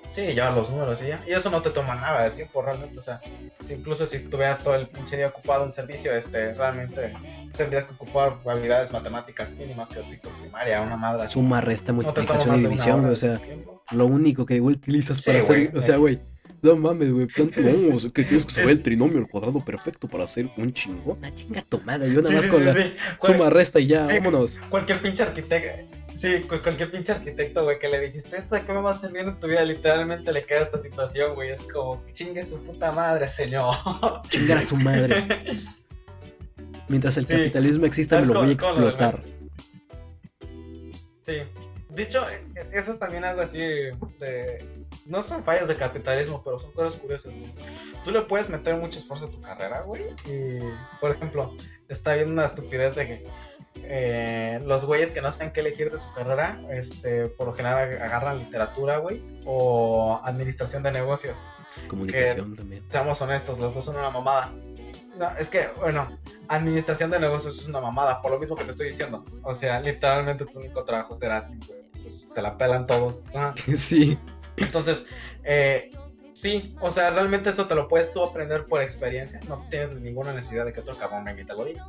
Sí, 0.06 0.22
llevar 0.34 0.56
los 0.56 0.72
números 0.72 1.02
y 1.04 1.08
ya. 1.10 1.24
Y 1.28 1.34
eso 1.34 1.52
no 1.52 1.62
te 1.62 1.70
toma 1.70 1.94
nada 1.94 2.24
de 2.24 2.32
tiempo 2.32 2.64
realmente. 2.64 2.98
O 2.98 3.02
sea, 3.02 3.22
si 3.62 3.76
incluso 3.76 4.08
si 4.08 4.18
tuvieras 4.28 4.64
todo 4.64 4.74
el 4.74 4.88
pinche 4.88 5.16
día 5.16 5.28
ocupado 5.28 5.66
en 5.66 5.72
servicio, 5.72 6.12
este, 6.14 6.54
realmente 6.56 7.14
tendrías 7.56 7.86
que 7.86 7.94
ocupar 7.94 8.40
habilidades 8.48 8.92
matemáticas 8.92 9.54
mínimas 9.54 9.90
que 9.90 10.00
has 10.00 10.10
visto 10.10 10.30
en 10.30 10.36
primaria, 10.42 10.82
una 10.82 10.98
madre 10.98 11.24
así. 11.24 11.34
Suma, 11.34 11.62
resta, 11.62 11.92
No 11.92 12.02
multiplicación 12.02 12.56
y 12.56 12.60
división. 12.60 13.06
O 13.06 13.16
sea, 13.16 13.40
lo 13.92 14.08
único 14.08 14.48
que 14.48 14.60
utilizas 14.60 15.18
Sí, 15.18 15.30
para 15.30 15.44
hacer. 15.44 15.78
O 15.78 15.82
sea, 15.82 15.98
güey. 15.98 16.20
No 16.62 16.76
mames, 16.76 17.12
güey. 17.13 17.28
plan- 17.28 17.52
No, 17.56 17.95
o 17.95 18.00
sea, 18.00 18.12
que 18.12 18.24
tienes 18.24 18.45
que 18.45 18.54
saber 18.54 18.72
el 18.72 18.82
trinomio 18.84 19.17
al 19.19 19.28
cuadrado 19.28 19.60
perfecto 19.63 20.08
para 20.08 20.26
hacer 20.26 20.48
un 20.58 20.74
chingón. 20.74 21.17
Una 21.17 21.34
chinga 21.34 21.62
tomada. 21.69 22.06
Yo 22.08 22.22
nada 22.22 22.36
más 22.36 22.43
sí, 22.45 22.50
con 22.50 22.60
sí, 22.60 22.65
la 22.65 22.93
suma, 23.22 23.50
resta 23.50 23.80
y 23.80 23.88
ya, 23.88 24.06
Sí. 24.06 24.17
vámonos. 24.17 24.60
Cualquier 24.69 25.02
pinche 25.02 25.24
arquitecto. 25.24 25.98
Sí, 26.15 26.41
cu- 26.41 26.62
cualquier 26.62 26.91
pinche 26.91 27.13
arquitecto, 27.13 27.63
güey, 27.63 27.80
que 27.80 27.88
le 27.88 28.02
dijiste, 28.02 28.36
¿esto 28.36 28.56
de 28.56 28.63
qué 28.63 28.74
me 28.74 28.82
va 28.82 28.91
a 28.91 28.93
servir 28.93 29.22
en 29.22 29.39
tu 29.39 29.48
vida? 29.48 29.63
Literalmente 29.63 30.34
le 30.34 30.43
queda 30.45 30.62
esta 30.63 30.78
situación, 30.78 31.34
güey. 31.36 31.52
Es 31.52 31.63
como, 31.72 32.04
chingue 32.12 32.43
su 32.43 32.62
puta 32.62 32.91
madre, 32.91 33.26
señor. 33.28 33.74
Chingar 34.30 34.58
a 34.58 34.67
su 34.67 34.76
madre. 34.76 35.26
Mientras 36.89 37.15
el 37.17 37.26
Sí. 37.26 37.34
capitalismo 37.36 37.86
exista, 37.86 38.19
me 38.19 38.26
lo 38.26 38.34
voy 38.41 38.50
a 38.50 38.52
explotar. 38.54 39.22
Sí. 41.22 41.36
Dicho, 41.95 42.28
eh, 42.30 42.43
eh, 42.56 42.67
eso 42.74 42.91
es 42.93 43.00
también 43.00 43.24
algo 43.24 43.41
así 43.41 43.58
de... 43.60 44.65
No 45.10 45.24
son 45.24 45.43
fallas 45.43 45.67
de 45.67 45.76
capitalismo, 45.76 46.43
pero 46.43 46.60
son 46.60 46.72
cosas 46.72 46.95
curiosas, 47.02 47.36
güey. 47.36 47.52
Tú 48.04 48.12
le 48.12 48.22
puedes 48.22 48.48
meter 48.52 48.76
mucho 48.76 49.00
esfuerzo 49.00 49.26
a 49.26 49.32
tu 49.32 49.41
carrera, 49.41 49.82
güey. 49.82 50.04
Y, 50.26 50.60
por 51.02 51.10
ejemplo, 51.10 51.56
está 51.88 52.13
viendo 52.13 52.34
una 52.34 52.45
estupidez 52.45 52.93
de 52.93 53.08
que 53.08 53.28
eh, 53.78 54.60
los 54.65 54.86
güeyes 54.86 55.12
que 55.12 55.19
no 55.19 55.32
saben 55.32 55.52
qué 55.52 55.62
elegir 55.62 55.91
de 55.91 55.98
su 55.98 56.13
carrera, 56.13 56.62
este, 56.69 57.26
por 57.26 57.48
lo 57.48 57.54
general 57.54 58.00
agarran 58.00 58.38
literatura, 58.38 59.00
güey, 59.00 59.24
o 59.45 60.22
administración 60.24 60.84
de 60.84 60.91
negocios. 60.91 61.43
Comunicación 61.88 62.56
también. 62.56 62.86
Seamos 62.91 63.19
honestos, 63.24 63.58
los 63.58 63.74
dos 63.74 63.86
son 63.86 63.95
una 63.95 64.12
mamada. 64.12 64.54
No, 65.17 65.28
es 65.39 65.50
que, 65.50 65.69
bueno, 65.80 66.19
administración 66.50 67.10
de 67.10 67.19
negocios 67.19 67.58
es 67.58 67.67
una 67.67 67.82
mamada, 67.82 68.22
por 68.22 68.30
lo 68.30 68.38
mismo 68.38 68.56
que 68.56 68.63
te 68.63 68.69
estoy 68.69 68.88
diciendo. 68.88 69.26
O 69.41 69.56
sea, 69.56 69.80
literalmente 69.80 70.45
tu 70.45 70.60
único 70.60 70.84
trabajo 70.84 71.17
será, 71.17 71.50
pues, 72.00 72.30
te 72.32 72.43
la 72.43 72.60
pelan 72.60 72.86
todos. 72.86 73.36
ajá. 73.36 73.56
sí. 73.76 74.19
Entonces, 74.62 75.06
eh, 75.43 75.91
sí, 76.34 76.76
o 76.82 76.91
sea, 76.91 77.12
realmente 77.12 77.50
eso 77.50 77.67
te 77.67 77.76
lo 77.76 77.88
puedes 77.88 78.12
tú 78.13 78.24
aprender 78.24 78.65
por 78.67 78.82
experiencia. 78.82 79.39
No 79.48 79.65
tienes 79.69 79.91
ninguna 80.00 80.34
necesidad 80.34 80.65
de 80.65 80.74
que 80.74 80.80
otro 80.80 80.98
cabrón 80.98 81.26
venga 81.26 81.41
y 81.41 81.45
te 81.45 81.54
lo 81.54 81.65
diga. 81.65 81.88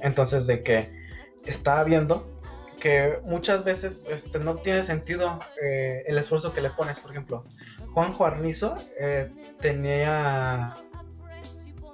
Entonces, 0.00 0.46
de 0.46 0.60
que 0.60 0.90
está 1.44 1.82
viendo 1.84 2.38
que 2.78 3.20
muchas 3.24 3.64
veces 3.64 4.06
este, 4.08 4.38
no 4.38 4.54
tiene 4.54 4.82
sentido 4.82 5.40
eh, 5.62 6.04
el 6.06 6.18
esfuerzo 6.18 6.52
que 6.52 6.60
le 6.60 6.70
pones. 6.70 7.00
Por 7.00 7.10
ejemplo, 7.10 7.44
Juanjo 7.92 8.24
Arnizo 8.24 8.78
eh, 8.98 9.30
tenía. 9.60 10.76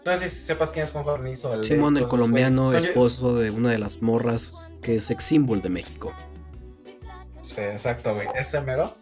No 0.05 0.19
sé 0.19 0.29
si 0.29 0.37
sepas 0.37 0.71
quién 0.71 0.85
es 0.85 0.93
Juanjo 0.93 1.13
Arnizo. 1.13 1.55
El 1.55 1.63
de 1.63 1.69
Simón, 1.69 1.97
el 1.97 2.07
colombiano, 2.07 2.73
esposo 2.73 3.35
de 3.35 3.51
una 3.51 3.71
de 3.71 3.79
las 3.79 4.03
morras 4.03 4.69
que 4.83 4.97
es 4.97 5.11
ex 5.11 5.25
symbol 5.25 5.63
de 5.63 5.71
México. 5.71 6.13
Sí, 7.41 7.63
exacto, 7.63 8.15
güey. 8.15 8.29
Ese 8.35 8.61
mero. 8.61 8.95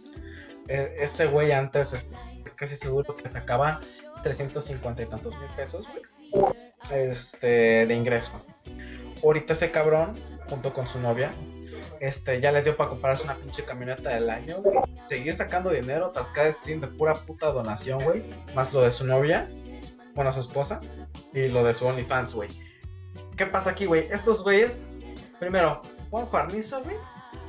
Eh, 0.73 0.97
ese 1.01 1.27
güey 1.27 1.53
antes, 1.53 2.09
casi 2.57 2.77
seguro 2.77 3.15
que 3.17 3.29
sacaba 3.29 3.81
350 4.23 5.03
y 5.03 5.07
tantos 5.07 5.39
mil 5.39 5.49
pesos. 5.57 5.87
Este, 6.91 7.87
de 7.87 7.95
ingreso. 7.95 8.45
Ahorita 9.23 9.53
ese 9.53 9.71
cabrón, 9.71 10.19
junto 10.49 10.73
con 10.73 10.89
su 10.89 10.99
novia, 10.99 11.33
este, 12.01 12.41
ya 12.41 12.51
les 12.53 12.65
dio 12.65 12.77
para 12.77 12.91
comprarse 12.91 13.25
una 13.25 13.37
pinche 13.37 13.65
camioneta 13.65 14.11
del 14.11 14.31
año, 14.31 14.63
güey. 14.63 14.79
Seguir 15.03 15.37
sacando 15.37 15.71
dinero 15.71 16.11
tras 16.11 16.31
cada 16.31 16.53
stream 16.53 16.81
de 16.81 16.89
pura 16.89 17.15
puta 17.15 17.53
donación, 17.53 18.03
güey. 18.03 18.25
Más 18.55 18.73
lo 18.73 18.81
de 18.81 18.91
su 18.91 19.07
novia, 19.07 19.49
bueno, 20.15 20.33
su 20.33 20.41
esposa, 20.41 20.81
y 21.33 21.49
lo 21.49 21.63
de 21.63 21.75
su 21.75 21.87
OnlyFans, 21.87 22.35
güey. 22.35 22.51
¿Qué 23.37 23.47
pasa 23.47 23.71
aquí, 23.71 23.87
güey? 23.87 24.09
Estos 24.11 24.43
güeyes, 24.43 24.87
primero, 25.39 25.81
Juan 26.11 26.27
Juarnizo, 26.27 26.83
güey. 26.83 26.97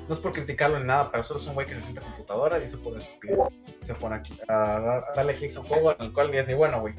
No 0.08 0.14
es 0.14 0.20
por 0.20 0.34
criticarlo 0.34 0.80
ni 0.80 0.86
nada, 0.86 1.10
pero 1.12 1.24
solo 1.24 1.40
es 1.40 1.48
un 1.48 1.54
güey 1.54 1.66
que 1.68 1.76
se 1.76 1.82
siente 1.82 2.02
computadora 2.02 2.60
y 2.62 2.68
se 2.68 2.78
pone 2.78 2.98
estupidez. 2.98 3.40
Se 3.82 3.96
pone 3.96 4.16
aquí 4.16 4.38
a, 4.48 4.54
dar- 4.80 5.06
a 5.10 5.14
darle 5.16 5.36
clics 5.36 5.56
a 5.58 5.62
un 5.62 5.68
juego 5.68 5.92
en 5.92 6.02
el 6.02 6.14
cual 6.14 6.32
ni 6.32 6.38
es 6.38 6.48
ni 6.48 6.54
bueno, 6.54 6.82
güey. 6.82 6.94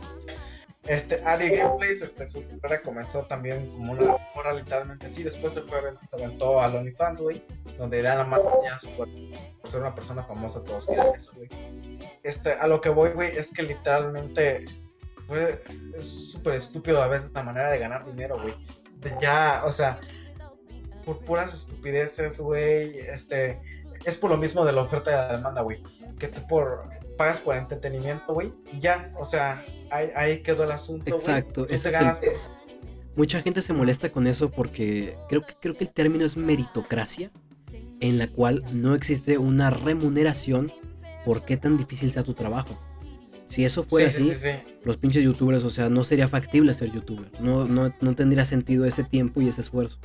Este, 0.86 1.22
Ari 1.24 1.48
Gameplays, 1.48 2.02
este, 2.02 2.26
su 2.26 2.42
carrera 2.60 2.82
comenzó 2.82 3.24
también 3.24 3.66
como 3.70 3.92
una 3.92 4.16
hora 4.34 4.52
literalmente 4.52 5.06
así. 5.06 5.22
Después 5.22 5.54
se 5.54 5.62
fue, 5.62 5.80
se 5.80 6.16
aventó 6.16 6.60
a 6.60 6.66
OnlyFans, 6.66 7.20
güey, 7.22 7.42
donde 7.78 8.02
nada 8.02 8.24
más 8.24 8.46
hacía 8.46 8.78
su 8.78 8.90
cuerpo. 8.94 9.14
Por 9.62 9.70
ser 9.70 9.80
una 9.80 9.94
persona 9.94 10.22
famosa, 10.24 10.62
todos 10.62 10.86
quieren 10.86 11.14
eso, 11.14 11.32
güey. 11.36 11.48
Este, 12.22 12.52
a 12.52 12.66
lo 12.66 12.80
que 12.82 12.90
voy, 12.90 13.10
güey, 13.10 13.34
es 13.36 13.50
que 13.50 13.62
literalmente 13.62 14.66
es 15.96 16.06
súper 16.32 16.54
estúpido 16.54 17.02
a 17.02 17.08
veces 17.08 17.32
la 17.32 17.42
manera 17.42 17.70
de 17.70 17.78
ganar 17.78 18.04
dinero, 18.04 18.38
güey. 18.40 18.54
Ya, 19.20 19.62
o 19.64 19.72
sea, 19.72 19.98
por 21.04 21.18
puras 21.24 21.52
estupideces, 21.52 22.40
güey, 22.40 22.98
este, 22.98 23.60
es 24.04 24.16
por 24.16 24.30
lo 24.30 24.36
mismo 24.36 24.64
de 24.64 24.72
la 24.72 24.82
oferta 24.82 25.10
y 25.10 25.14
la 25.14 25.36
demanda, 25.36 25.62
güey. 25.62 25.82
Que 26.18 26.28
tú 26.28 26.46
por, 26.46 26.88
pagas 27.16 27.40
por 27.40 27.56
entretenimiento, 27.56 28.34
güey, 28.34 28.52
y 28.72 28.80
ya, 28.80 29.12
o 29.16 29.26
sea, 29.26 29.64
ahí, 29.90 30.10
ahí 30.14 30.42
quedó 30.42 30.64
el 30.64 30.72
asunto. 30.72 31.14
Exacto, 31.14 31.66
es 31.68 31.82
ganas, 31.84 32.20
Mucha 33.16 33.40
gente 33.42 33.62
se 33.62 33.72
molesta 33.72 34.10
con 34.10 34.26
eso 34.26 34.50
porque 34.50 35.16
creo 35.28 35.42
que, 35.42 35.54
creo 35.60 35.76
que 35.76 35.84
el 35.84 35.90
término 35.90 36.24
es 36.24 36.36
meritocracia, 36.36 37.30
en 38.00 38.18
la 38.18 38.26
cual 38.26 38.64
no 38.72 38.94
existe 38.94 39.38
una 39.38 39.70
remuneración 39.70 40.72
por 41.24 41.44
qué 41.44 41.56
tan 41.56 41.76
difícil 41.76 42.12
sea 42.12 42.24
tu 42.24 42.34
trabajo. 42.34 42.76
Si 43.48 43.64
eso 43.64 43.84
fuera 43.84 44.10
sí, 44.10 44.16
sí, 44.16 44.30
así, 44.30 44.40
sí, 44.40 44.48
sí. 44.48 44.74
los 44.82 44.96
pinches 44.96 45.22
youtubers, 45.22 45.62
o 45.62 45.70
sea, 45.70 45.88
no 45.88 46.02
sería 46.02 46.26
factible 46.26 46.74
ser 46.74 46.90
youtuber. 46.90 47.30
No, 47.40 47.64
no, 47.66 47.94
no 48.00 48.14
tendría 48.16 48.44
sentido 48.44 48.84
ese 48.84 49.04
tiempo 49.04 49.40
y 49.40 49.48
ese 49.48 49.60
esfuerzo. 49.60 49.98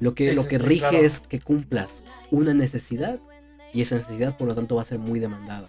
Lo 0.00 0.14
que, 0.14 0.30
Sí, 0.30 0.34
lo 0.34 0.44
que 0.46 0.58
sí, 0.58 0.64
rige 0.64 0.80
claro. 0.88 0.98
es 0.98 1.20
que 1.20 1.40
cumplas 1.40 2.02
una 2.30 2.52
necesidad 2.54 3.18
y 3.72 3.82
esa 3.82 3.96
necesidad 3.96 4.36
por 4.36 4.48
lo 4.48 4.54
tanto 4.54 4.76
va 4.76 4.82
a 4.82 4.84
ser 4.84 4.98
muy 4.98 5.20
demandada. 5.20 5.68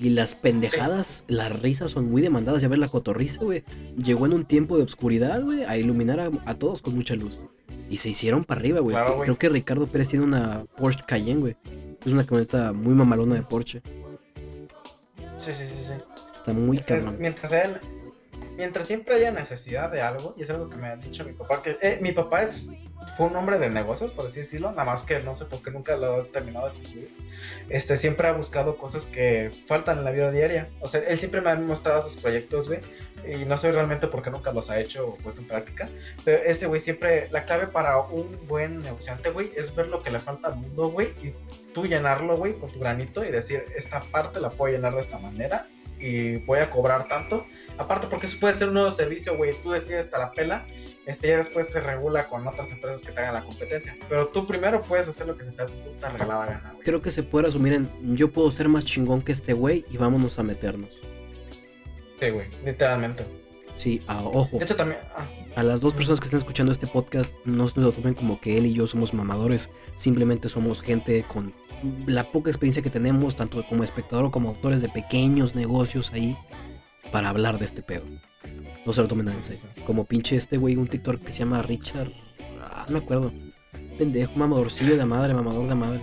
Y 0.00 0.10
las 0.10 0.34
pendejadas, 0.36 1.24
las 1.26 1.60
risas 1.60 1.90
son 1.90 2.08
muy 2.10 2.22
demandadas. 2.22 2.62
Ya 2.62 2.68
ves 2.68 2.78
la 2.78 2.88
cotorriza, 2.88 3.42
güey. 3.42 3.64
Llegó 3.96 4.26
en 4.26 4.32
un 4.32 4.44
tiempo 4.44 4.76
de 4.76 4.84
oscuridad, 4.84 5.42
güey, 5.42 5.64
a 5.64 5.76
iluminar 5.76 6.20
a, 6.20 6.30
a 6.44 6.54
todos 6.54 6.82
con 6.82 6.94
mucha 6.94 7.16
luz. 7.16 7.42
Y 7.90 7.96
se 7.96 8.10
hicieron 8.10 8.44
para 8.44 8.60
arriba, 8.60 8.78
güey. 8.80 8.94
Claro, 8.94 9.16
güey. 9.16 9.24
Creo 9.24 9.38
que 9.38 9.48
Ricardo 9.48 9.86
Pérez 9.88 10.08
tiene 10.08 10.24
una 10.24 10.64
Porsche 10.76 11.02
Cayenne, 11.06 11.40
güey. 11.40 11.56
Es 12.04 12.12
una 12.12 12.24
camioneta 12.24 12.72
muy 12.72 12.94
mamalona 12.94 13.34
de 13.34 13.42
Porsche. 13.42 13.82
Sí, 15.36 15.52
sí, 15.52 15.64
sí, 15.64 15.84
sí. 15.88 15.94
Está 16.34 16.52
muy 16.52 16.78
cabrón. 16.78 17.16
Mientras 17.18 17.50
él, 17.52 17.72
mientras 18.58 18.86
siempre 18.88 19.14
haya 19.14 19.30
necesidad 19.30 19.90
de 19.90 20.02
algo, 20.02 20.34
y 20.36 20.42
es 20.42 20.50
algo 20.50 20.68
que 20.68 20.76
me 20.76 20.88
ha 20.88 20.96
dicho 20.96 21.24
mi 21.24 21.32
papá, 21.32 21.62
que 21.62 21.78
eh, 21.80 21.98
mi 22.02 22.10
papá 22.12 22.42
es 22.42 22.66
fue 23.16 23.26
un 23.26 23.36
hombre 23.36 23.58
de 23.58 23.70
negocios, 23.70 24.12
por 24.12 24.26
así 24.26 24.40
decirlo, 24.40 24.70
nada 24.70 24.84
más 24.84 25.02
que 25.02 25.20
no 25.20 25.32
sé 25.32 25.44
por 25.46 25.62
qué 25.62 25.70
nunca 25.70 25.96
lo 25.96 26.20
he 26.20 26.24
terminado 26.24 26.68
de 26.68 26.74
concluir. 26.74 27.16
Este, 27.68 27.96
siempre 27.96 28.28
ha 28.28 28.32
buscado 28.32 28.76
cosas 28.76 29.06
que 29.06 29.52
faltan 29.66 29.98
en 29.98 30.04
la 30.04 30.10
vida 30.10 30.30
diaria. 30.30 30.68
O 30.80 30.88
sea, 30.88 31.00
él 31.08 31.18
siempre 31.18 31.40
me 31.40 31.50
ha 31.50 31.54
mostrado 31.54 32.02
sus 32.02 32.20
proyectos, 32.20 32.68
güey, 32.68 32.80
y 33.26 33.44
no 33.44 33.56
sé 33.56 33.70
realmente 33.70 34.08
por 34.08 34.22
qué 34.22 34.30
nunca 34.30 34.52
los 34.52 34.70
ha 34.70 34.80
hecho 34.80 35.08
o 35.08 35.16
puesto 35.16 35.40
en 35.40 35.46
práctica, 35.46 35.88
pero 36.24 36.42
ese 36.42 36.66
güey 36.66 36.80
siempre, 36.80 37.28
la 37.30 37.44
clave 37.44 37.68
para 37.68 37.98
un 37.98 38.46
buen 38.48 38.82
negociante, 38.82 39.30
güey, 39.30 39.50
es 39.56 39.74
ver 39.74 39.86
lo 39.86 40.02
que 40.02 40.10
le 40.10 40.18
falta 40.18 40.48
al 40.48 40.56
mundo, 40.56 40.90
güey, 40.90 41.14
y 41.22 41.32
tú 41.72 41.86
llenarlo, 41.86 42.36
güey, 42.36 42.58
con 42.58 42.72
tu 42.72 42.80
granito 42.80 43.24
y 43.24 43.30
decir, 43.30 43.64
esta 43.76 44.02
parte 44.10 44.40
la 44.40 44.50
puedo 44.50 44.74
llenar 44.74 44.94
de 44.94 45.00
esta 45.00 45.18
manera 45.18 45.68
y 46.00 46.36
voy 46.36 46.58
a 46.60 46.70
cobrar 46.70 47.08
tanto. 47.08 47.46
Aparte, 47.78 48.06
porque 48.08 48.26
eso 48.26 48.38
puede 48.40 48.54
ser 48.54 48.68
un 48.68 48.74
nuevo 48.74 48.90
servicio, 48.90 49.36
güey. 49.36 49.60
Tú 49.62 49.70
decides 49.70 50.06
hasta 50.06 50.18
la 50.18 50.32
pela. 50.32 50.66
Este 51.06 51.28
ya 51.28 51.38
después 51.38 51.70
se 51.70 51.80
regula 51.80 52.28
con 52.28 52.46
otras 52.46 52.70
empresas 52.72 53.02
que 53.02 53.12
te 53.12 53.20
hagan 53.20 53.34
la 53.34 53.44
competencia. 53.44 53.96
Pero 54.08 54.28
tú 54.28 54.46
primero 54.46 54.82
puedes 54.82 55.08
hacer 55.08 55.26
lo 55.26 55.36
que 55.36 55.44
se 55.44 55.52
te 55.52 55.58
da 55.58 55.66
tu 55.66 55.74
puta 55.84 56.10
regalada 56.10 56.46
gana, 56.46 56.70
güey. 56.72 56.84
Creo 56.84 57.00
que 57.00 57.10
se 57.10 57.22
puede 57.22 57.46
resumir 57.46 57.72
en 57.72 57.88
yo 58.16 58.30
puedo 58.32 58.50
ser 58.50 58.68
más 58.68 58.84
chingón 58.84 59.22
que 59.22 59.32
este 59.32 59.52
güey 59.52 59.84
y 59.90 59.96
vámonos 59.96 60.38
a 60.38 60.42
meternos. 60.42 60.90
Sí, 62.20 62.30
güey, 62.30 62.48
literalmente. 62.64 63.24
Sí, 63.76 64.02
ah, 64.08 64.22
ojo. 64.24 64.58
De 64.58 64.64
hecho, 64.64 64.74
también. 64.74 65.00
ah, 65.16 65.24
A 65.54 65.62
las 65.62 65.80
dos 65.80 65.94
personas 65.94 66.18
que 66.18 66.24
están 66.26 66.38
escuchando 66.38 66.72
este 66.72 66.88
podcast, 66.88 67.36
no 67.44 67.68
se 67.68 67.78
lo 67.80 67.92
tomen 67.92 68.14
como 68.14 68.40
que 68.40 68.58
él 68.58 68.66
y 68.66 68.74
yo 68.74 68.86
somos 68.88 69.14
mamadores. 69.14 69.70
Simplemente 69.96 70.48
somos 70.48 70.82
gente 70.82 71.24
con 71.32 71.52
la 72.06 72.24
poca 72.24 72.50
experiencia 72.50 72.82
que 72.82 72.90
tenemos, 72.90 73.36
tanto 73.36 73.64
como 73.68 73.84
espectador 73.84 74.30
como 74.30 74.50
autores 74.50 74.80
de 74.82 74.88
pequeños 74.88 75.54
negocios 75.54 76.12
ahí, 76.12 76.36
para 77.12 77.28
hablar 77.30 77.58
de 77.58 77.64
este 77.64 77.82
pedo. 77.82 78.04
No 78.86 78.92
se 78.92 79.02
lo 79.02 79.08
tomen 79.08 79.28
en 79.28 79.42
serio. 79.42 79.62
Como 79.86 80.04
pinche 80.04 80.36
este 80.36 80.56
güey, 80.56 80.76
un 80.76 80.86
TikTok 80.88 81.22
que 81.22 81.32
se 81.32 81.40
llama 81.40 81.62
Richard. 81.62 82.10
Ah, 82.62 82.84
no 82.88 82.94
me 82.94 82.98
acuerdo. 83.04 83.32
Pendejo, 83.98 84.32
mamadorcillo 84.36 84.96
de 84.96 85.04
madre, 85.04 85.34
mamador 85.34 85.68
de 85.68 85.74
madre. 85.74 86.00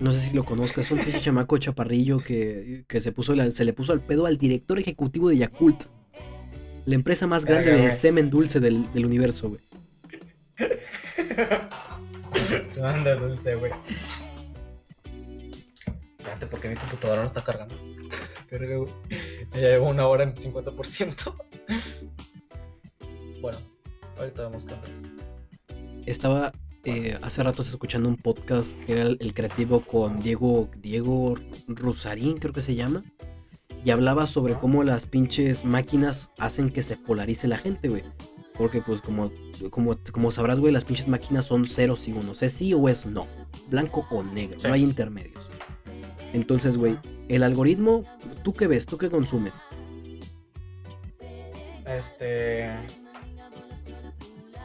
No 0.00 0.12
sé 0.12 0.20
si 0.20 0.30
lo 0.34 0.44
conozcas, 0.44 0.86
es 0.86 0.92
un 0.92 0.98
pinche 0.98 1.20
chamaco 1.20 1.56
chaparrillo 1.58 2.18
que, 2.18 2.84
que 2.88 3.00
se, 3.00 3.12
puso 3.12 3.34
la- 3.34 3.50
se 3.50 3.64
le 3.64 3.72
puso 3.72 3.92
al 3.92 4.00
pedo 4.00 4.26
al 4.26 4.38
director 4.38 4.78
ejecutivo 4.78 5.28
de 5.28 5.38
Yakult. 5.38 5.84
La 6.86 6.96
empresa 6.96 7.26
más 7.26 7.44
grande 7.44 7.66
Verga, 7.70 7.80
de 7.82 7.88
güey. 7.88 7.98
semen 7.98 8.28
dulce 8.28 8.60
del, 8.60 8.92
del 8.92 9.06
universo, 9.06 9.48
güey. 9.48 9.60
Se 12.66 12.82
manda 12.82 13.14
dulce, 13.14 13.54
güey. 13.54 13.72
Espérate, 16.24 16.46
porque 16.46 16.70
mi 16.70 16.76
computadora 16.76 17.20
no 17.20 17.26
está 17.26 17.44
cargando. 17.44 17.74
Ya 18.50 19.60
llevo 19.60 19.90
una 19.90 20.06
hora 20.06 20.24
en 20.24 20.34
50%. 20.34 21.34
bueno, 23.42 23.58
ahorita 24.16 24.44
vamos 24.44 24.64
con 24.64 24.78
Estaba 26.06 26.50
eh, 26.84 27.18
hace 27.20 27.42
rato 27.42 27.60
escuchando 27.60 28.08
un 28.08 28.16
podcast 28.16 28.72
que 28.84 28.92
era 28.92 29.02
el, 29.02 29.18
el 29.20 29.34
creativo 29.34 29.82
con 29.82 30.22
Diego, 30.22 30.70
Diego 30.78 31.34
Rusarín, 31.68 32.38
creo 32.38 32.54
que 32.54 32.62
se 32.62 32.74
llama. 32.74 33.04
Y 33.84 33.90
hablaba 33.90 34.26
sobre 34.26 34.54
cómo 34.54 34.82
las 34.82 35.04
pinches 35.04 35.62
máquinas 35.66 36.30
hacen 36.38 36.70
que 36.70 36.82
se 36.82 36.96
polarice 36.96 37.48
la 37.48 37.58
gente, 37.58 37.90
güey. 37.90 38.02
Porque 38.56 38.80
pues 38.80 39.02
como, 39.02 39.30
como, 39.68 39.94
como 40.10 40.30
sabrás, 40.30 40.58
güey, 40.58 40.72
las 40.72 40.86
pinches 40.86 41.06
máquinas 41.06 41.44
son 41.44 41.66
ceros 41.66 42.08
y 42.08 42.12
unos. 42.12 42.42
Es 42.42 42.52
sí 42.52 42.72
o 42.72 42.88
es 42.88 43.04
no. 43.04 43.26
Blanco 43.68 44.06
o 44.10 44.22
negro. 44.22 44.58
Sí. 44.58 44.68
No 44.68 44.72
hay 44.72 44.84
intermedios. 44.84 45.53
Entonces, 46.34 46.76
güey, 46.76 46.98
el 47.28 47.42
algoritmo, 47.44 48.04
¿tú 48.42 48.52
qué 48.52 48.66
ves? 48.66 48.84
¿Tú 48.84 48.98
qué 48.98 49.08
consumes? 49.08 49.54
Este. 51.86 52.70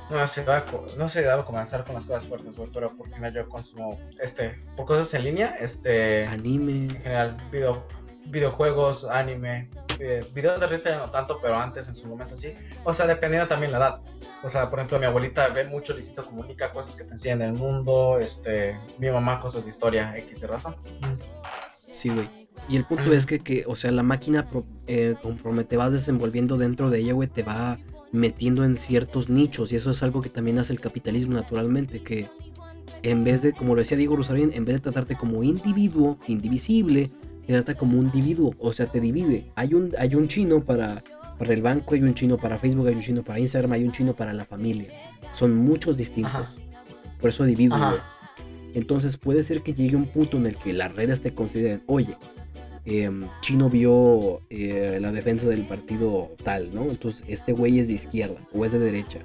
No 0.10 0.28
sé, 0.28 0.44
va 0.44 0.58
a 0.58 0.66
co- 0.66 0.88
no 0.98 1.08
sé, 1.08 1.22
debo 1.22 1.46
comenzar 1.46 1.86
con 1.86 1.94
las 1.94 2.06
cosas 2.06 2.26
fuertes, 2.26 2.56
güey, 2.56 2.68
pero 2.74 2.90
por 2.98 3.08
final 3.14 3.32
yo 3.32 3.48
consumo, 3.48 4.00
este, 4.20 4.56
por 4.76 4.88
cosas 4.88 5.14
en 5.14 5.24
línea, 5.26 5.56
este, 5.60 6.24
en 6.24 6.30
Anime. 6.30 6.90
general, 7.02 7.38
video, 7.52 7.84
videojuegos, 8.26 9.08
anime, 9.08 9.70
eh, 10.00 10.26
videos 10.34 10.62
de 10.62 10.66
risa 10.68 10.90
ya 10.90 10.98
no 10.98 11.12
tanto, 11.12 11.38
pero 11.40 11.58
antes 11.58 11.88
en 11.88 11.94
su 11.94 12.08
momento 12.08 12.36
sí, 12.36 12.56
o 12.86 12.92
sea, 12.96 13.06
dependiendo 13.06 13.48
también 13.48 13.72
la 13.72 13.78
edad, 13.78 14.02
o 14.42 14.50
sea, 14.50 14.68
por 14.72 14.80
ejemplo, 14.80 14.98
mi 14.98 15.06
abuelita 15.06 15.48
ve 15.50 15.66
mucho 15.66 15.94
Luisito 15.94 16.26
Comunica, 16.26 16.72
cosas 16.72 16.96
que 16.96 17.04
te 17.04 17.12
enseñan 17.12 17.44
el 17.44 17.54
mundo, 17.54 18.18
este, 18.20 18.80
mi 18.98 19.12
mamá 19.12 19.40
cosas 19.40 19.64
de 19.66 19.70
historia, 19.70 20.18
X 20.18 20.42
de 20.42 20.48
razón. 20.48 20.76
Sí, 22.00 22.08
güey. 22.08 22.30
Y 22.70 22.78
el 22.78 22.86
punto 22.86 23.12
es 23.12 23.26
que, 23.26 23.40
que, 23.40 23.66
o 23.68 23.76
sea, 23.76 23.92
la 23.92 24.04
máquina, 24.04 24.46
pro- 24.50 24.66
eh, 24.88 25.16
conforme 25.22 25.66
te 25.66 25.76
vas 25.76 25.92
desenvolviendo 25.92 26.58
dentro 26.58 26.90
de 26.90 27.00
ella, 27.00 27.12
güey, 27.12 27.28
te 27.28 27.44
va 27.44 27.78
metiendo 28.14 28.64
en 28.64 28.78
ciertos 28.78 29.28
nichos. 29.30 29.74
Y 29.74 29.76
eso 29.76 29.92
es 29.92 30.02
algo 30.02 30.22
que 30.22 30.30
también 30.30 30.60
hace 30.60 30.72
el 30.72 30.80
capitalismo 30.80 31.34
naturalmente, 31.34 32.00
que 32.00 32.28
en 33.04 33.26
vez 33.26 33.42
de, 33.42 33.52
como 33.52 33.76
lo 33.76 33.80
decía 33.80 33.98
Diego 33.98 34.16
Rosarín, 34.16 34.52
en 34.54 34.64
vez 34.64 34.76
de 34.76 34.80
tratarte 34.80 35.16
como 35.16 35.44
individuo, 35.44 36.18
indivisible, 36.28 37.12
te 37.46 37.54
trata 37.54 37.76
como 37.76 38.00
un 38.00 38.06
individuo, 38.06 38.54
o 38.60 38.72
sea, 38.72 38.86
te 38.86 39.02
divide. 39.02 39.50
Hay 39.56 39.74
un, 39.74 39.94
hay 39.98 40.16
un 40.16 40.30
chino 40.30 40.62
para, 40.64 41.02
para 41.38 41.54
el 41.54 41.62
banco, 41.62 41.96
hay 41.96 42.02
un 42.04 42.14
chino 42.14 42.38
para 42.38 42.58
Facebook, 42.58 42.88
hay 42.88 42.96
un 42.96 43.02
chino 43.02 43.24
para 43.24 43.40
Instagram, 43.40 43.74
hay 43.74 43.84
un 43.84 43.92
chino 43.92 44.14
para 44.14 44.32
la 44.34 44.46
familia. 44.46 44.88
Son 45.34 45.54
muchos 45.54 45.98
distintos. 45.98 46.32
Ajá. 46.34 46.54
Por 47.20 47.32
eso 47.32 47.44
divido, 47.44 47.76
güey. 47.78 48.02
Entonces 48.74 49.18
puede 49.18 49.44
ser 49.44 49.62
que 49.62 49.74
llegue 49.74 49.96
un 49.96 50.06
punto 50.06 50.38
en 50.38 50.46
el 50.46 50.56
que 50.56 50.74
las 50.74 50.94
redes 50.94 51.22
te 51.22 51.34
consideren, 51.34 51.82
oye, 51.88 52.16
em, 52.86 53.26
Chino 53.42 53.70
vio 53.70 54.42
eh, 54.50 55.00
la 55.02 55.12
defensa 55.12 55.48
del 55.48 55.62
partido 55.62 56.36
tal, 56.44 56.74
¿no? 56.74 56.84
Entonces 56.84 57.24
este 57.28 57.54
güey 57.54 57.80
es 57.80 57.88
de 57.88 57.94
izquierda 57.94 58.40
o 58.54 58.66
es 58.66 58.72
de 58.72 58.80
derecha. 58.80 59.20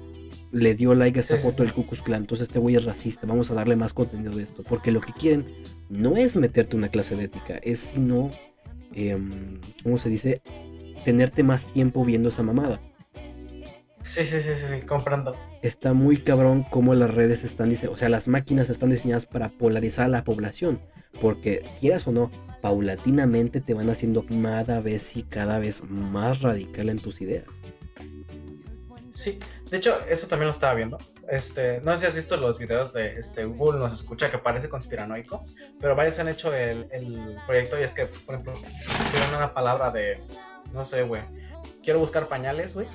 Le 0.51 0.73
dio 0.73 0.95
like 0.95 1.19
a 1.19 1.23
sí, 1.23 1.33
foto 1.35 1.63
del 1.63 1.73
Ku 1.73 1.85
Klux 1.85 2.01
Klan, 2.01 2.21
entonces 2.21 2.47
este 2.47 2.59
güey 2.59 2.75
es 2.75 2.85
racista, 2.85 3.27
vamos 3.27 3.51
a 3.51 3.55
darle 3.55 3.75
más 3.75 3.93
contenido 3.93 4.35
de 4.35 4.43
esto. 4.43 4.63
Porque 4.63 4.91
lo 4.91 5.01
que 5.01 5.13
quieren 5.13 5.45
no 5.89 6.17
es 6.17 6.35
meterte 6.35 6.77
una 6.77 6.89
clase 6.89 7.15
de 7.15 7.25
ética, 7.25 7.57
es 7.57 7.79
sino, 7.79 8.31
em, 8.93 9.59
¿cómo 9.83 9.97
se 9.97 10.09
dice? 10.09 10.41
Tenerte 11.03 11.43
más 11.43 11.71
tiempo 11.73 12.05
viendo 12.05 12.29
esa 12.29 12.41
mamada. 12.41 12.79
Sí, 14.05 14.23
sí, 14.23 14.39
sí, 14.39 14.53
sí, 14.53 14.67
sí, 14.67 14.81
comprendo. 14.81 15.35
está 15.63 15.93
muy 15.93 16.21
cabrón 16.23 16.63
cómo 16.69 16.93
las 16.93 17.11
redes 17.11 17.43
están 17.43 17.71
diseñadas, 17.71 17.95
o 17.95 17.97
sea, 17.97 18.07
las 18.07 18.27
máquinas 18.27 18.69
están 18.69 18.91
diseñadas 18.91 19.25
para 19.25 19.49
polarizar 19.49 20.05
a 20.05 20.09
la 20.09 20.23
población, 20.23 20.79
porque 21.19 21.65
quieras 21.79 22.05
o 22.07 22.11
no, 22.11 22.29
paulatinamente 22.61 23.61
te 23.61 23.73
van 23.73 23.89
haciendo 23.89 24.23
cada 24.27 24.79
vez 24.79 25.17
y 25.17 25.23
cada 25.23 25.57
vez 25.57 25.83
más 25.89 26.43
radical 26.43 26.89
en 26.89 26.99
tus 26.99 27.19
ideas. 27.19 27.45
Sí, 29.11 29.39
de 29.71 29.77
hecho, 29.77 29.99
eso 30.07 30.27
también 30.27 30.47
lo 30.47 30.51
estaba 30.51 30.75
viendo. 30.75 30.99
Este, 31.27 31.81
no 31.81 31.93
sé 31.93 32.01
si 32.01 32.05
has 32.05 32.15
visto 32.15 32.37
los 32.37 32.59
videos 32.59 32.93
de 32.93 33.17
este, 33.17 33.45
Google 33.45 33.79
nos 33.79 33.91
escucha 33.91 34.29
que 34.29 34.37
parece 34.37 34.69
conspiranoico, 34.69 35.43
pero 35.81 35.95
varios 35.95 36.19
han 36.19 36.27
hecho 36.27 36.53
el, 36.53 36.87
el 36.91 37.37
proyecto 37.47 37.79
y 37.79 37.83
es 37.83 37.93
que, 37.93 38.05
por 38.05 38.35
ejemplo, 38.35 38.53
escriben 38.53 39.35
una 39.35 39.51
palabra 39.51 39.89
de, 39.89 40.21
no 40.73 40.85
sé, 40.85 41.01
güey, 41.01 41.23
quiero 41.81 41.97
buscar 41.99 42.27
pañales, 42.27 42.75
güey. 42.75 42.87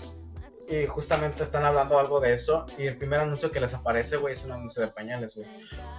Y 0.71 0.87
justamente 0.87 1.43
están 1.43 1.65
hablando 1.65 1.99
algo 1.99 2.21
de 2.21 2.33
eso 2.33 2.65
y 2.79 2.87
el 2.87 2.97
primer 2.97 3.21
anuncio 3.21 3.51
que 3.51 3.59
les 3.59 3.75
aparece, 3.75 4.17
güey, 4.17 4.35
es 4.35 4.45
un 4.45 4.53
anuncio 4.53 4.81
de 4.81 4.89
pañales, 4.89 5.35
güey. 5.35 5.49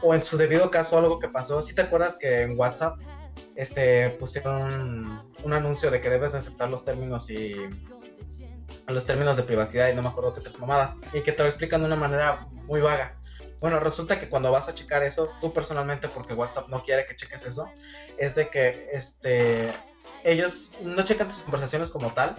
O 0.01 0.15
en 0.15 0.23
su 0.23 0.37
debido 0.37 0.71
caso, 0.71 0.97
algo 0.97 1.19
que 1.19 1.27
pasó, 1.27 1.61
si 1.61 1.75
te 1.75 1.81
acuerdas 1.81 2.15
que 2.17 2.43
en 2.43 2.57
WhatsApp 2.57 2.97
este, 3.55 4.11
pusieron 4.11 4.61
un, 4.61 5.33
un 5.43 5.53
anuncio 5.53 5.91
de 5.91 5.99
que 5.99 6.09
debes 6.09 6.33
aceptar 6.35 6.69
los 6.69 6.85
términos 6.85 7.29
y 7.29 7.53
los 8.87 9.05
términos 9.05 9.37
de 9.37 9.43
privacidad 9.43 9.89
y 9.89 9.95
no 9.95 10.01
me 10.01 10.09
acuerdo 10.09 10.33
qué 10.33 10.39
otras 10.39 10.59
mamadas 10.59 10.95
y 11.13 11.21
que 11.21 11.31
te 11.31 11.43
lo 11.43 11.49
explican 11.49 11.81
de 11.81 11.87
una 11.87 11.97
manera 11.97 12.47
muy 12.65 12.79
vaga. 12.79 13.17
Bueno, 13.59 13.79
resulta 13.79 14.19
que 14.19 14.27
cuando 14.27 14.51
vas 14.51 14.69
a 14.69 14.73
checar 14.73 15.03
eso, 15.03 15.29
tú 15.39 15.53
personalmente, 15.53 16.07
porque 16.07 16.33
WhatsApp 16.33 16.67
no 16.69 16.81
quiere 16.83 17.05
que 17.05 17.15
cheques 17.15 17.45
eso, 17.45 17.67
es 18.17 18.35
de 18.35 18.49
que 18.49 18.89
este 18.91 19.71
ellos 20.23 20.71
no 20.83 21.03
checan 21.03 21.27
tus 21.27 21.39
conversaciones 21.39 21.89
como 21.91 22.11
tal, 22.13 22.35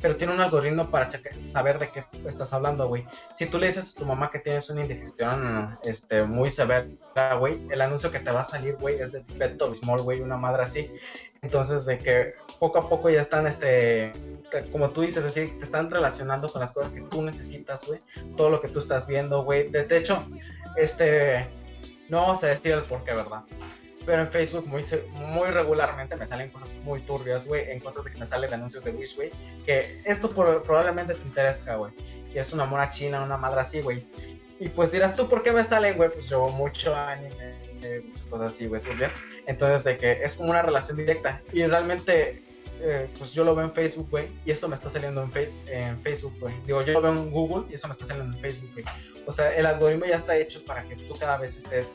pero 0.00 0.16
tienen 0.16 0.36
un 0.36 0.42
algoritmo 0.42 0.90
para 0.90 1.08
saber 1.38 1.78
de 1.78 1.90
qué 1.90 2.04
estás 2.26 2.52
hablando, 2.52 2.88
güey. 2.88 3.06
Si 3.32 3.46
tú 3.46 3.58
le 3.58 3.68
dices 3.68 3.94
a 3.94 3.98
tu 3.98 4.04
mamá 4.06 4.30
que 4.30 4.38
tienes 4.38 4.68
una 4.70 4.82
indigestión 4.82 5.78
este, 5.82 6.24
muy 6.24 6.50
severa, 6.50 6.86
güey, 7.38 7.60
el 7.70 7.80
anuncio 7.80 8.10
que 8.10 8.18
te 8.20 8.30
va 8.30 8.40
a 8.40 8.44
salir, 8.44 8.76
güey, 8.76 9.00
es 9.00 9.12
de 9.12 9.20
Pepto 9.20 9.68
Bismol, 9.68 10.02
güey, 10.02 10.20
una 10.20 10.36
madre 10.36 10.62
así. 10.64 10.90
Entonces, 11.42 11.84
de 11.86 11.98
que 11.98 12.34
poco 12.60 12.78
a 12.78 12.88
poco 12.88 13.10
ya 13.10 13.20
están, 13.20 13.46
este, 13.46 14.12
te- 14.50 14.64
como 14.70 14.90
tú 14.90 15.00
dices, 15.00 15.24
así, 15.24 15.48
te 15.58 15.64
están 15.64 15.90
relacionando 15.90 16.50
con 16.52 16.60
las 16.60 16.70
cosas 16.72 16.92
que 16.92 17.00
tú 17.02 17.20
necesitas, 17.22 17.84
güey. 17.86 18.00
Todo 18.36 18.48
lo 18.50 18.60
que 18.60 18.68
tú 18.68 18.78
estás 18.78 19.06
viendo, 19.06 19.42
güey. 19.42 19.68
De, 19.70 19.84
de 19.84 19.96
hecho, 19.98 20.24
este, 20.76 21.48
no 22.08 22.20
vamos 22.22 22.42
a 22.44 22.48
decir 22.48 22.72
el 22.72 22.84
por 22.84 23.02
qué, 23.04 23.12
¿verdad? 23.14 23.42
Pero 24.04 24.22
en 24.22 24.32
Facebook 24.32 24.66
muy, 24.66 25.50
regularmente 25.50 26.16
me 26.16 26.26
salen 26.26 26.50
cosas 26.50 26.74
muy 26.82 27.00
turbias, 27.02 27.46
güey. 27.46 27.70
En 27.70 27.80
cosas 27.80 28.04
de 28.04 28.10
que 28.10 28.18
me 28.18 28.26
salen 28.26 28.52
anuncios 28.52 28.84
de 28.84 28.90
Wish, 28.90 29.16
güey. 29.16 29.30
Que 29.64 30.00
esto 30.04 30.30
probablemente 30.30 31.14
te 31.14 31.22
interesa, 31.22 31.76
güey. 31.76 31.92
Y 32.34 32.38
es 32.38 32.52
una 32.52 32.64
mora 32.64 32.88
china, 32.88 33.22
una 33.22 33.36
madre 33.36 33.60
así, 33.60 33.80
güey. 33.80 34.06
Y 34.58 34.68
pues 34.68 34.92
dirás 34.92 35.14
tú, 35.14 35.28
¿por 35.28 35.42
qué 35.42 35.52
me 35.52 35.64
salen, 35.64 35.96
güey? 35.96 36.10
Pues 36.10 36.28
yo 36.28 36.48
mucho 36.48 36.94
anime, 36.94 37.54
eh, 37.82 38.02
muchas 38.06 38.28
cosas 38.28 38.54
así, 38.54 38.66
güey, 38.66 38.80
turbias. 38.80 39.18
Entonces, 39.46 39.84
de 39.84 39.96
que 39.96 40.12
es 40.12 40.36
como 40.36 40.50
una 40.50 40.62
relación 40.62 40.96
directa. 40.96 41.42
Y 41.52 41.64
realmente, 41.64 42.44
eh, 42.80 43.08
pues 43.18 43.32
yo 43.32 43.44
lo 43.44 43.54
veo 43.54 43.64
en 43.66 43.72
Facebook, 43.72 44.08
güey, 44.10 44.28
y 44.44 44.52
eso 44.52 44.68
me 44.68 44.74
está 44.74 44.88
saliendo 44.88 45.22
en, 45.22 45.32
face, 45.32 45.60
en 45.66 46.00
Facebook, 46.02 46.34
güey. 46.38 46.54
Digo, 46.66 46.82
yo 46.82 46.92
lo 46.92 47.02
veo 47.02 47.12
en 47.12 47.30
Google 47.30 47.66
y 47.70 47.74
eso 47.74 47.88
me 47.88 47.92
está 47.92 48.04
saliendo 48.04 48.36
en 48.36 48.42
Facebook, 48.42 48.70
güey. 48.72 48.84
O 49.26 49.32
sea, 49.32 49.54
el 49.56 49.66
algoritmo 49.66 50.04
ya 50.04 50.16
está 50.16 50.36
hecho 50.36 50.64
para 50.64 50.84
que 50.84 50.96
tú 50.96 51.14
cada 51.18 51.38
vez 51.38 51.56
estés, 51.56 51.94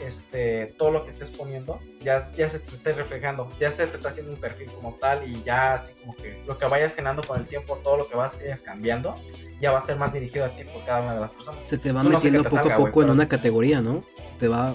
este, 0.00 0.74
todo 0.78 0.90
lo 0.90 1.04
que 1.04 1.10
estés 1.10 1.30
poniendo, 1.30 1.80
ya, 2.00 2.24
ya 2.36 2.48
se 2.48 2.58
te 2.58 2.74
esté 2.74 2.92
reflejando, 2.92 3.48
ya 3.60 3.70
se 3.72 3.86
te 3.86 3.96
está 3.96 4.08
haciendo 4.08 4.32
un 4.32 4.40
perfil 4.40 4.70
como 4.72 4.94
tal 4.94 5.28
y 5.28 5.42
ya 5.44 5.74
así 5.74 5.94
como 5.94 6.14
que 6.16 6.42
lo 6.46 6.58
que 6.58 6.66
vayas 6.66 6.96
llenando 6.96 7.22
con 7.22 7.40
el 7.40 7.46
tiempo, 7.46 7.78
todo 7.78 7.96
lo 7.96 8.08
que 8.08 8.16
vas 8.16 8.38
cambiando, 8.64 9.20
ya 9.60 9.72
va 9.72 9.78
a 9.78 9.82
ser 9.82 9.96
más 9.96 10.12
dirigido 10.12 10.44
a 10.44 10.50
ti 10.50 10.64
por 10.64 10.84
cada 10.84 11.02
una 11.02 11.14
de 11.14 11.20
las 11.20 11.32
personas. 11.32 11.64
Se 11.64 11.78
te 11.78 11.92
va 11.92 12.02
metiendo 12.02 12.42
poco 12.42 12.70
a 12.70 12.76
poco 12.76 13.02
en 13.02 13.10
una 13.10 13.28
categoría, 13.28 13.80
¿no? 13.80 14.02
Te 14.38 14.48
va... 14.48 14.74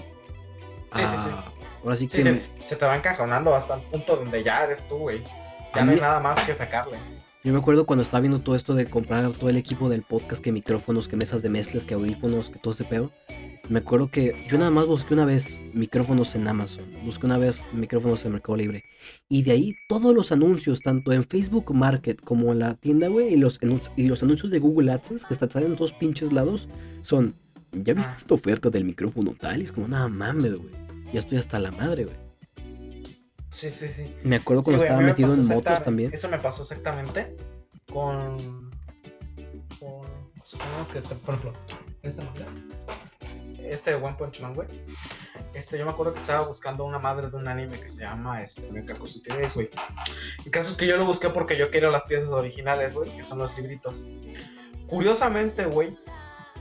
Sí, 0.92 1.02
sí, 1.06 1.16
sí. 1.16 1.30
Ahora 1.82 1.96
sí 1.96 2.06
que... 2.06 2.34
se, 2.34 2.76
te 2.76 2.84
va 2.84 2.96
encajonando 2.96 3.54
hasta 3.54 3.74
el 3.74 3.82
punto 3.82 4.16
donde 4.16 4.42
ya 4.42 4.64
eres 4.64 4.86
tú, 4.88 4.98
güey. 4.98 5.24
Ya 5.74 5.84
no 5.84 5.92
hay 5.92 6.00
nada 6.00 6.20
más 6.20 6.40
que 6.40 6.54
sacarle. 6.54 6.98
Yo 7.42 7.54
me 7.54 7.58
acuerdo 7.58 7.86
cuando 7.86 8.02
estaba 8.02 8.20
viendo 8.20 8.42
todo 8.42 8.54
esto 8.54 8.74
de 8.74 8.84
comprar 8.84 9.32
todo 9.32 9.48
el 9.48 9.56
equipo 9.56 9.88
del 9.88 10.02
podcast, 10.02 10.44
que 10.44 10.52
micrófonos, 10.52 11.08
que 11.08 11.16
mesas 11.16 11.40
de 11.40 11.48
mezclas, 11.48 11.86
que 11.86 11.94
audífonos, 11.94 12.50
que 12.50 12.58
todo 12.58 12.74
ese 12.74 12.84
pedo. 12.84 13.12
Me 13.70 13.78
acuerdo 13.78 14.10
que 14.10 14.44
yo 14.46 14.58
nada 14.58 14.70
más 14.70 14.84
busqué 14.84 15.14
una 15.14 15.24
vez 15.24 15.58
micrófonos 15.72 16.34
en 16.34 16.46
Amazon, 16.46 16.84
busqué 17.02 17.24
una 17.24 17.38
vez 17.38 17.64
micrófonos 17.72 18.26
en 18.26 18.32
Mercado 18.32 18.56
Libre. 18.56 18.84
Y 19.30 19.42
de 19.42 19.52
ahí 19.52 19.74
todos 19.88 20.14
los 20.14 20.32
anuncios, 20.32 20.80
tanto 20.80 21.14
en 21.14 21.24
Facebook 21.24 21.72
Market 21.72 22.20
como 22.20 22.52
en 22.52 22.58
la 22.58 22.74
tienda, 22.74 23.08
güey, 23.08 23.32
y 23.32 23.36
los, 23.38 23.58
y 23.96 24.06
los 24.06 24.22
anuncios 24.22 24.50
de 24.50 24.58
Google 24.58 24.92
AdSense, 24.92 25.24
que 25.26 25.32
están 25.32 25.62
en 25.62 25.76
todos 25.76 25.94
pinches 25.94 26.34
lados, 26.34 26.68
son, 27.00 27.34
¿ya 27.72 27.94
viste 27.94 28.12
ah. 28.12 28.16
esta 28.18 28.34
oferta 28.34 28.68
del 28.68 28.84
micrófono 28.84 29.34
tal? 29.40 29.62
Y 29.62 29.64
es 29.64 29.72
como, 29.72 29.88
nada 29.88 30.08
mames, 30.08 30.56
güey. 30.56 30.74
Ya 31.14 31.20
estoy 31.20 31.38
hasta 31.38 31.58
la 31.58 31.70
madre, 31.70 32.04
güey. 32.04 32.29
Sí, 33.50 33.68
sí, 33.68 33.88
sí. 33.88 34.16
Me 34.22 34.36
acuerdo 34.36 34.62
cuando 34.62 34.82
estaba 34.82 35.00
metido 35.00 35.34
en 35.34 35.46
motos 35.46 35.82
también. 35.82 36.12
Eso 36.12 36.28
me 36.28 36.38
pasó 36.38 36.62
exactamente 36.62 37.36
con. 37.92 38.70
con 39.78 40.02
supongamos 40.44 40.88
que 40.88 40.98
este, 40.98 41.14
por 41.16 41.34
ejemplo, 41.34 41.60
este 42.02 42.24
nombre. 42.24 42.44
Este 43.58 43.94
One 43.94 44.16
Punch 44.16 44.40
Man, 44.40 44.54
güey. 44.54 44.68
Este, 45.52 45.78
yo 45.78 45.84
me 45.84 45.90
acuerdo 45.90 46.14
que 46.14 46.20
estaba 46.20 46.46
buscando 46.46 46.84
una 46.84 46.98
madre 46.98 47.28
de 47.28 47.36
un 47.36 47.48
anime 47.48 47.80
que 47.80 47.88
se 47.88 48.02
llama 48.02 48.42
este, 48.42 48.70
Mekakusutides, 48.70 49.54
güey. 49.54 49.68
El 50.44 50.50
caso 50.50 50.72
es 50.72 50.76
que 50.76 50.86
yo 50.86 50.96
lo 50.96 51.04
busqué 51.04 51.28
porque 51.28 51.56
yo 51.56 51.70
quiero 51.70 51.90
las 51.90 52.04
piezas 52.04 52.30
originales, 52.30 52.94
güey, 52.94 53.14
que 53.16 53.24
son 53.24 53.38
los 53.38 53.56
libritos. 53.56 54.04
Curiosamente, 54.86 55.66
güey, 55.66 55.96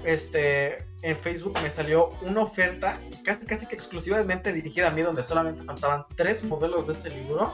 este, 0.04 0.86
en 1.02 1.18
Facebook 1.18 1.58
me 1.62 1.70
salió 1.70 2.10
una 2.22 2.41
oferta 2.41 3.00
casi, 3.24 3.45
casi 3.45 3.66
que 3.66 3.76
exclusivamente 3.76 4.54
dirigida 4.54 4.88
a 4.88 4.91
mí, 4.91 5.02
donde 5.02 5.24
solamente 5.24 5.64
faltaban 5.64 6.06
tres 6.16 6.43
modelos 6.43 6.88
de 6.88 6.93
ese 6.93 7.10
libro 7.10 7.54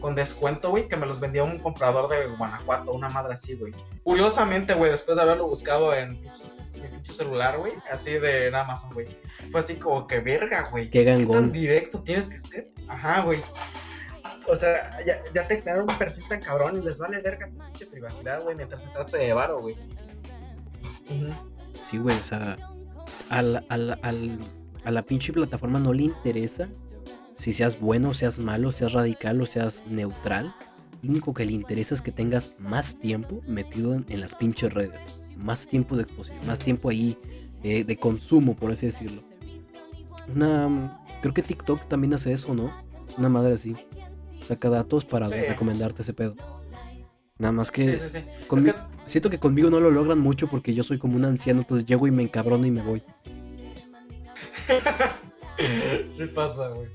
con 0.00 0.14
descuento, 0.14 0.70
güey, 0.70 0.88
que 0.88 0.96
me 0.96 1.06
los 1.06 1.20
vendía 1.20 1.44
un 1.44 1.58
comprador 1.58 2.08
de 2.08 2.26
Guanajuato, 2.36 2.92
una 2.92 3.08
madre 3.08 3.34
así, 3.34 3.54
güey. 3.54 3.72
Curiosamente, 4.02 4.74
güey, 4.74 4.90
después 4.90 5.16
de 5.16 5.22
haberlo 5.22 5.48
buscado 5.48 5.94
en 5.94 6.20
mi 6.20 6.88
pinche 6.88 7.12
celular, 7.12 7.58
güey, 7.58 7.72
así 7.90 8.12
de 8.12 8.54
Amazon, 8.54 8.92
güey, 8.92 9.06
fue 9.50 9.60
así 9.60 9.76
como 9.76 10.06
que 10.06 10.20
verga, 10.20 10.68
güey. 10.70 10.90
Qué 10.90 11.04
gangón. 11.04 11.52
directo 11.52 12.02
tienes 12.02 12.28
que 12.28 12.38
ser? 12.38 12.68
Ajá, 12.88 13.22
güey. 13.22 13.42
O 14.48 14.54
sea, 14.54 15.04
ya, 15.04 15.18
ya 15.34 15.48
te 15.48 15.60
crearon 15.60 15.90
un 15.90 15.98
perfil 15.98 16.24
tan 16.28 16.40
cabrón 16.40 16.78
y 16.80 16.84
les 16.84 16.98
vale 16.98 17.20
verga 17.20 17.48
tu 17.48 17.58
pinche 17.58 17.86
privacidad, 17.86 18.42
güey, 18.42 18.54
mientras 18.54 18.82
se 18.82 18.88
trate 18.88 19.16
de 19.18 19.32
varo, 19.32 19.60
güey. 19.60 19.76
Sí, 21.80 21.98
güey, 21.98 22.18
o 22.18 22.24
sea, 22.24 22.56
al, 23.28 23.64
al, 23.68 23.98
al, 24.02 24.38
a 24.84 24.90
la 24.90 25.02
pinche 25.02 25.32
plataforma 25.32 25.78
no 25.78 25.92
le 25.92 26.04
interesa 26.04 26.68
si 27.36 27.52
seas 27.52 27.78
bueno, 27.78 28.14
seas 28.14 28.38
malo, 28.38 28.72
seas 28.72 28.92
radical 28.92 29.40
o 29.42 29.46
seas 29.46 29.84
neutral. 29.86 30.54
Lo 31.02 31.10
único 31.10 31.34
que 31.34 31.44
le 31.44 31.52
interesa 31.52 31.94
es 31.94 32.02
que 32.02 32.10
tengas 32.10 32.54
más 32.58 32.98
tiempo 32.98 33.42
metido 33.46 33.94
en, 33.94 34.20
las 34.20 34.34
pinches 34.34 34.72
redes. 34.72 34.98
Más 35.36 35.66
tiempo 35.66 35.96
de 35.96 36.04
exposición, 36.04 36.46
más 36.46 36.58
tiempo 36.58 36.88
ahí 36.88 37.18
eh, 37.62 37.84
de 37.84 37.96
consumo, 37.98 38.56
por 38.56 38.72
así 38.72 38.86
decirlo. 38.86 39.22
Una, 40.34 40.98
creo 41.20 41.34
que 41.34 41.42
TikTok 41.42 41.86
también 41.88 42.14
hace 42.14 42.32
eso, 42.32 42.54
¿no? 42.54 42.72
Una 43.18 43.28
madre 43.28 43.52
así. 43.54 43.74
Saca 44.42 44.70
datos 44.70 45.04
para 45.04 45.28
recomendarte 45.28 46.02
ese 46.02 46.14
pedo. 46.14 46.36
Nada 47.38 47.52
más 47.52 47.70
que, 47.70 48.00
siento 49.06 49.30
que 49.30 49.38
conmigo 49.38 49.70
no 49.70 49.80
lo 49.80 49.90
logran 49.90 50.18
mucho 50.18 50.46
porque 50.48 50.74
yo 50.74 50.82
soy 50.82 50.98
como 50.98 51.16
un 51.16 51.24
anciano, 51.24 51.60
entonces 51.60 51.86
llego 51.86 52.06
y 52.06 52.10
me 52.10 52.22
encabrono 52.22 52.66
y 52.66 52.70
me 52.70 52.82
voy. 52.82 53.02
sí 56.10 56.26
pasa, 56.26 56.68
güey. 56.68 56.88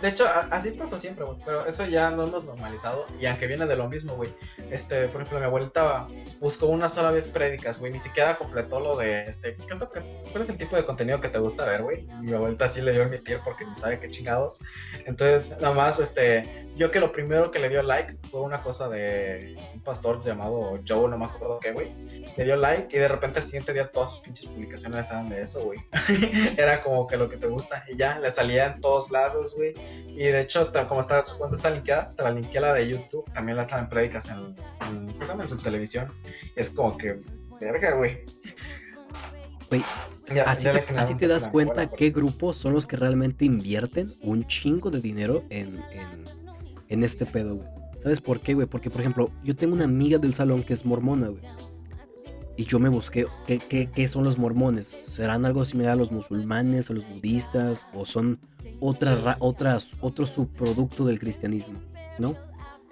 De 0.00 0.08
hecho, 0.08 0.26
así 0.50 0.70
pasa 0.70 0.98
siempre, 0.98 1.24
güey. 1.24 1.36
Pero 1.44 1.66
eso 1.66 1.84
ya 1.86 2.10
no 2.10 2.24
hemos 2.24 2.44
normalizado. 2.44 3.04
Y 3.20 3.26
aunque 3.26 3.46
viene 3.46 3.66
de 3.66 3.76
lo 3.76 3.88
mismo, 3.88 4.14
güey. 4.14 4.32
Este, 4.70 5.08
por 5.08 5.20
ejemplo, 5.20 5.40
mi 5.40 5.44
abuelita 5.44 6.08
buscó 6.40 6.66
una 6.66 6.88
sola 6.88 7.10
vez 7.10 7.28
prédicas, 7.28 7.80
güey. 7.80 7.92
Ni 7.92 7.98
siquiera 7.98 8.38
completó 8.38 8.80
lo 8.80 8.96
de 8.96 9.24
este. 9.24 9.56
¿qué 9.56 9.74
es 9.74 9.78
lo 9.78 9.90
que, 9.90 10.00
¿Cuál 10.30 10.42
es 10.42 10.48
el 10.48 10.56
tipo 10.56 10.76
de 10.76 10.84
contenido 10.84 11.20
que 11.20 11.28
te 11.28 11.38
gusta 11.38 11.66
ver, 11.66 11.82
güey? 11.82 12.06
Mi 12.20 12.32
abuelita 12.32 12.68
sí 12.68 12.80
le 12.80 12.92
dio 12.92 13.02
el 13.02 13.10
mitir 13.10 13.40
porque 13.44 13.66
ni 13.66 13.74
sabe 13.74 14.00
qué 14.00 14.08
chingados. 14.08 14.60
Entonces, 15.04 15.50
nada 15.60 15.74
más, 15.74 15.98
este. 15.98 16.66
Yo 16.76 16.90
que 16.90 17.00
lo 17.00 17.12
primero 17.12 17.50
que 17.50 17.58
le 17.58 17.68
dio 17.68 17.82
like 17.82 18.16
fue 18.30 18.40
una 18.40 18.62
cosa 18.62 18.88
de 18.88 19.56
un 19.74 19.80
pastor 19.80 20.24
llamado 20.24 20.80
Joe, 20.86 21.10
no 21.10 21.18
me 21.18 21.26
acuerdo 21.26 21.58
qué, 21.60 21.72
güey. 21.72 21.92
Le 22.36 22.44
dio 22.44 22.56
like 22.56 22.96
y 22.96 23.00
de 23.00 23.08
repente 23.08 23.40
al 23.40 23.44
siguiente 23.44 23.74
día 23.74 23.88
todas 23.88 24.10
sus 24.10 24.20
pinches 24.20 24.46
publicaciones 24.46 25.10
eran 25.10 25.28
de 25.28 25.42
eso, 25.42 25.64
güey. 25.64 25.80
Era 26.56 26.80
como 26.80 27.06
que 27.06 27.18
lo 27.18 27.28
que 27.28 27.36
te 27.36 27.48
gusta. 27.48 27.84
Y 27.88 27.98
ya, 27.98 28.18
le 28.18 28.32
salía 28.32 28.66
en 28.66 28.80
todos 28.80 29.10
lados, 29.10 29.54
güey 29.56 29.74
y 30.06 30.24
de 30.24 30.40
hecho, 30.40 30.70
como 30.88 31.00
está, 31.00 31.24
su 31.24 31.38
cuenta 31.38 31.56
está 31.56 31.70
linkeada, 31.70 32.10
se 32.10 32.22
la 32.22 32.30
linké 32.30 32.60
la 32.60 32.74
de 32.74 32.88
YouTube, 32.88 33.24
también 33.32 33.56
la 33.56 33.64
salen 33.64 33.88
prédicas 33.88 34.28
en, 34.28 34.54
en, 34.86 35.08
en 35.40 35.48
su 35.48 35.56
televisión. 35.58 36.12
Es 36.56 36.70
como 36.70 36.96
que, 36.96 37.20
verga, 37.60 37.96
güey. 37.96 38.24
Güey, 39.70 39.84
así, 40.44 40.64
te, 40.64 40.84
así 40.96 41.14
te 41.14 41.28
das 41.28 41.46
cuenta 41.46 41.88
qué 41.90 42.10
grupos 42.10 42.56
son 42.56 42.74
los 42.74 42.86
que 42.86 42.96
realmente 42.96 43.44
invierten 43.44 44.12
un 44.22 44.44
chingo 44.46 44.90
de 44.90 45.00
dinero 45.00 45.44
en, 45.48 45.78
en, 45.92 46.24
en 46.88 47.04
este 47.04 47.24
pedo, 47.24 47.56
güey. 47.56 47.68
¿Sabes 48.02 48.20
por 48.20 48.40
qué, 48.40 48.54
güey? 48.54 48.66
Porque, 48.66 48.90
por 48.90 49.00
ejemplo, 49.00 49.30
yo 49.44 49.54
tengo 49.54 49.74
una 49.74 49.84
amiga 49.84 50.18
del 50.18 50.34
salón 50.34 50.62
que 50.62 50.72
es 50.72 50.84
mormona, 50.84 51.28
güey. 51.28 51.42
Y 52.60 52.66
yo 52.66 52.78
me 52.78 52.90
busqué, 52.90 53.26
¿qué, 53.46 53.58
qué, 53.58 53.86
qué 53.86 54.06
son 54.06 54.22
los 54.22 54.36
mormones? 54.36 54.94
¿Serán 55.10 55.46
algo 55.46 55.64
similar 55.64 55.92
a 55.92 55.96
los 55.96 56.12
musulmanes, 56.12 56.90
a 56.90 56.92
los 56.92 57.08
budistas? 57.08 57.86
¿O 57.94 58.04
son 58.04 58.38
otra, 58.80 59.38
otras, 59.38 59.96
otro 60.02 60.26
subproducto 60.26 61.06
del 61.06 61.18
cristianismo, 61.18 61.80
¿no? 62.18 62.36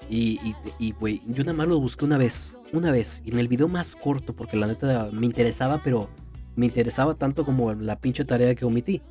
Y, 0.08 0.40
y, 0.78 0.92
güey, 0.92 1.20
yo 1.26 1.44
nada 1.44 1.52
más 1.52 1.68
lo 1.68 1.78
busqué 1.78 2.06
una 2.06 2.16
vez, 2.16 2.54
una 2.72 2.90
vez, 2.90 3.20
y 3.26 3.30
en 3.30 3.40
el 3.40 3.48
video 3.48 3.68
más 3.68 3.94
corto, 3.94 4.32
porque 4.32 4.56
la 4.56 4.68
neta 4.68 5.10
me 5.12 5.26
interesaba, 5.26 5.82
pero 5.84 6.08
me 6.56 6.64
interesaba 6.64 7.14
tanto 7.16 7.44
como 7.44 7.74
la 7.74 8.00
pinche 8.00 8.24
tarea 8.24 8.54
que 8.54 8.64
omití. 8.64 9.02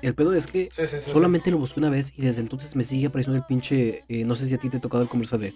El 0.00 0.14
pedo 0.14 0.32
es 0.32 0.46
que 0.46 0.70
solamente 1.12 1.50
lo 1.50 1.58
busqué 1.58 1.78
una 1.78 1.90
vez 1.90 2.14
y 2.16 2.22
desde 2.22 2.40
entonces 2.40 2.74
me 2.74 2.84
sigue 2.84 3.08
apareciendo 3.08 3.36
el 3.36 3.44
pinche, 3.44 4.02
eh, 4.08 4.24
no 4.24 4.34
sé 4.34 4.46
si 4.46 4.54
a 4.54 4.58
ti 4.58 4.70
te 4.70 4.78
ha 4.78 4.80
tocado 4.80 5.02
el 5.02 5.10
conversa 5.10 5.36
de... 5.36 5.52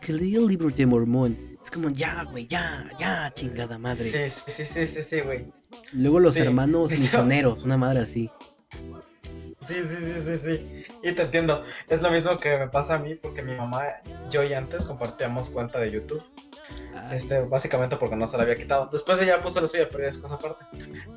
Que 0.00 0.12
leí 0.12 0.36
el 0.36 0.46
libro 0.46 0.68
de 0.68 0.84
Mormón, 0.84 1.36
es 1.62 1.70
como, 1.70 1.88
ya, 1.90 2.24
güey, 2.24 2.46
ya, 2.46 2.90
ya, 2.98 3.30
chingada 3.34 3.78
madre. 3.78 4.04
Sí, 4.04 4.28
sí, 4.28 4.64
sí, 4.64 4.86
sí, 4.86 5.02
sí, 5.02 5.20
güey. 5.20 5.46
Luego 5.92 6.20
los 6.20 6.36
hermanos 6.36 6.90
misioneros, 6.90 7.64
una 7.64 7.76
madre 7.76 8.00
así. 8.00 8.30
Sí, 9.60 9.74
sí, 9.74 9.96
sí, 10.04 10.20
sí, 10.24 10.38
sí. 10.38 10.84
Y 11.02 11.12
te 11.12 11.22
entiendo. 11.22 11.64
Es 11.88 12.02
lo 12.02 12.10
mismo 12.10 12.36
que 12.38 12.58
me 12.58 12.68
pasa 12.68 12.96
a 12.96 12.98
mí 12.98 13.14
porque 13.14 13.42
mi 13.42 13.54
mamá, 13.54 13.84
yo 14.30 14.42
y 14.42 14.52
antes 14.52 14.84
compartíamos 14.84 15.50
cuenta 15.50 15.78
de 15.80 15.90
YouTube. 15.90 16.22
Este, 17.12 17.40
básicamente 17.40 17.96
porque 17.96 18.16
no 18.16 18.26
se 18.26 18.36
la 18.36 18.42
había 18.42 18.56
quitado. 18.56 18.88
Después 18.90 19.20
ella 19.22 19.40
puso 19.40 19.60
la 19.60 19.66
suya, 19.66 19.88
pero 19.90 20.06
es 20.06 20.18
cosa 20.18 20.34
aparte. 20.34 20.64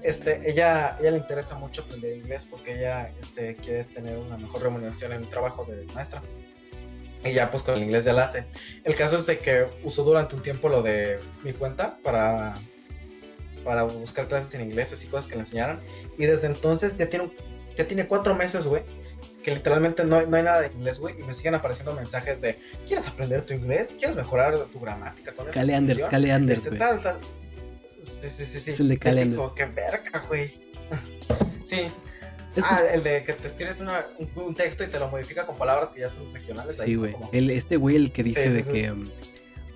Este, 0.04 0.50
ella, 0.50 0.98
ella 1.00 1.12
le 1.12 1.18
interesa 1.18 1.56
mucho 1.56 1.82
aprender 1.82 2.18
inglés 2.18 2.46
porque 2.50 2.78
ella 2.78 3.12
este, 3.22 3.56
quiere 3.56 3.86
tener 3.86 4.18
una 4.18 4.38
mejor 4.38 4.62
remuneración 4.62 5.14
en 5.14 5.24
el 5.24 5.30
trabajo 5.30 5.66
de 5.66 5.86
maestra. 5.94 6.22
Y 7.26 7.34
ya 7.34 7.50
pues 7.52 7.64
con 7.64 7.76
el 7.76 7.84
inglés 7.84 8.06
ya 8.06 8.14
la 8.14 8.26
hace. 8.26 8.46
El 8.84 8.96
caso 8.96 9.16
es 9.16 9.26
de 9.26 9.40
que 9.40 9.68
usó 9.84 10.04
durante 10.04 10.36
un 10.36 10.44
tiempo 10.44 10.70
lo 10.70 10.82
de 10.82 11.20
mi 11.44 11.54
cuenta 11.54 11.98
para, 12.04 12.56
para 13.64 13.84
buscar 13.84 14.28
clases 14.28 14.54
en 14.56 14.62
inglés 14.62 15.04
y 15.04 15.08
cosas 15.08 15.28
que 15.28 15.36
le 15.36 15.42
enseñaran. 15.42 15.80
Y 16.18 16.26
desde 16.26 16.48
entonces 16.48 16.98
ya 16.98 17.10
tiene 17.10 17.32
ya 17.78 17.88
tiene 17.88 18.08
cuatro 18.08 18.36
meses, 18.36 18.68
güey, 18.68 18.84
que 19.44 19.52
literalmente 19.52 20.04
no, 20.04 20.22
no, 20.26 20.38
hay 20.38 20.44
nada 20.44 20.62
de 20.62 20.68
inglés, 20.68 21.00
güey, 21.00 21.20
y 21.20 21.24
me 21.24 21.34
siguen 21.34 21.56
apareciendo 21.56 21.94
mensajes 21.94 22.42
de, 22.42 22.58
¿quieres 22.88 23.08
aprender 23.08 23.44
tu 23.46 23.54
inglés? 23.54 23.96
¿Quieres 23.98 24.16
mejorar 24.16 24.66
tu 24.66 24.80
gramática 24.80 25.34
con 25.34 25.48
Cale 25.48 25.76
Anders, 25.76 26.08
Cale 26.10 26.32
Anders, 26.32 26.60
este, 26.60 26.78
tal, 26.78 27.02
tal. 27.02 27.20
Sí, 28.02 28.30
sí, 28.30 28.46
sí, 28.46 28.60
sí. 28.60 28.72
Es 28.72 28.80
el 28.80 28.90
de 28.90 28.98
Cale 28.98 29.22
Anders. 29.22 29.54
Que 29.54 29.66
verga, 29.66 30.24
güey. 30.28 30.54
sí. 31.64 31.88
Ah, 32.62 32.82
el 32.94 33.04
de 33.04 33.22
que 33.24 33.34
te 33.34 33.48
escribes 33.48 33.80
una, 33.80 34.06
un, 34.36 34.54
texto 34.54 34.84
y 34.84 34.88
te 34.88 35.00
lo 35.00 35.10
modifica 35.10 35.46
con 35.46 35.56
palabras 35.58 35.90
que 35.90 36.02
ya 36.02 36.10
son 36.10 36.34
regionales. 36.34 36.78
Sí, 36.78 36.96
güey. 36.96 37.16
Este 37.32 37.78
güey, 37.78 37.96
el 37.96 38.12
que 38.12 38.24
dice 38.24 38.50
de 38.50 38.64
que... 38.64 38.92
Um, 38.92 39.10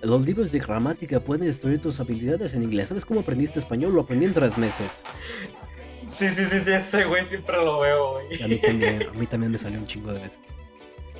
los 0.02 0.24
libros 0.24 0.52
de 0.52 0.60
gramática 0.60 1.20
pueden 1.20 1.46
destruir 1.46 1.80
tus 1.80 1.98
habilidades 1.98 2.54
en 2.54 2.62
inglés. 2.62 2.88
¿Sabes 2.88 3.04
cómo 3.04 3.20
aprendiste 3.20 3.58
español? 3.58 3.94
Lo 3.94 4.02
aprendí 4.02 4.26
en 4.26 4.32
tres 4.32 4.56
meses. 4.56 5.02
Sí, 6.06 6.28
sí, 6.28 6.44
sí, 6.44 6.60
sí, 6.64 6.70
ese 6.70 7.04
güey 7.04 7.24
siempre 7.26 7.56
lo 7.56 7.80
veo, 7.80 8.12
güey. 8.12 8.42
A 8.42 8.48
mí 8.48 8.58
también, 8.58 9.02
a 9.02 9.12
mí 9.12 9.26
también 9.26 9.52
me 9.52 9.58
salió 9.58 9.78
un 9.78 9.86
chingo 9.86 10.12
de 10.12 10.22
veces. 10.22 10.40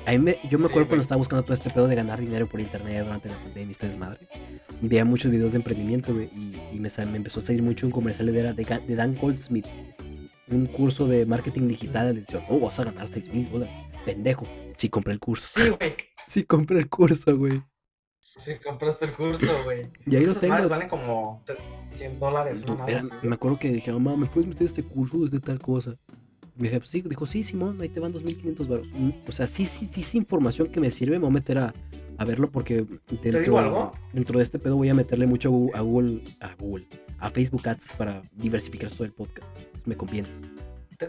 A 0.05 0.11
mí 0.11 0.17
me- 0.17 0.39
yo 0.49 0.57
me 0.57 0.65
Sí, 0.65 0.71
acuerdo 0.71 0.71
cuando 0.71 0.87
güey. 0.87 1.01
estaba 1.01 1.17
buscando 1.17 1.43
todo 1.43 1.53
este 1.53 1.69
pedo 1.69 1.87
de 1.87 1.95
ganar 1.95 2.19
dinero 2.19 2.47
por 2.47 2.59
internet 2.59 3.03
durante 3.03 3.29
la 3.29 3.35
pandemia 3.35 3.75
y 3.79 3.87
desmadre. 3.87 4.27
Veía 4.81 5.05
muchos 5.05 5.31
videos 5.31 5.51
de 5.51 5.57
emprendimiento, 5.57 6.13
güey, 6.13 6.29
y, 6.33 6.55
y 6.73 6.79
me, 6.79 6.89
me 7.05 7.17
empezó 7.17 7.39
a 7.39 7.43
salir 7.43 7.61
mucho 7.61 7.85
un 7.85 7.91
comercial 7.91 8.27
de, 8.27 8.53
de, 8.53 8.79
de 8.87 8.95
Dan 8.95 9.15
Goldsmith. 9.15 9.67
Un 10.51 10.65
curso 10.67 11.07
de 11.07 11.25
marketing 11.25 11.67
digital. 11.67 12.13
Le 12.15 12.21
decía, 12.21 12.43
oh, 12.49 12.59
vas 12.59 12.79
a 12.79 12.85
ganar 12.85 13.07
6 13.07 13.33
mil 13.33 13.49
dólares. 13.51 13.73
Pendejo. 14.05 14.45
Sí, 14.75 14.89
compré 14.89 15.13
el 15.13 15.19
curso. 15.19 15.59
Sí, 15.59 15.69
güey. 15.69 15.95
Sí, 16.27 16.43
compré 16.43 16.79
el 16.79 16.89
curso, 16.89 17.37
güey. 17.37 17.61
Sí, 18.21 18.53
compraste 18.63 19.05
el 19.05 19.13
curso, 19.13 19.47
güey. 19.63 19.87
Y 20.05 20.15
ahí 20.15 20.25
lo 20.25 20.35
tengo. 20.35 20.69
valen 20.69 20.89
como 20.89 21.43
100 21.93 22.19
dólares, 22.19 22.63
Era- 22.87 22.99
así. 22.99 23.09
me 23.23 23.33
acuerdo 23.35 23.57
que 23.57 23.71
dije, 23.71 23.91
mamá, 23.91 24.15
¿me 24.15 24.27
puedes 24.27 24.47
meter 24.47 24.65
este 24.67 24.83
curso? 24.83 25.17
De 25.27 25.39
tal 25.39 25.59
cosa. 25.59 25.95
Me 26.55 26.67
dije, 26.67 26.79
pues 26.79 26.89
sí, 26.89 27.01
dijo, 27.01 27.25
sí, 27.25 27.41
Simón, 27.43 27.79
ahí 27.81 27.89
te 27.89 27.99
van 27.99 28.13
2.500 28.13 28.67
baros. 28.67 28.87
Mm, 28.93 29.09
O 29.27 29.31
sea, 29.31 29.47
sí, 29.47 29.65
sí, 29.65 29.87
sí, 29.91 30.01
es 30.01 30.13
información 30.15 30.67
que 30.69 30.79
me 30.79 30.91
sirve. 30.91 31.13
Me 31.13 31.19
voy 31.21 31.29
a 31.29 31.33
meter 31.33 31.57
a, 31.57 31.73
a 32.17 32.25
verlo 32.25 32.51
porque 32.51 32.85
dentro, 33.09 33.39
digo 33.39 33.57
algo? 33.59 33.93
dentro 34.13 34.37
de 34.37 34.43
este 34.43 34.59
pedo 34.59 34.75
voy 34.75 34.89
a 34.89 34.93
meterle 34.93 35.25
mucho 35.25 35.49
a 35.73 35.79
Google, 35.81 36.21
a, 36.41 36.53
Google, 36.59 36.87
a 37.17 37.29
Facebook 37.29 37.67
Ads 37.67 37.93
para 37.97 38.21
diversificar 38.35 38.91
todo 38.91 39.05
el 39.05 39.13
podcast. 39.13 39.47
Entonces 39.79 39.87
me 39.87 39.97
conviene. 39.97 40.27
¿Te, 40.97 41.07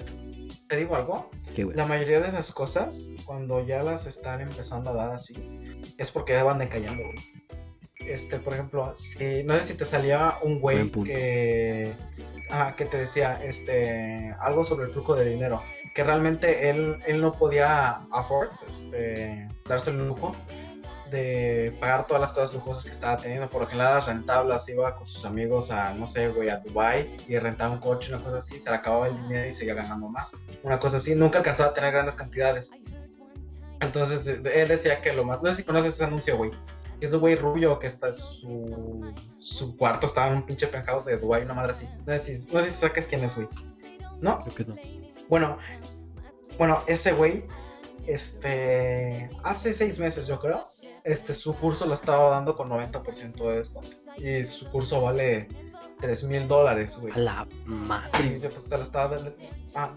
te 0.68 0.76
digo 0.76 0.96
algo? 0.96 1.30
La 1.74 1.84
mayoría 1.84 2.20
de 2.20 2.28
esas 2.28 2.52
cosas, 2.52 3.10
cuando 3.26 3.64
ya 3.66 3.82
las 3.82 4.06
están 4.06 4.40
empezando 4.40 4.90
a 4.90 4.94
dar 4.94 5.10
así, 5.12 5.34
es 5.98 6.10
porque 6.10 6.32
ya 6.32 6.44
van 6.44 6.58
decayendo, 6.58 7.02
güey. 7.02 7.18
Este, 7.98 8.38
por 8.38 8.54
ejemplo, 8.54 8.94
si, 8.94 9.44
no 9.44 9.56
sé 9.56 9.64
si 9.64 9.74
te 9.74 9.84
salía 9.84 10.34
un 10.42 10.60
güey 10.60 10.90
que, 10.90 11.92
ah, 12.50 12.74
que 12.76 12.86
te 12.86 12.96
decía 12.96 13.38
este, 13.44 14.34
algo 14.40 14.64
sobre 14.64 14.86
el 14.86 14.92
flujo 14.92 15.14
de 15.14 15.28
dinero, 15.28 15.62
que 15.94 16.02
realmente 16.02 16.70
él, 16.70 16.96
él 17.06 17.20
no 17.20 17.32
podía 17.32 18.06
afford, 18.10 18.50
este, 18.66 19.46
darse 19.68 19.90
el 19.90 20.06
lujo 20.06 20.34
de 21.11 21.76
pagar 21.80 22.06
todas 22.06 22.20
las 22.20 22.32
cosas 22.32 22.54
lujosas 22.54 22.84
que 22.84 22.90
estaba 22.90 23.16
teniendo. 23.18 23.48
Por 23.50 23.62
lo 23.62 23.66
general, 23.68 23.94
las 23.94 24.06
rentablas 24.06 24.68
iba 24.68 24.94
con 24.96 25.06
sus 25.06 25.24
amigos 25.24 25.70
a, 25.70 25.92
no 25.94 26.06
sé, 26.06 26.28
güey, 26.28 26.48
a 26.48 26.58
Dubai 26.58 27.16
y 27.28 27.38
rentaba 27.38 27.72
un 27.74 27.80
coche, 27.80 28.14
una 28.14 28.22
cosa 28.24 28.38
así, 28.38 28.58
se 28.61 28.70
le 28.70 28.76
acababa 28.76 29.08
el 29.08 29.16
dinero 29.16 29.48
y 29.48 29.54
seguía 29.54 29.74
ganando 29.74 30.08
más. 30.08 30.32
Una 30.62 30.78
cosa 30.78 30.98
así, 30.98 31.14
nunca 31.14 31.38
alcanzaba 31.38 31.70
a 31.70 31.74
tener 31.74 31.92
grandes 31.92 32.16
cantidades. 32.16 32.72
Entonces, 33.80 34.24
de- 34.24 34.38
de- 34.38 34.62
él 34.62 34.68
decía 34.68 35.00
que 35.00 35.12
lo 35.12 35.24
más. 35.24 35.42
No 35.42 35.50
sé 35.50 35.56
si 35.56 35.62
conoces 35.64 35.94
ese 35.94 36.04
anuncio, 36.04 36.36
güey. 36.36 36.50
Es 37.00 37.12
un 37.14 37.20
güey 37.20 37.34
rubio 37.34 37.78
que 37.78 37.86
está 37.86 38.12
su, 38.12 39.14
su 39.38 39.74
cuarto 39.78 40.04
estaba 40.04 40.28
en 40.28 40.34
un 40.34 40.42
pinche 40.44 40.66
penthouse 40.66 41.06
de 41.06 41.16
Dubai, 41.18 41.42
una 41.44 41.54
madre 41.54 41.72
así. 41.72 41.88
No 42.06 42.12
sé 42.18 42.36
si, 42.36 42.52
no 42.52 42.61
sé 42.61 42.66
si 42.70 42.76
sacas 42.76 43.06
quién 43.06 43.24
es, 43.24 43.36
güey. 43.36 43.48
¿No? 44.20 44.40
Creo 44.42 44.54
que 44.54 44.64
no. 44.66 44.76
Bueno, 45.30 45.56
bueno, 46.58 46.82
ese 46.86 47.12
güey, 47.12 47.44
este, 48.06 49.30
hace 49.44 49.72
seis 49.72 49.98
meses 49.98 50.26
yo 50.26 50.38
creo, 50.40 50.64
este, 51.11 51.34
su 51.34 51.54
curso 51.56 51.86
lo 51.86 51.94
estaba 51.94 52.30
dando 52.30 52.56
con 52.56 52.68
90% 52.68 53.34
de 53.36 53.56
descuento. 53.56 53.96
Y 54.16 54.44
su 54.44 54.70
curso 54.70 55.02
vale 55.02 55.48
3 56.00 56.24
mil 56.24 56.48
dólares, 56.48 56.98
güey. 57.00 57.12
La 57.16 57.46
Y 57.66 57.68
madre. 57.70 58.40
yo 58.40 58.50
pues 58.50 58.68
te 58.68 58.76
lo 58.76 58.82
estaba 58.82 59.16
dando, 59.16 59.32
ah, 59.74 59.92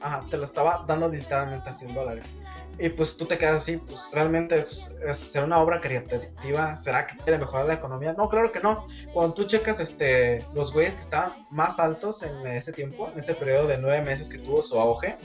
ajá, 0.00 0.24
te 0.30 0.36
lo 0.36 0.44
estaba 0.44 0.84
dando 0.86 1.08
literalmente 1.08 1.68
a 1.68 1.72
100 1.72 1.94
dólares. 1.94 2.32
Y 2.80 2.90
pues 2.90 3.16
tú 3.16 3.24
te 3.24 3.36
quedas 3.36 3.56
así, 3.56 3.76
pues 3.78 4.10
realmente 4.12 4.56
es, 4.56 4.94
es 5.04 5.18
ser 5.18 5.42
una 5.42 5.58
obra 5.58 5.80
creativa, 5.80 6.76
¿será 6.76 7.08
que 7.08 7.16
quiere 7.16 7.36
mejorar 7.38 7.66
la 7.66 7.74
economía? 7.74 8.12
No, 8.12 8.28
claro 8.28 8.52
que 8.52 8.60
no. 8.60 8.86
Cuando 9.12 9.34
tú 9.34 9.44
checas 9.44 9.80
este, 9.80 10.46
los 10.54 10.72
güeyes 10.72 10.94
que 10.94 11.00
estaban 11.00 11.32
más 11.50 11.80
altos 11.80 12.22
en 12.22 12.46
ese 12.46 12.72
tiempo, 12.72 13.10
en 13.12 13.18
ese 13.18 13.34
periodo 13.34 13.66
de 13.66 13.78
nueve 13.78 14.00
meses 14.02 14.28
que 14.28 14.38
tuvo 14.38 14.62
su 14.62 14.78
auge, 14.78 15.16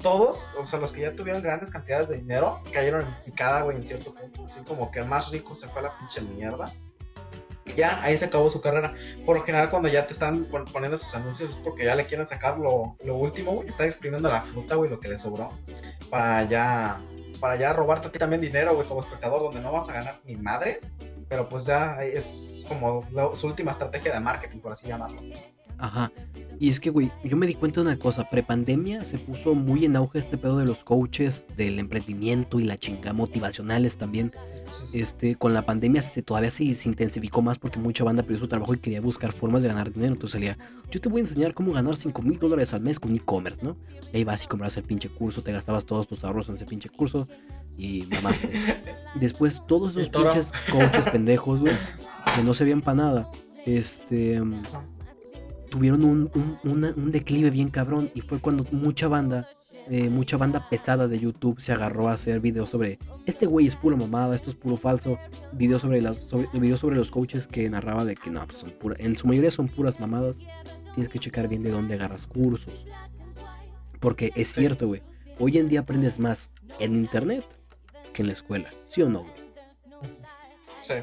todos, 0.00 0.54
o 0.58 0.66
sea, 0.66 0.78
los 0.80 0.92
que 0.92 1.02
ya 1.02 1.14
tuvieron 1.14 1.42
grandes 1.42 1.70
cantidades 1.70 2.08
de 2.08 2.18
dinero, 2.18 2.60
cayeron 2.72 3.02
en 3.06 3.14
picada, 3.24 3.62
güey, 3.62 3.76
en 3.76 3.84
cierto 3.86 4.12
punto. 4.14 4.44
Así 4.44 4.60
como 4.60 4.90
que 4.90 4.98
el 5.00 5.06
más 5.06 5.30
rico 5.30 5.54
se 5.54 5.68
fue 5.68 5.80
a 5.80 5.84
la 5.84 5.98
pinche 5.98 6.20
mierda. 6.20 6.72
Y 7.66 7.74
ya, 7.74 8.02
ahí 8.02 8.16
se 8.18 8.24
acabó 8.24 8.50
su 8.50 8.60
carrera. 8.60 8.94
Por 9.24 9.36
lo 9.36 9.44
general, 9.44 9.70
cuando 9.70 9.88
ya 9.88 10.06
te 10.06 10.12
están 10.12 10.46
pon- 10.46 10.64
poniendo 10.64 10.96
sus 10.98 11.14
anuncios 11.14 11.50
es 11.50 11.56
porque 11.56 11.84
ya 11.84 11.94
le 11.94 12.06
quieren 12.06 12.26
sacar 12.26 12.58
lo, 12.58 12.96
lo 13.04 13.14
último, 13.14 13.52
güey. 13.52 13.68
Están 13.68 13.86
exprimiendo 13.86 14.28
la 14.28 14.40
fruta, 14.42 14.74
güey, 14.76 14.90
lo 14.90 14.98
que 14.98 15.08
le 15.08 15.16
sobró. 15.16 15.50
Para 16.08 16.44
ya, 16.48 17.00
para 17.38 17.56
ya 17.56 17.72
robarte 17.72 18.08
a 18.08 18.12
ti 18.12 18.18
también 18.18 18.40
dinero, 18.40 18.74
güey, 18.74 18.88
como 18.88 19.02
espectador, 19.02 19.42
donde 19.42 19.60
no 19.60 19.70
vas 19.70 19.88
a 19.88 19.92
ganar 19.92 20.18
ni 20.24 20.36
madres. 20.36 20.94
Pero 21.28 21.48
pues 21.48 21.64
ya 21.66 22.02
es 22.02 22.64
como 22.66 23.04
lo- 23.12 23.36
su 23.36 23.46
última 23.46 23.70
estrategia 23.72 24.12
de 24.14 24.20
marketing, 24.20 24.58
por 24.58 24.72
así 24.72 24.88
llamarlo. 24.88 25.20
Ajá. 25.80 26.12
Y 26.60 26.68
es 26.68 26.78
que, 26.78 26.90
güey, 26.90 27.10
yo 27.24 27.38
me 27.38 27.46
di 27.46 27.54
cuenta 27.54 27.80
de 27.80 27.86
una 27.86 27.98
cosa. 27.98 28.28
Prepandemia 28.28 29.02
se 29.02 29.16
puso 29.16 29.54
muy 29.54 29.86
en 29.86 29.96
auge 29.96 30.18
este 30.18 30.36
pedo 30.36 30.58
de 30.58 30.66
los 30.66 30.84
coaches, 30.84 31.46
del 31.56 31.78
emprendimiento 31.78 32.60
y 32.60 32.64
la 32.64 32.76
chinga 32.76 33.14
motivacionales 33.14 33.96
también. 33.96 34.30
Este, 34.92 35.36
con 35.36 35.54
la 35.54 35.62
pandemia 35.62 36.02
se, 36.02 36.20
todavía 36.20 36.50
se, 36.50 36.74
se 36.74 36.88
intensificó 36.88 37.40
más 37.40 37.58
porque 37.58 37.78
mucha 37.78 38.04
banda 38.04 38.22
perdió 38.22 38.40
su 38.40 38.48
trabajo 38.48 38.74
y 38.74 38.78
quería 38.78 39.00
buscar 39.00 39.32
formas 39.32 39.62
de 39.62 39.68
ganar 39.68 39.90
dinero. 39.90 40.12
Entonces 40.12 40.32
salía, 40.32 40.58
yo 40.90 41.00
te 41.00 41.08
voy 41.08 41.20
a 41.20 41.22
enseñar 41.22 41.54
cómo 41.54 41.72
ganar 41.72 41.96
5 41.96 42.20
mil 42.20 42.38
dólares 42.38 42.74
al 42.74 42.82
mes 42.82 43.00
con 43.00 43.16
e-commerce, 43.16 43.64
¿no? 43.64 43.74
Y 44.12 44.18
ahí 44.18 44.24
vas 44.24 44.44
y 44.44 44.46
compras 44.46 44.76
el 44.76 44.84
pinche 44.84 45.08
curso, 45.08 45.42
te 45.42 45.52
gastabas 45.52 45.86
todos 45.86 46.06
tus 46.08 46.22
ahorros 46.24 46.50
en 46.50 46.56
ese 46.56 46.66
pinche 46.66 46.90
curso 46.90 47.26
y 47.78 48.04
mamaste. 48.10 48.50
Después 49.14 49.62
todos 49.66 49.96
esos 49.96 50.10
pinches 50.10 50.52
coaches 50.70 51.06
pendejos, 51.06 51.60
güey, 51.60 51.72
que 52.36 52.44
no 52.44 52.52
servían 52.52 52.82
para 52.82 52.96
nada, 52.96 53.30
este, 53.64 54.42
tuvieron 55.70 56.04
un, 56.04 56.30
un- 56.34 56.58
una- 56.64 56.92
un 56.96 57.10
declive 57.10 57.50
bien 57.50 57.70
cabrón 57.70 58.10
y 58.14 58.20
fue 58.20 58.38
cuando 58.40 58.64
mucha 58.72 59.08
banda, 59.08 59.48
eh, 59.88 60.10
mucha 60.10 60.36
banda 60.36 60.68
pesada 60.68 61.08
de 61.08 61.18
YouTube 61.18 61.60
se 61.60 61.72
agarró 61.72 62.08
a 62.08 62.12
hacer 62.12 62.40
videos 62.40 62.68
sobre 62.70 62.98
este 63.26 63.46
güey 63.46 63.66
es 63.66 63.76
pura 63.76 63.96
mamada, 63.96 64.34
esto 64.34 64.50
es 64.50 64.56
puro 64.56 64.76
falso, 64.76 65.18
videos 65.52 65.82
sobre 65.82 66.02
las 66.02 66.18
sobre, 66.18 66.48
videos 66.58 66.80
sobre 66.80 66.96
los 66.96 67.10
coaches 67.10 67.46
que 67.46 67.68
narraba 67.70 68.04
de 68.04 68.14
que 68.16 68.30
no, 68.30 68.44
pues 68.46 68.58
son 68.58 68.70
pura, 68.70 68.96
en 68.98 69.16
su 69.16 69.26
mayoría 69.26 69.50
son 69.50 69.68
puras 69.68 69.98
mamadas, 70.00 70.36
tienes 70.94 71.10
que 71.10 71.18
checar 71.18 71.48
bien 71.48 71.62
de 71.62 71.70
dónde 71.70 71.94
agarras 71.94 72.26
cursos. 72.26 72.84
Porque 74.00 74.32
es 74.34 74.52
cierto, 74.52 74.86
güey, 74.88 75.02
hoy 75.38 75.58
en 75.58 75.68
día 75.68 75.80
aprendes 75.80 76.18
más 76.18 76.50
en 76.78 76.96
internet 76.96 77.44
que 78.12 78.22
en 78.22 78.26
la 78.28 78.32
escuela, 78.32 78.68
¿sí 78.88 79.02
o 79.02 79.08
no? 79.08 79.20
güey? 79.22 79.32
Sí, 80.82 80.94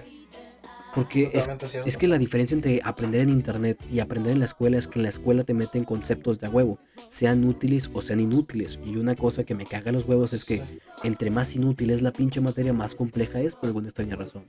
Porque 0.96 1.30
es 1.34 1.48
es 1.86 1.98
que 1.98 2.08
la 2.08 2.18
diferencia 2.18 2.56
entre 2.56 2.82
aprender 2.84 3.22
en 3.22 3.30
internet 3.30 3.80
y 3.92 4.00
aprender 4.00 4.34
en 4.34 4.40
la 4.40 4.46
escuela 4.46 4.78
es 4.78 4.88
que 4.88 4.98
en 5.00 5.04
la 5.04 5.10
escuela 5.10 5.44
te 5.44 5.54
meten 5.54 5.84
conceptos 5.84 6.40
de 6.40 6.48
a 6.48 6.50
huevo, 6.50 6.80
sean 7.10 7.44
útiles 7.44 7.90
o 7.94 8.02
sean 8.02 8.20
inútiles. 8.20 8.80
Y 8.86 8.96
una 8.98 9.16
cosa 9.16 9.44
que 9.44 9.54
me 9.54 9.66
caga 9.66 9.92
los 9.92 10.06
huevos 10.06 10.34
es 10.34 10.46
que 10.46 10.62
entre 11.04 11.30
más 11.30 11.56
inútil 11.56 11.92
es 11.92 12.02
la 12.02 12.12
pinche 12.12 12.42
materia, 12.42 12.74
más 12.74 12.96
compleja 12.96 13.40
es, 13.42 13.54
por 13.56 13.68
alguna 13.68 13.88
extraña 13.90 14.16
razón. 14.16 14.44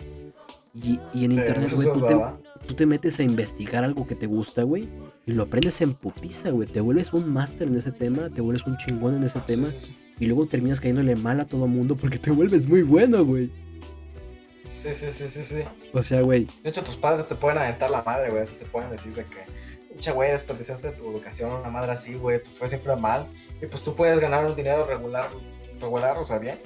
Y, 0.74 1.01
y 1.12 1.24
en 1.24 1.32
Sí, 1.32 1.39
internet, 1.39 1.72
güey, 1.74 1.89
tú, 1.93 2.01
te, 2.07 2.66
tú 2.68 2.74
te 2.74 2.86
metes 2.86 3.18
a 3.18 3.22
investigar 3.24 3.84
algo 3.84 4.07
que 4.07 4.14
te 4.14 4.26
gusta, 4.26 4.62
güey, 4.62 4.86
y 5.26 5.32
lo 5.32 5.43
aprendes 5.45 5.80
en 5.80 5.95
putiza, 5.95 6.51
güey. 6.51 6.68
Te 6.68 6.80
vuelves 6.80 7.12
un 7.12 7.32
máster 7.32 7.68
en 7.68 7.74
ese 7.76 7.91
tema, 7.91 8.28
te 8.30 8.41
vuelves 8.41 8.66
un 8.66 8.76
chingón 8.76 9.16
en 9.16 9.24
ese 9.24 9.41
tema, 9.41 9.66
Sí, 9.68 9.76
sí, 9.78 9.86
sí. 9.86 9.97
y 10.20 10.26
luego 10.26 10.47
terminas 10.47 10.78
cayéndole 10.80 11.16
mal 11.16 11.41
a 11.41 11.47
todo 11.47 11.66
mundo 11.66 11.97
porque 11.97 12.18
te 12.18 12.30
vuelves 12.30 12.68
muy 12.68 12.82
bueno, 12.82 13.24
güey. 13.24 13.51
Sí, 14.68 14.92
sí, 14.92 15.10
sí, 15.10 15.26
sí, 15.26 15.42
sí. 15.42 15.64
O 15.94 16.02
sea, 16.02 16.20
güey, 16.20 16.46
De 16.62 16.70
hecho, 16.70 16.84
tus 16.84 16.96
padres 16.96 17.26
te 17.26 17.34
pueden 17.34 17.58
aventar 17.58 17.90
la 17.90 18.02
madre, 18.02 18.30
güey. 18.30 18.42
así 18.42 18.54
Te 18.56 18.66
pueden 18.66 18.90
decir 18.90 19.14
de 19.14 19.24
que, 19.24 19.44
pinche 19.88 20.12
güey, 20.12 20.30
desperdiciaste 20.30 20.92
tu 20.92 21.10
educación, 21.10 21.52
una 21.52 21.70
madre 21.70 21.92
así, 21.92 22.14
güey. 22.14 22.42
Te 22.42 22.50
fue 22.50 22.68
siempre 22.68 22.94
mal. 22.94 23.26
Y 23.62 23.66
pues 23.66 23.82
tú 23.82 23.96
puedes 23.96 24.18
ganar 24.20 24.44
un 24.44 24.54
dinero 24.54 24.84
regular, 24.84 25.30
regular, 25.80 26.18
o 26.18 26.24
sea, 26.24 26.38
bien. 26.38 26.60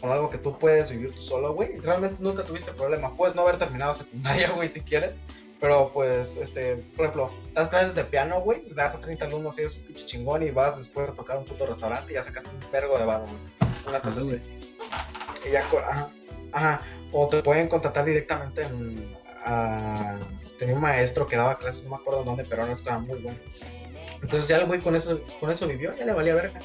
Con 0.00 0.10
algo 0.12 0.30
que 0.30 0.38
tú 0.38 0.58
puedes 0.58 0.90
vivir 0.90 1.12
tú 1.12 1.22
solo, 1.22 1.54
güey. 1.54 1.78
Realmente 1.78 2.22
nunca 2.22 2.44
tuviste 2.44 2.72
problema. 2.72 3.16
Puedes 3.16 3.34
no 3.34 3.42
haber 3.42 3.58
terminado 3.58 3.94
secundaria, 3.94 4.50
güey, 4.54 4.68
si 4.68 4.82
quieres. 4.82 5.22
Pero 5.58 5.90
pues, 5.92 6.36
este, 6.36 6.76
por 6.96 7.06
ejemplo, 7.06 7.34
das 7.54 7.68
clases 7.68 7.94
de 7.94 8.04
piano, 8.04 8.40
güey. 8.42 8.62
Le 8.62 8.74
das 8.74 8.94
a 8.94 9.00
30 9.00 9.24
alumnos 9.24 9.58
y 9.58 9.62
eres 9.62 9.76
un 9.76 9.84
pinche 9.84 10.06
chingón. 10.06 10.42
Y 10.42 10.50
vas 10.50 10.76
después 10.76 11.08
a 11.08 11.14
tocar 11.14 11.38
un 11.38 11.46
puto 11.46 11.66
restaurante 11.66 12.12
y 12.12 12.14
ya 12.14 12.22
sacaste 12.22 12.50
un 12.50 12.70
vergo 12.70 12.98
de 12.98 13.06
barro, 13.06 13.24
güey. 13.24 13.72
Una 13.88 14.00
cosa 14.00 14.20
así. 14.20 14.40
Y 15.48 15.50
ya, 15.50 15.64
ajá, 15.88 16.10
ajá. 16.52 16.80
O 17.12 17.28
te 17.28 17.42
pueden 17.42 17.68
contratar 17.68 18.04
directamente 18.04 18.62
en. 18.62 19.14
a- 19.44 20.18
tenía 20.58 20.74
un 20.74 20.80
maestro 20.80 21.26
que 21.26 21.36
daba 21.36 21.56
clases, 21.58 21.84
no 21.84 21.90
me 21.90 21.96
acuerdo 21.96 22.24
dónde, 22.24 22.44
pero 22.44 22.66
no 22.66 22.72
estaba 22.72 22.98
muy 22.98 23.18
bueno. 23.20 23.38
Entonces 24.20 24.48
ya 24.48 24.56
el 24.56 24.66
güey 24.66 24.80
con 24.80 24.96
eso, 24.96 25.20
con 25.38 25.50
eso 25.50 25.68
vivió, 25.68 25.94
ya 25.96 26.04
le 26.04 26.12
valía 26.12 26.34
verga. 26.34 26.60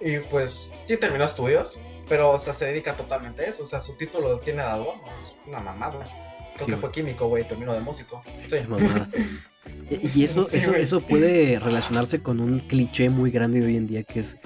Y 0.00 0.18
pues 0.18 0.72
sí 0.84 0.96
terminó 0.96 1.24
estudios, 1.24 1.78
pero 2.08 2.30
o 2.30 2.38
sea, 2.38 2.54
se 2.54 2.64
dedica 2.66 2.96
totalmente 2.96 3.44
a 3.44 3.48
eso. 3.48 3.62
O 3.64 3.66
sea, 3.66 3.80
su 3.80 3.96
título 3.96 4.28
lo 4.30 4.38
tiene 4.40 4.62
dado, 4.62 4.94
es 5.22 5.46
una 5.46 5.60
mamada. 5.60 6.04
Creo 6.54 6.66
Sí, 6.66 6.72
que 6.72 6.76
fue 6.78 6.90
químico, 6.92 7.28
güey, 7.28 7.46
terminó 7.46 7.74
de 7.74 7.80
músico. 7.80 8.22
Sí. 8.48 8.56
Y 10.14 10.24
eso, 10.24 10.44
Sí, 10.44 10.58
eso, 10.58 10.70
güey. 10.70 10.82
eso 10.82 11.00
puede 11.00 11.58
relacionarse 11.58 12.22
con 12.22 12.40
un 12.40 12.60
cliché 12.60 13.10
muy 13.10 13.30
grande 13.32 13.60
de 13.60 13.66
hoy 13.66 13.76
en 13.76 13.86
día 13.88 14.02
que 14.04 14.20
es 14.20 14.36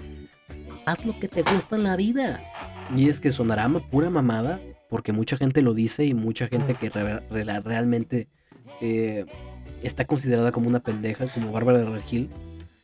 haz 0.86 1.04
lo 1.04 1.18
que 1.20 1.28
te 1.28 1.42
gusta 1.42 1.76
en 1.76 1.84
la 1.84 1.94
vida. 1.96 2.40
Y 2.96 3.08
es 3.08 3.20
que 3.20 3.30
sonará 3.30 3.68
pura 3.68 4.08
mamada, 4.10 4.58
porque 4.90 5.12
mucha 5.12 5.36
gente 5.36 5.62
lo 5.62 5.72
dice 5.72 6.04
y 6.04 6.12
mucha 6.14 6.48
gente 6.48 6.74
que 6.74 6.90
re- 6.90 7.20
re- 7.30 7.60
realmente 7.60 8.28
eh, 8.82 9.24
está 9.82 10.04
considerada 10.04 10.52
como 10.52 10.68
una 10.68 10.80
pendeja, 10.80 11.26
como 11.28 11.52
Bárbara 11.52 11.78
de 11.78 11.86
Regil, 11.86 12.28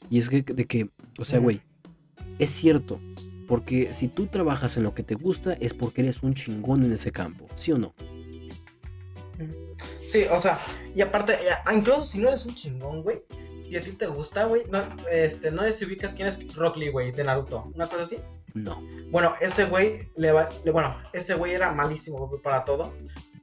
Y 0.08 0.18
es 0.18 0.28
que, 0.28 0.40
de 0.42 0.64
que, 0.66 0.88
o 1.18 1.24
sea, 1.24 1.40
güey, 1.40 1.60
es 2.38 2.50
cierto, 2.50 3.00
porque 3.48 3.92
si 3.92 4.08
tú 4.08 4.26
trabajas 4.28 4.76
en 4.76 4.84
lo 4.84 4.94
que 4.94 5.02
te 5.02 5.14
gusta 5.16 5.54
es 5.54 5.74
porque 5.74 6.02
eres 6.02 6.22
un 6.22 6.34
chingón 6.34 6.84
en 6.84 6.92
ese 6.92 7.10
campo, 7.12 7.46
¿sí 7.56 7.72
o 7.72 7.78
no? 7.78 7.92
Sí, 10.06 10.24
o 10.30 10.38
sea, 10.38 10.58
y 10.94 11.00
aparte, 11.02 11.32
eh, 11.34 11.74
incluso 11.76 12.02
si 12.02 12.18
no 12.18 12.28
eres 12.28 12.46
un 12.46 12.54
chingón, 12.54 13.02
güey, 13.02 13.18
y 13.68 13.74
a 13.76 13.80
ti 13.80 13.90
te 13.92 14.06
gusta, 14.06 14.44
güey, 14.44 14.62
no, 14.70 14.78
este, 15.10 15.50
no 15.50 15.62
sé 15.62 15.72
si 15.72 15.84
ubicas 15.84 16.14
quién 16.14 16.28
es 16.28 16.54
Rock 16.54 16.76
Lee, 16.76 16.90
güey, 16.90 17.10
de 17.10 17.24
Naruto, 17.24 17.70
una 17.74 17.88
cosa 17.88 18.02
así. 18.02 18.16
No. 18.56 18.82
Bueno, 19.10 19.34
ese 19.40 19.66
güey, 19.66 20.10
le 20.16 20.32
va, 20.32 20.48
bueno, 20.72 20.96
ese 21.12 21.34
güey 21.34 21.52
era 21.52 21.72
malísimo 21.72 22.30
para 22.42 22.64
todo, 22.64 22.92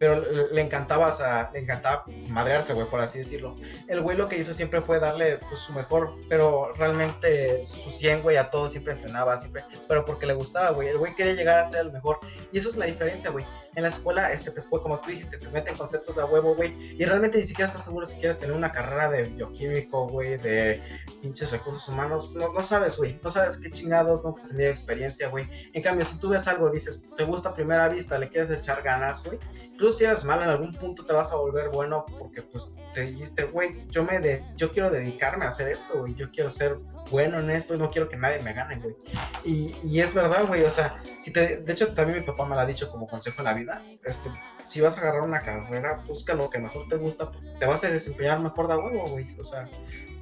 pero 0.03 0.19
le, 0.51 0.61
encantaba, 0.61 1.07
o 1.07 1.13
sea, 1.13 1.49
le 1.53 1.59
encantaba 1.59 2.03
madrearse, 2.27 2.73
güey, 2.73 2.85
por 2.87 2.99
así 2.99 3.19
decirlo. 3.19 3.55
El 3.87 4.01
güey 4.01 4.17
lo 4.17 4.27
que 4.27 4.37
hizo 4.37 4.53
siempre 4.53 4.81
fue 4.81 4.99
darle 4.99 5.37
pues, 5.37 5.61
su 5.61 5.71
mejor, 5.71 6.15
pero 6.27 6.73
realmente 6.73 7.65
su 7.65 7.89
100, 7.89 8.21
güey, 8.21 8.35
a 8.35 8.49
todo 8.49 8.69
siempre 8.69 8.91
entrenaba, 8.91 9.39
siempre, 9.39 9.63
pero 9.87 10.03
porque 10.03 10.25
le 10.25 10.33
gustaba, 10.33 10.71
güey. 10.71 10.89
El 10.89 10.97
güey 10.97 11.15
quería 11.15 11.35
llegar 11.35 11.57
a 11.57 11.65
ser 11.65 11.85
el 11.85 11.93
mejor. 11.93 12.19
Y 12.51 12.57
eso 12.57 12.67
es 12.67 12.75
la 12.75 12.85
diferencia, 12.85 13.29
güey. 13.31 13.45
En 13.75 13.83
la 13.83 13.89
escuela, 13.89 14.29
este, 14.33 14.51
te 14.51 14.61
como 14.61 14.99
tú 14.99 15.09
dijiste, 15.09 15.37
te 15.37 15.47
meten 15.47 15.77
conceptos 15.77 16.17
de 16.17 16.23
huevo, 16.25 16.53
güey, 16.53 16.75
y 16.99 17.05
realmente 17.05 17.37
ni 17.37 17.45
siquiera 17.45 17.69
estás 17.69 17.85
seguro 17.85 18.05
si 18.05 18.17
quieres 18.17 18.37
tener 18.39 18.53
una 18.53 18.73
carrera 18.73 19.09
de 19.09 19.23
bioquímico, 19.23 20.09
güey, 20.09 20.35
de 20.35 20.81
pinches 21.21 21.49
recursos 21.49 21.87
humanos. 21.87 22.33
No, 22.35 22.51
no 22.51 22.61
sabes, 22.61 22.97
güey, 22.97 23.21
no 23.23 23.31
sabes 23.31 23.57
qué 23.57 23.71
chingados, 23.71 24.21
no 24.21 24.35
has 24.37 24.49
tenido 24.49 24.69
experiencia, 24.69 25.29
güey. 25.29 25.47
En 25.71 25.81
cambio, 25.81 26.05
si 26.05 26.19
tú 26.19 26.27
ves 26.29 26.45
algo, 26.49 26.69
dices, 26.69 27.05
te 27.15 27.23
gusta 27.23 27.49
a 27.49 27.55
primera 27.55 27.87
vista, 27.87 28.19
le 28.19 28.27
quieres 28.27 28.51
echar 28.51 28.81
ganas, 28.83 29.23
güey, 29.23 29.39
incluso 29.73 29.92
si 29.93 30.03
eres 30.03 30.25
malo 30.25 30.43
en 30.43 30.49
algún 30.49 30.73
punto 30.73 31.05
te 31.05 31.13
vas 31.13 31.31
a 31.31 31.35
volver 31.35 31.69
bueno 31.69 32.05
porque 32.19 32.41
pues 32.41 32.75
te 32.93 33.01
dijiste, 33.01 33.45
güey, 33.45 33.87
yo 33.89 34.03
me 34.03 34.19
de, 34.19 34.43
yo 34.55 34.71
quiero 34.71 34.89
dedicarme 34.89 35.45
a 35.45 35.49
hacer 35.49 35.69
esto, 35.69 35.99
güey, 35.99 36.15
yo 36.15 36.29
quiero 36.31 36.49
ser 36.49 36.77
bueno 37.09 37.39
en 37.39 37.49
esto 37.49 37.77
no 37.77 37.91
quiero 37.91 38.09
que 38.09 38.17
nadie 38.17 38.41
me 38.41 38.53
gane, 38.53 38.79
güey. 38.79 38.95
Y, 39.43 39.75
y 39.83 39.99
es 39.99 40.13
verdad, 40.13 40.45
güey, 40.47 40.63
o 40.63 40.69
sea, 40.69 41.01
si 41.19 41.31
te, 41.31 41.57
de 41.57 41.73
hecho 41.73 41.93
también 41.93 42.19
mi 42.19 42.25
papá 42.25 42.45
me 42.45 42.55
lo 42.55 42.61
ha 42.61 42.65
dicho 42.65 42.89
como 42.91 43.07
consejo 43.07 43.39
en 43.39 43.45
la 43.45 43.53
vida, 43.53 43.81
este, 44.03 44.29
si 44.65 44.81
vas 44.81 44.97
a 44.97 45.01
agarrar 45.01 45.21
una 45.21 45.41
carrera, 45.41 46.03
busca 46.07 46.33
lo 46.33 46.49
que 46.49 46.59
mejor 46.59 46.87
te 46.87 46.95
gusta, 46.95 47.31
te 47.59 47.65
vas 47.65 47.83
a 47.83 47.89
desempeñar 47.89 48.39
mejor 48.39 48.67
de 48.67 48.75
huevo, 48.75 49.07
güey, 49.09 49.39
o 49.39 49.43
sea, 49.43 49.67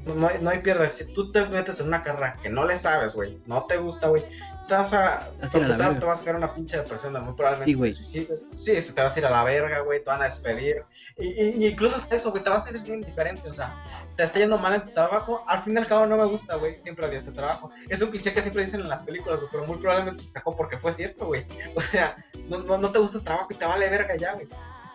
no, 0.06 0.28
hay, 0.28 0.40
no 0.42 0.50
hay 0.50 0.60
pierde. 0.60 0.90
Si 0.90 1.06
tú 1.14 1.32
te 1.32 1.46
metes 1.46 1.80
en 1.80 1.88
una 1.88 2.02
carrera 2.02 2.38
que 2.42 2.50
no 2.50 2.66
le 2.66 2.78
sabes, 2.78 3.16
güey, 3.16 3.38
no 3.46 3.66
te 3.66 3.78
gusta, 3.78 4.08
güey, 4.08 4.24
te 4.68 4.74
vas 4.74 4.94
a, 4.94 5.30
te 5.40 5.60
vas 5.60 5.80
a 5.80 6.16
sacar 6.16 6.36
una 6.36 6.54
pinche 6.54 6.78
depresión, 6.78 7.14
muy 7.24 7.34
probablemente 7.34 7.66
sí, 7.66 7.74
güey. 7.74 7.92
Sí, 7.92 8.94
te 8.94 9.02
vas 9.02 9.16
a 9.16 9.20
ir 9.20 9.26
a 9.26 9.30
la 9.30 9.44
verga, 9.44 9.80
güey, 9.82 10.00
te 10.00 10.10
van 10.10 10.22
a 10.22 10.26
despedir. 10.26 10.84
Y, 11.18 11.28
y, 11.28 11.68
incluso 11.68 11.98
eso, 12.10 12.32
güey, 12.32 12.44
te 12.44 12.50
vas 12.50 12.66
a 12.66 12.70
ir 12.70 12.94
indiferente, 12.94 13.50
o 13.50 13.54
sea, 13.54 13.76
te 14.16 14.24
está 14.24 14.40
yendo 14.40 14.58
mal 14.58 14.74
en 14.76 14.86
tu 14.86 14.92
trabajo, 14.92 15.44
al 15.48 15.62
fin 15.62 15.74
y 15.74 15.78
al 15.78 15.88
cabo 15.88 16.06
no 16.06 16.18
me 16.18 16.26
gusta, 16.26 16.56
güey, 16.56 16.82
siempre 16.82 17.06
odio 17.06 17.18
este 17.18 17.32
trabajo. 17.32 17.72
Es 17.90 18.02
un 18.02 18.12
cliché 18.12 18.34
que 18.34 18.42
siempre 18.42 18.64
dicen 18.64 18.82
en 18.82 18.90
las 18.90 19.04
películas, 19.04 19.40
güey, 19.40 19.50
pero 19.52 19.66
muy 19.66 19.78
probablemente 19.78 20.24
se 20.24 20.32
sacó 20.32 20.56
porque 20.56 20.78
fue 20.78 20.94
cierto, 20.94 21.26
güey. 21.26 21.46
O 21.76 21.82
sea, 21.82 22.16
no, 22.50 22.60
no, 22.60 22.78
no 22.78 22.92
te 22.92 23.00
gusta 23.00 23.18
el 23.18 23.24
trabajo 23.24 23.48
y 23.50 23.56
te 23.56 23.66
vale 23.66 23.90
verga 23.90 24.16
ya, 24.16 24.34
güey. 24.34 24.48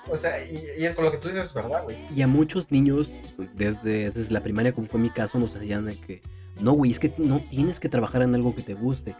O 0.09 0.17
sea, 0.17 0.45
y, 0.45 0.85
es 0.85 0.95
con 0.95 1.05
lo 1.05 1.11
que 1.11 1.19
tú 1.19 1.29
dices, 1.29 1.47
es 1.47 1.55
verdad, 1.55 1.83
güey. 1.83 1.97
Y 2.14 2.23
a 2.23 2.27
muchos 2.27 2.71
niños, 2.71 3.11
desde, 3.55 4.11
desde 4.11 4.33
la 4.33 4.41
primaria, 4.41 4.73
como 4.73 4.87
fue 4.87 5.01
mi 5.01 5.11
caso, 5.11 5.39
nos 5.39 5.55
decían 5.55 5.87
de 5.87 5.97
que 5.97 6.23
no, 6.61 6.73
güey, 6.73 6.91
es 6.91 6.99
que 6.99 7.13
no 7.19 7.41
tienes 7.41 7.81
que 7.81 7.89
trabajar 7.89 8.23
en 8.23 8.35
algo 8.35 8.55
que 8.55 8.63
te 8.63 8.75
guste. 8.75 9.15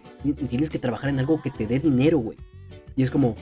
Tienes 0.49 0.71
que 0.71 0.79
trabajar 0.79 1.11
en 1.11 1.19
algo 1.19 1.41
que 1.41 1.51
te 1.51 1.67
dé 1.67 1.79
dinero, 1.79 2.19
güey. 2.19 2.39
Y 2.97 3.03
es 3.03 3.11
como, 3.11 3.35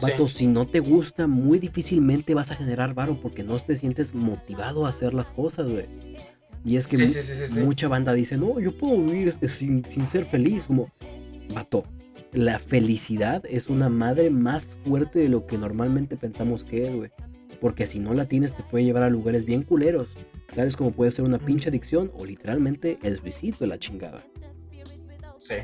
vato, 0.00 0.28
si 0.28 0.46
no 0.46 0.66
te 0.66 0.78
gusta, 0.78 1.26
muy 1.26 1.58
difícilmente 1.58 2.34
vas 2.34 2.52
a 2.52 2.56
generar 2.56 2.94
varo 2.94 3.20
porque 3.20 3.42
no 3.42 3.58
te 3.58 3.74
sientes 3.74 4.14
motivado 4.14 4.86
a 4.86 4.90
hacer 4.90 5.14
las 5.14 5.30
cosas, 5.32 5.68
güey. 5.68 5.86
Y 6.64 6.76
es 6.76 6.86
que 6.86 6.96
mucha 7.64 7.88
banda 7.88 8.12
dice, 8.12 8.36
no, 8.36 8.60
yo 8.60 8.76
puedo 8.76 9.02
vivir 9.02 9.32
sin, 9.48 9.84
sin 9.88 10.08
ser 10.08 10.26
feliz. 10.26 10.64
Como, 10.64 10.86
vato, 11.52 11.82
la 12.32 12.60
felicidad 12.60 13.42
es 13.48 13.68
una 13.68 13.88
madre 13.88 14.30
más 14.30 14.62
fuerte 14.84 15.18
de 15.18 15.28
lo 15.28 15.46
que 15.46 15.58
normalmente 15.58 16.16
pensamos 16.16 16.62
que 16.62 16.84
es, 16.84 16.94
güey. 16.94 17.10
Porque 17.60 17.86
si 17.86 17.98
no 17.98 18.14
la 18.14 18.26
tienes, 18.26 18.54
te 18.54 18.62
puede 18.62 18.84
llevar 18.84 19.02
a 19.02 19.10
lugares 19.10 19.44
bien 19.44 19.62
culeros. 19.62 20.14
Tales 20.54 20.76
como 20.76 20.90
puede 20.90 21.10
ser 21.10 21.24
una 21.24 21.38
pinche 21.38 21.68
adicción 21.68 22.10
o 22.14 22.24
literalmente 22.24 22.98
el 23.02 23.18
suicidio 23.20 23.58
de 23.60 23.66
la 23.66 23.78
chingada. 23.78 24.20
Sí. 25.38 25.56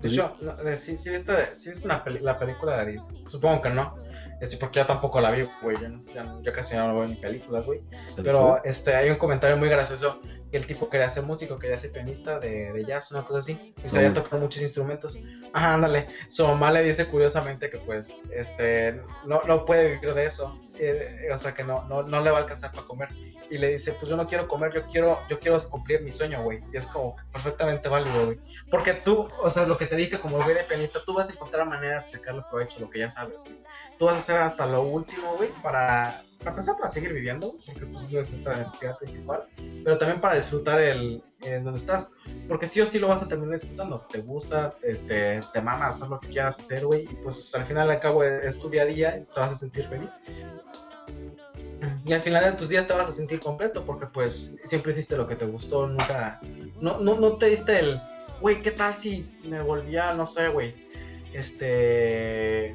De 0.00 0.08
hecho, 0.08 0.34
si 0.76 0.96
sí, 0.96 1.10
viste, 1.10 1.32
la 1.82 2.38
película 2.38 2.84
de 2.84 2.92
Disney. 2.92 3.24
Supongo 3.26 3.62
que 3.62 3.70
no. 3.70 4.07
Este, 4.40 4.56
porque 4.56 4.78
yo 4.78 4.86
tampoco 4.86 5.20
la 5.20 5.30
vi, 5.30 5.48
güey. 5.62 5.76
Yo, 6.42 6.52
casi 6.52 6.76
no 6.76 6.94
veo 6.94 7.08
ni 7.08 7.16
películas, 7.16 7.66
güey. 7.66 7.80
Pero 8.16 8.62
este, 8.64 8.94
hay 8.94 9.10
un 9.10 9.16
comentario 9.16 9.56
muy 9.56 9.68
gracioso 9.68 10.20
que 10.50 10.56
el 10.56 10.66
tipo 10.66 10.88
quería 10.88 11.10
ser 11.10 11.24
músico, 11.24 11.58
quería 11.58 11.76
ser 11.76 11.92
pianista 11.92 12.38
de, 12.38 12.72
de 12.72 12.84
jazz, 12.84 13.10
una 13.12 13.22
cosa 13.22 13.40
así. 13.40 13.74
Y 13.82 13.88
sabía 13.88 14.12
tocar 14.12 14.38
muchos 14.38 14.62
instrumentos. 14.62 15.18
Ajá, 15.52 15.74
ándale. 15.74 16.06
Su 16.28 16.46
mamá 16.46 16.70
le 16.70 16.82
dice 16.84 17.06
curiosamente 17.06 17.68
que 17.68 17.78
pues 17.78 18.14
este 18.30 19.02
no, 19.26 19.42
no 19.46 19.64
puede 19.64 19.94
vivir 19.94 20.14
de 20.14 20.24
eso. 20.24 20.58
Eh, 20.78 21.28
o 21.32 21.38
sea 21.38 21.54
que 21.54 21.64
no, 21.64 21.84
no, 21.84 22.02
no 22.04 22.20
le 22.20 22.30
va 22.30 22.38
a 22.38 22.40
alcanzar 22.42 22.70
para 22.70 22.86
comer. 22.86 23.08
Y 23.50 23.58
le 23.58 23.70
dice, 23.70 23.92
pues 23.92 24.08
yo 24.08 24.16
no 24.16 24.26
quiero 24.26 24.46
comer, 24.46 24.72
yo 24.72 24.86
quiero, 24.86 25.18
yo 25.28 25.38
quiero 25.40 25.60
cumplir 25.68 26.02
mi 26.02 26.10
sueño, 26.10 26.42
güey. 26.42 26.60
Y 26.72 26.76
es 26.76 26.86
como 26.86 27.16
perfectamente 27.32 27.88
válido, 27.88 28.26
güey. 28.26 28.40
Porque 28.70 28.94
tú, 28.94 29.28
o 29.42 29.50
sea, 29.50 29.66
lo 29.66 29.76
que 29.76 29.86
te 29.86 29.96
dije 29.96 30.20
como 30.20 30.42
güey 30.42 30.54
de 30.54 30.64
pianista, 30.64 31.00
tú 31.04 31.14
vas 31.14 31.28
a 31.28 31.32
encontrar 31.32 31.66
maneras 31.66 32.10
de 32.10 32.18
sacarle 32.18 32.42
provecho 32.48 32.78
lo 32.80 32.88
que 32.88 33.00
ya 33.00 33.10
sabes, 33.10 33.42
güey. 33.42 33.58
Tú 33.98 34.06
vas 34.06 34.14
a 34.14 34.18
hacer 34.18 34.36
hasta 34.36 34.66
lo 34.66 34.82
último, 34.82 35.36
güey, 35.36 35.50
para 35.62 36.22
para 36.38 36.50
empezar 36.50 36.76
para 36.76 36.88
seguir 36.88 37.12
viviendo, 37.12 37.56
porque 37.66 37.84
pues 37.86 38.04
es 38.04 38.12
nuestra 38.12 38.56
necesidad 38.56 38.96
principal, 38.98 39.48
pero 39.82 39.98
también 39.98 40.20
para 40.20 40.36
disfrutar 40.36 40.80
el, 40.80 41.22
en 41.40 41.64
donde 41.64 41.78
estás, 41.78 42.10
porque 42.46 42.66
sí 42.66 42.80
o 42.80 42.86
sí 42.86 42.98
lo 42.98 43.08
vas 43.08 43.22
a 43.22 43.28
terminar 43.28 43.54
disfrutando, 43.54 44.06
te 44.10 44.20
gusta, 44.20 44.74
este, 44.82 45.42
te 45.52 45.60
mamas, 45.60 45.96
hacer 45.96 46.08
lo 46.08 46.20
que 46.20 46.28
quieras 46.28 46.58
hacer, 46.58 46.86
güey, 46.86 47.04
y 47.04 47.14
pues 47.24 47.52
al 47.54 47.64
final 47.64 47.90
al 47.90 48.00
cabo 48.00 48.22
es 48.22 48.58
tu 48.58 48.70
día 48.70 48.82
a 48.82 48.86
día, 48.86 49.24
te 49.34 49.40
vas 49.40 49.52
a 49.52 49.54
sentir 49.56 49.88
feliz. 49.88 50.16
Y 52.04 52.12
al 52.12 52.20
final 52.20 52.44
de 52.44 52.52
tus 52.52 52.68
días 52.68 52.86
te 52.86 52.92
vas 52.92 53.08
a 53.08 53.12
sentir 53.12 53.38
completo 53.40 53.84
porque 53.84 54.06
pues 54.06 54.56
siempre 54.64 54.92
hiciste 54.92 55.16
lo 55.16 55.26
que 55.26 55.36
te 55.36 55.44
gustó, 55.44 55.86
nunca, 55.88 56.40
no, 56.80 56.98
no, 57.00 57.16
no 57.16 57.36
te 57.36 57.46
diste 57.46 57.80
el, 57.80 58.00
güey, 58.40 58.62
¿qué 58.62 58.70
tal 58.70 58.94
si 58.94 59.28
me 59.44 59.60
volvía, 59.60 60.12
no 60.14 60.24
sé, 60.24 60.48
güey, 60.48 60.74
este, 61.32 62.74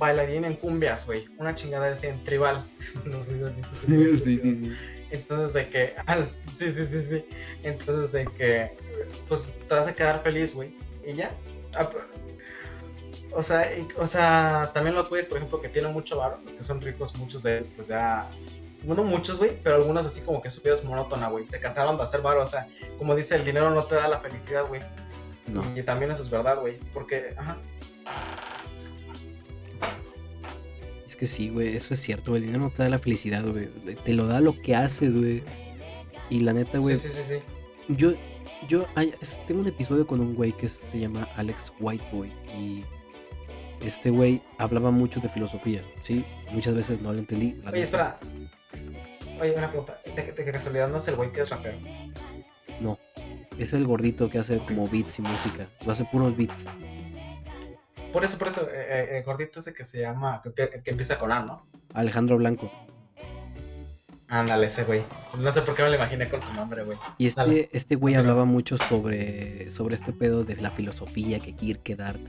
bailarín 0.00 0.44
en 0.44 0.56
cumbias, 0.56 1.06
güey. 1.06 1.28
Una 1.38 1.54
chingada 1.54 1.92
así 1.92 2.08
en 2.08 2.24
tribal. 2.24 2.68
no 3.04 3.22
sé 3.22 3.38
si 3.38 3.44
has 3.44 3.54
visto 3.54 3.74
sí, 3.74 4.18
sí, 4.18 4.38
sí. 4.38 4.76
Entonces 5.12 5.52
de 5.52 5.68
que, 5.68 5.94
ah, 6.06 6.20
sí, 6.22 6.72
sí, 6.72 6.86
sí, 6.86 7.02
sí. 7.08 7.24
Entonces 7.62 8.10
de 8.10 8.24
que, 8.36 8.76
pues 9.28 9.54
te 9.68 9.74
vas 9.74 9.86
a 9.86 9.94
quedar 9.94 10.24
feliz, 10.24 10.54
güey. 10.54 10.74
Y 11.06 11.14
ya. 11.14 11.32
Ah, 11.74 11.88
o 13.32 13.44
sea, 13.44 13.70
o 13.96 14.06
sea, 14.08 14.72
también 14.74 14.96
los 14.96 15.08
güeyes, 15.08 15.28
por 15.28 15.36
ejemplo, 15.36 15.60
que 15.60 15.68
tienen 15.68 15.92
mucho 15.92 16.16
varo, 16.16 16.40
los 16.44 16.54
que 16.54 16.64
son 16.64 16.80
ricos, 16.80 17.14
muchos 17.14 17.44
de 17.44 17.54
ellos, 17.54 17.70
pues 17.76 17.86
ya 17.86 18.28
bueno, 18.82 19.04
muchos, 19.04 19.38
güey, 19.38 19.56
pero 19.62 19.76
algunos 19.76 20.06
así 20.06 20.22
como 20.22 20.42
que 20.42 20.50
su 20.50 20.62
vida 20.62 20.72
es 20.72 20.82
monótona, 20.82 21.28
güey. 21.28 21.46
Se 21.46 21.60
cansaron 21.60 21.96
de 21.98 22.02
hacer 22.02 22.22
varo, 22.22 22.42
o 22.42 22.46
sea, 22.46 22.66
como 22.98 23.14
dice, 23.14 23.36
el 23.36 23.44
dinero 23.44 23.70
no 23.70 23.84
te 23.84 23.94
da 23.94 24.08
la 24.08 24.18
felicidad, 24.18 24.66
güey. 24.66 24.80
No. 25.46 25.64
Y 25.76 25.82
también 25.82 26.10
eso 26.10 26.22
es 26.22 26.30
verdad, 26.30 26.58
güey, 26.58 26.78
porque, 26.92 27.34
ajá 27.36 27.58
que 31.20 31.26
sí, 31.26 31.50
güey, 31.50 31.76
eso 31.76 31.92
es 31.92 32.00
cierto, 32.00 32.30
güey. 32.30 32.40
El 32.40 32.46
dinero 32.46 32.64
no 32.64 32.70
te 32.70 32.82
da 32.82 32.88
la 32.88 32.98
felicidad, 32.98 33.44
güey. 33.46 33.68
Te 34.04 34.14
lo 34.14 34.26
da 34.26 34.40
lo 34.40 34.58
que 34.58 34.74
haces, 34.74 35.14
güey. 35.14 35.42
Y 36.30 36.40
la 36.40 36.54
neta, 36.54 36.78
güey. 36.78 36.96
Sí, 36.96 37.08
sí, 37.08 37.22
sí, 37.22 37.94
Yo, 37.94 38.12
yo 38.70 38.86
tengo 39.46 39.60
un 39.60 39.68
episodio 39.68 40.06
con 40.06 40.20
un 40.20 40.34
güey 40.34 40.52
que 40.52 40.66
se 40.66 40.98
llama 40.98 41.28
Alex 41.36 41.74
Whiteboy. 41.78 42.32
Y 42.58 42.84
este 43.82 44.08
güey 44.08 44.40
hablaba 44.56 44.90
mucho 44.90 45.20
de 45.20 45.28
filosofía, 45.28 45.82
¿sí? 46.00 46.24
Muchas 46.52 46.74
veces 46.74 47.02
no 47.02 47.12
lo 47.12 47.18
entendí. 47.18 47.60
Oye, 47.70 47.82
espera. 47.82 48.18
Oye, 49.42 49.54
una 49.54 49.68
pregunta. 49.68 50.00
¿De, 50.16 50.34
qué 50.34 50.50
casualidad 50.50 50.88
no 50.88 50.96
es 50.96 51.08
el 51.08 51.16
güey 51.16 51.30
que 51.32 51.42
es 51.42 51.50
rapero? 51.50 51.76
No. 52.80 52.98
Es 53.58 53.74
el 53.74 53.86
gordito 53.86 54.30
que 54.30 54.38
hace 54.38 54.56
como 54.60 54.88
beats 54.88 55.18
y 55.18 55.22
música. 55.22 55.68
Lo 55.84 55.92
hace 55.92 56.06
puros 56.06 56.34
beats. 56.34 56.64
Por 58.12 58.24
eso, 58.24 58.38
por 58.38 58.48
eso, 58.48 58.68
eh, 58.72 58.74
eh, 58.74 59.18
el 59.18 59.24
gordito 59.24 59.60
ese 59.60 59.72
que 59.72 59.84
se 59.84 60.00
llama, 60.00 60.42
que, 60.56 60.82
empieza 60.84 61.18
con 61.18 61.30
A, 61.30 61.40
¿no? 61.44 61.66
Alejandro 61.94 62.36
Blanco. 62.36 62.70
Ándale, 64.28 64.66
ese 64.66 64.84
güey. 64.84 65.02
No 65.38 65.50
sé 65.50 65.62
por 65.62 65.74
qué 65.74 65.82
me 65.82 65.90
lo 65.90 65.96
imaginé 65.96 66.28
con 66.28 66.40
su 66.40 66.52
nombre, 66.54 66.84
güey. 66.84 66.96
Y 67.18 67.26
este, 67.26 67.68
este 67.72 67.96
güey 67.96 68.14
hablaba 68.14 68.44
mucho 68.44 68.76
sobre, 68.76 69.72
sobre 69.72 69.96
este 69.96 70.12
pedo 70.12 70.44
de 70.44 70.56
la 70.56 70.70
filosofía 70.70 71.40
que 71.40 71.54
Kierkegaard. 71.54 72.20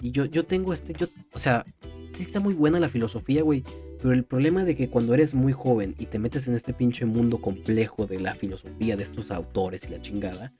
Y 0.00 0.12
yo, 0.12 0.26
yo 0.26 0.44
tengo 0.44 0.72
este, 0.72 0.92
yo, 0.92 1.08
o 1.32 1.38
sea, 1.38 1.64
sí 2.12 2.24
está 2.24 2.40
muy 2.40 2.54
buena 2.54 2.78
la 2.78 2.88
filosofía, 2.88 3.42
güey. 3.42 3.64
Pero 4.02 4.12
el 4.12 4.24
problema 4.24 4.64
de 4.64 4.76
que 4.76 4.88
cuando 4.88 5.14
eres 5.14 5.34
muy 5.34 5.52
joven 5.52 5.94
y 5.98 6.06
te 6.06 6.18
metes 6.18 6.48
en 6.48 6.54
este 6.54 6.72
pinche 6.74 7.04
mundo 7.04 7.40
complejo 7.40 8.06
de 8.06 8.20
la 8.20 8.34
filosofía 8.34 8.96
de 8.96 9.02
estos 9.02 9.30
autores 9.30 9.84
y 9.84 9.88
la 9.88 10.00
chingada, 10.00 10.52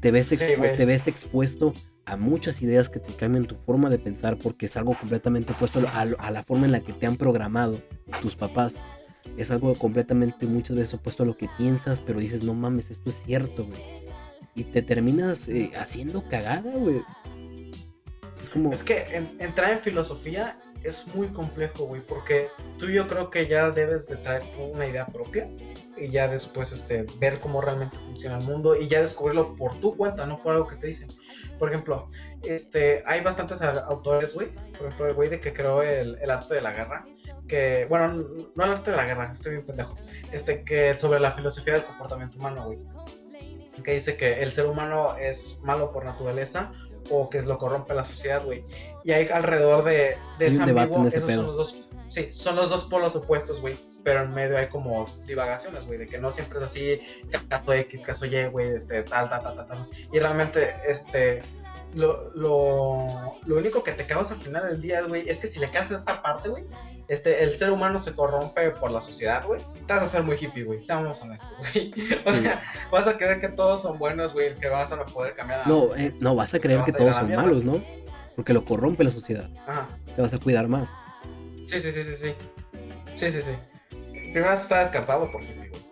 te 0.00 0.10
ves, 0.10 0.28
te 0.28 0.84
ves 0.84 1.08
expuesto 1.08 1.74
a 2.06 2.16
muchas 2.16 2.60
ideas 2.62 2.88
que 2.88 3.00
te 3.00 3.14
cambian 3.14 3.46
tu 3.46 3.56
forma 3.56 3.90
de 3.90 3.98
pensar 3.98 4.38
porque 4.38 4.66
es 4.66 4.76
algo 4.76 4.94
completamente 4.94 5.52
opuesto 5.52 5.80
a, 5.94 6.30
la 6.30 6.42
forma 6.42 6.66
en 6.66 6.72
la 6.72 6.80
que 6.80 6.92
te 6.92 7.06
han 7.06 7.16
programado 7.16 7.80
tus 8.20 8.36
papás. 8.36 8.74
es 9.36 9.50
algo 9.50 9.74
completamente 9.74 10.46
muchas 10.46 10.76
veces 10.76 10.94
opuesto 10.94 11.22
a 11.22 11.26
lo 11.26 11.36
que 11.36 11.48
piensas, 11.56 12.00
pero 12.00 12.20
dices, 12.20 12.42
no 12.42 12.54
mames, 12.54 12.90
esto 12.90 13.10
es 13.10 13.16
cierto, 13.16 13.64
güey. 13.64 13.80
Y 14.54 14.64
te 14.64 14.82
terminas 14.82 15.48
eh, 15.48 15.72
haciendo 15.76 16.22
cagada, 16.28 16.70
güey. 16.70 17.02
Es 18.40 18.48
como... 18.48 18.72
Es 18.72 18.84
que 18.84 19.26
entrar 19.38 19.72
en 19.72 19.80
filosofía 19.80 20.58
es 20.84 21.06
muy 21.14 21.28
complejo, 21.28 21.86
güey, 21.86 22.02
porque 22.02 22.48
tú 22.78 22.88
yo 22.88 23.08
creo 23.08 23.30
que 23.30 23.46
ya 23.48 23.70
debes 23.70 24.06
de 24.06 24.16
traer 24.16 24.42
una 24.58 24.86
idea 24.86 25.06
propia 25.06 25.48
y 25.96 26.10
ya 26.10 26.28
después 26.28 26.70
este, 26.72 27.06
ver 27.18 27.40
cómo 27.40 27.60
realmente 27.60 27.96
funciona 27.96 28.38
el 28.38 28.44
mundo 28.44 28.76
y 28.76 28.86
ya 28.88 29.00
descubrirlo 29.00 29.56
por 29.56 29.80
tu 29.80 29.96
cuenta, 29.96 30.26
no 30.26 30.38
por 30.38 30.54
algo 30.54 30.68
que 30.68 30.76
te 30.76 30.88
dicen. 30.88 31.08
Por 31.58 31.68
ejemplo, 31.68 32.06
este, 32.42 33.02
hay 33.06 33.20
bastantes 33.20 33.62
autores, 33.62 34.34
güey, 34.34 34.48
por 34.76 34.86
ejemplo, 34.86 35.06
el 35.06 35.14
güey 35.14 35.28
de 35.28 35.40
que 35.40 35.52
creó 35.52 35.82
el, 35.82 36.18
el, 36.20 36.30
arte 36.30 36.54
de 36.54 36.60
la 36.60 36.72
guerra, 36.72 37.06
que, 37.48 37.86
bueno, 37.88 38.24
no 38.54 38.64
el 38.64 38.72
arte 38.72 38.90
de 38.90 38.96
la 38.96 39.04
guerra, 39.04 39.30
estoy 39.32 39.52
bien 39.52 39.66
pendejo, 39.66 39.96
este, 40.32 40.62
que 40.64 40.96
sobre 40.96 41.20
la 41.20 41.32
filosofía 41.32 41.74
del 41.74 41.84
comportamiento 41.84 42.38
humano, 42.38 42.66
güey, 42.66 42.78
que 43.82 43.92
dice 43.92 44.16
que 44.16 44.42
el 44.42 44.52
ser 44.52 44.66
humano 44.66 45.16
es 45.16 45.60
malo 45.62 45.92
por 45.92 46.04
naturaleza 46.04 46.70
o 47.10 47.28
que 47.28 47.42
lo 47.42 47.58
corrompe 47.58 47.94
la 47.94 48.04
sociedad, 48.04 48.42
güey. 48.44 48.62
Y 49.04 49.12
hay 49.12 49.28
alrededor 49.28 49.84
de, 49.84 50.16
de 50.38 50.46
ese 50.46 50.62
ambiguo, 50.62 51.06
esos 51.06 51.30
son 51.30 51.46
los 51.46 51.56
dos, 51.56 51.82
sí, 52.14 52.32
son 52.32 52.56
los 52.56 52.70
dos 52.70 52.84
polos 52.84 53.16
opuestos, 53.16 53.60
güey. 53.60 53.78
Pero 54.04 54.22
en 54.22 54.34
medio 54.34 54.58
hay 54.58 54.68
como 54.68 55.06
divagaciones, 55.26 55.86
güey, 55.86 55.98
de 55.98 56.06
que 56.06 56.18
no 56.18 56.30
siempre 56.30 56.58
es 56.58 56.64
así, 56.64 57.00
caso 57.48 57.72
X, 57.72 58.02
caso 58.02 58.26
Y, 58.26 58.44
güey, 58.46 58.74
este, 58.74 59.02
tal, 59.02 59.28
tal, 59.28 59.42
tal, 59.42 59.56
tal, 59.56 59.66
tal. 59.66 59.88
Y 60.12 60.18
realmente, 60.18 60.74
este, 60.86 61.42
lo, 61.94 62.30
lo, 62.34 63.36
lo 63.46 63.56
único 63.56 63.82
que 63.82 63.92
te 63.92 64.06
causa 64.06 64.34
al 64.34 64.40
final 64.40 64.66
del 64.66 64.80
día, 64.80 65.02
güey, 65.02 65.28
es 65.28 65.38
que 65.38 65.46
si 65.46 65.58
le 65.58 65.70
casas 65.70 66.00
esta 66.00 66.22
parte, 66.22 66.48
güey, 66.48 66.64
este, 67.08 67.42
el 67.42 67.56
ser 67.56 67.70
humano 67.70 67.98
se 67.98 68.14
corrompe 68.14 68.70
por 68.72 68.90
la 68.90 69.00
sociedad, 69.00 69.44
güey, 69.46 69.62
te 69.86 69.92
vas 69.92 70.02
a 70.02 70.08
ser 70.08 70.22
muy 70.22 70.36
hippie, 70.36 70.64
güey, 70.64 70.82
seamos 70.82 71.20
honestos, 71.22 71.52
güey. 71.72 71.92
O 72.26 72.32
sea, 72.32 72.62
vas 72.90 73.06
a 73.06 73.16
creer 73.16 73.40
que 73.40 73.48
todos 73.48 73.82
son 73.82 73.98
buenos, 73.98 74.32
güey, 74.32 74.54
que 74.56 74.68
vas 74.68 74.92
a 74.92 75.04
poder 75.06 75.34
cambiar 75.34 75.60
a 75.60 75.66
No, 75.66 75.94
eh, 75.96 76.14
no, 76.20 76.34
vas 76.34 76.52
a 76.54 76.58
creer 76.58 76.82
que 76.84 76.92
todos 76.92 77.14
son 77.14 77.34
malos, 77.34 77.64
¿no? 77.64 77.82
Porque 78.36 78.52
lo 78.52 78.64
corrompe 78.64 79.04
la 79.04 79.10
sociedad. 79.10 79.48
Ajá. 79.66 79.88
Te 80.14 80.20
vas 80.20 80.34
a 80.34 80.38
cuidar 80.38 80.66
más. 80.66 80.90
Sí, 81.66 81.80
sí, 81.80 81.92
sí, 81.92 82.04
sí, 82.04 82.14
sí. 82.16 82.34
Sí, 83.14 83.30
sí, 83.30 83.42
sí. 83.42 83.52
Primero 84.32 84.52
está 84.52 84.80
descartado 84.80 85.30
por 85.30 85.42
hippie, 85.42 85.68
güey. 85.68 85.82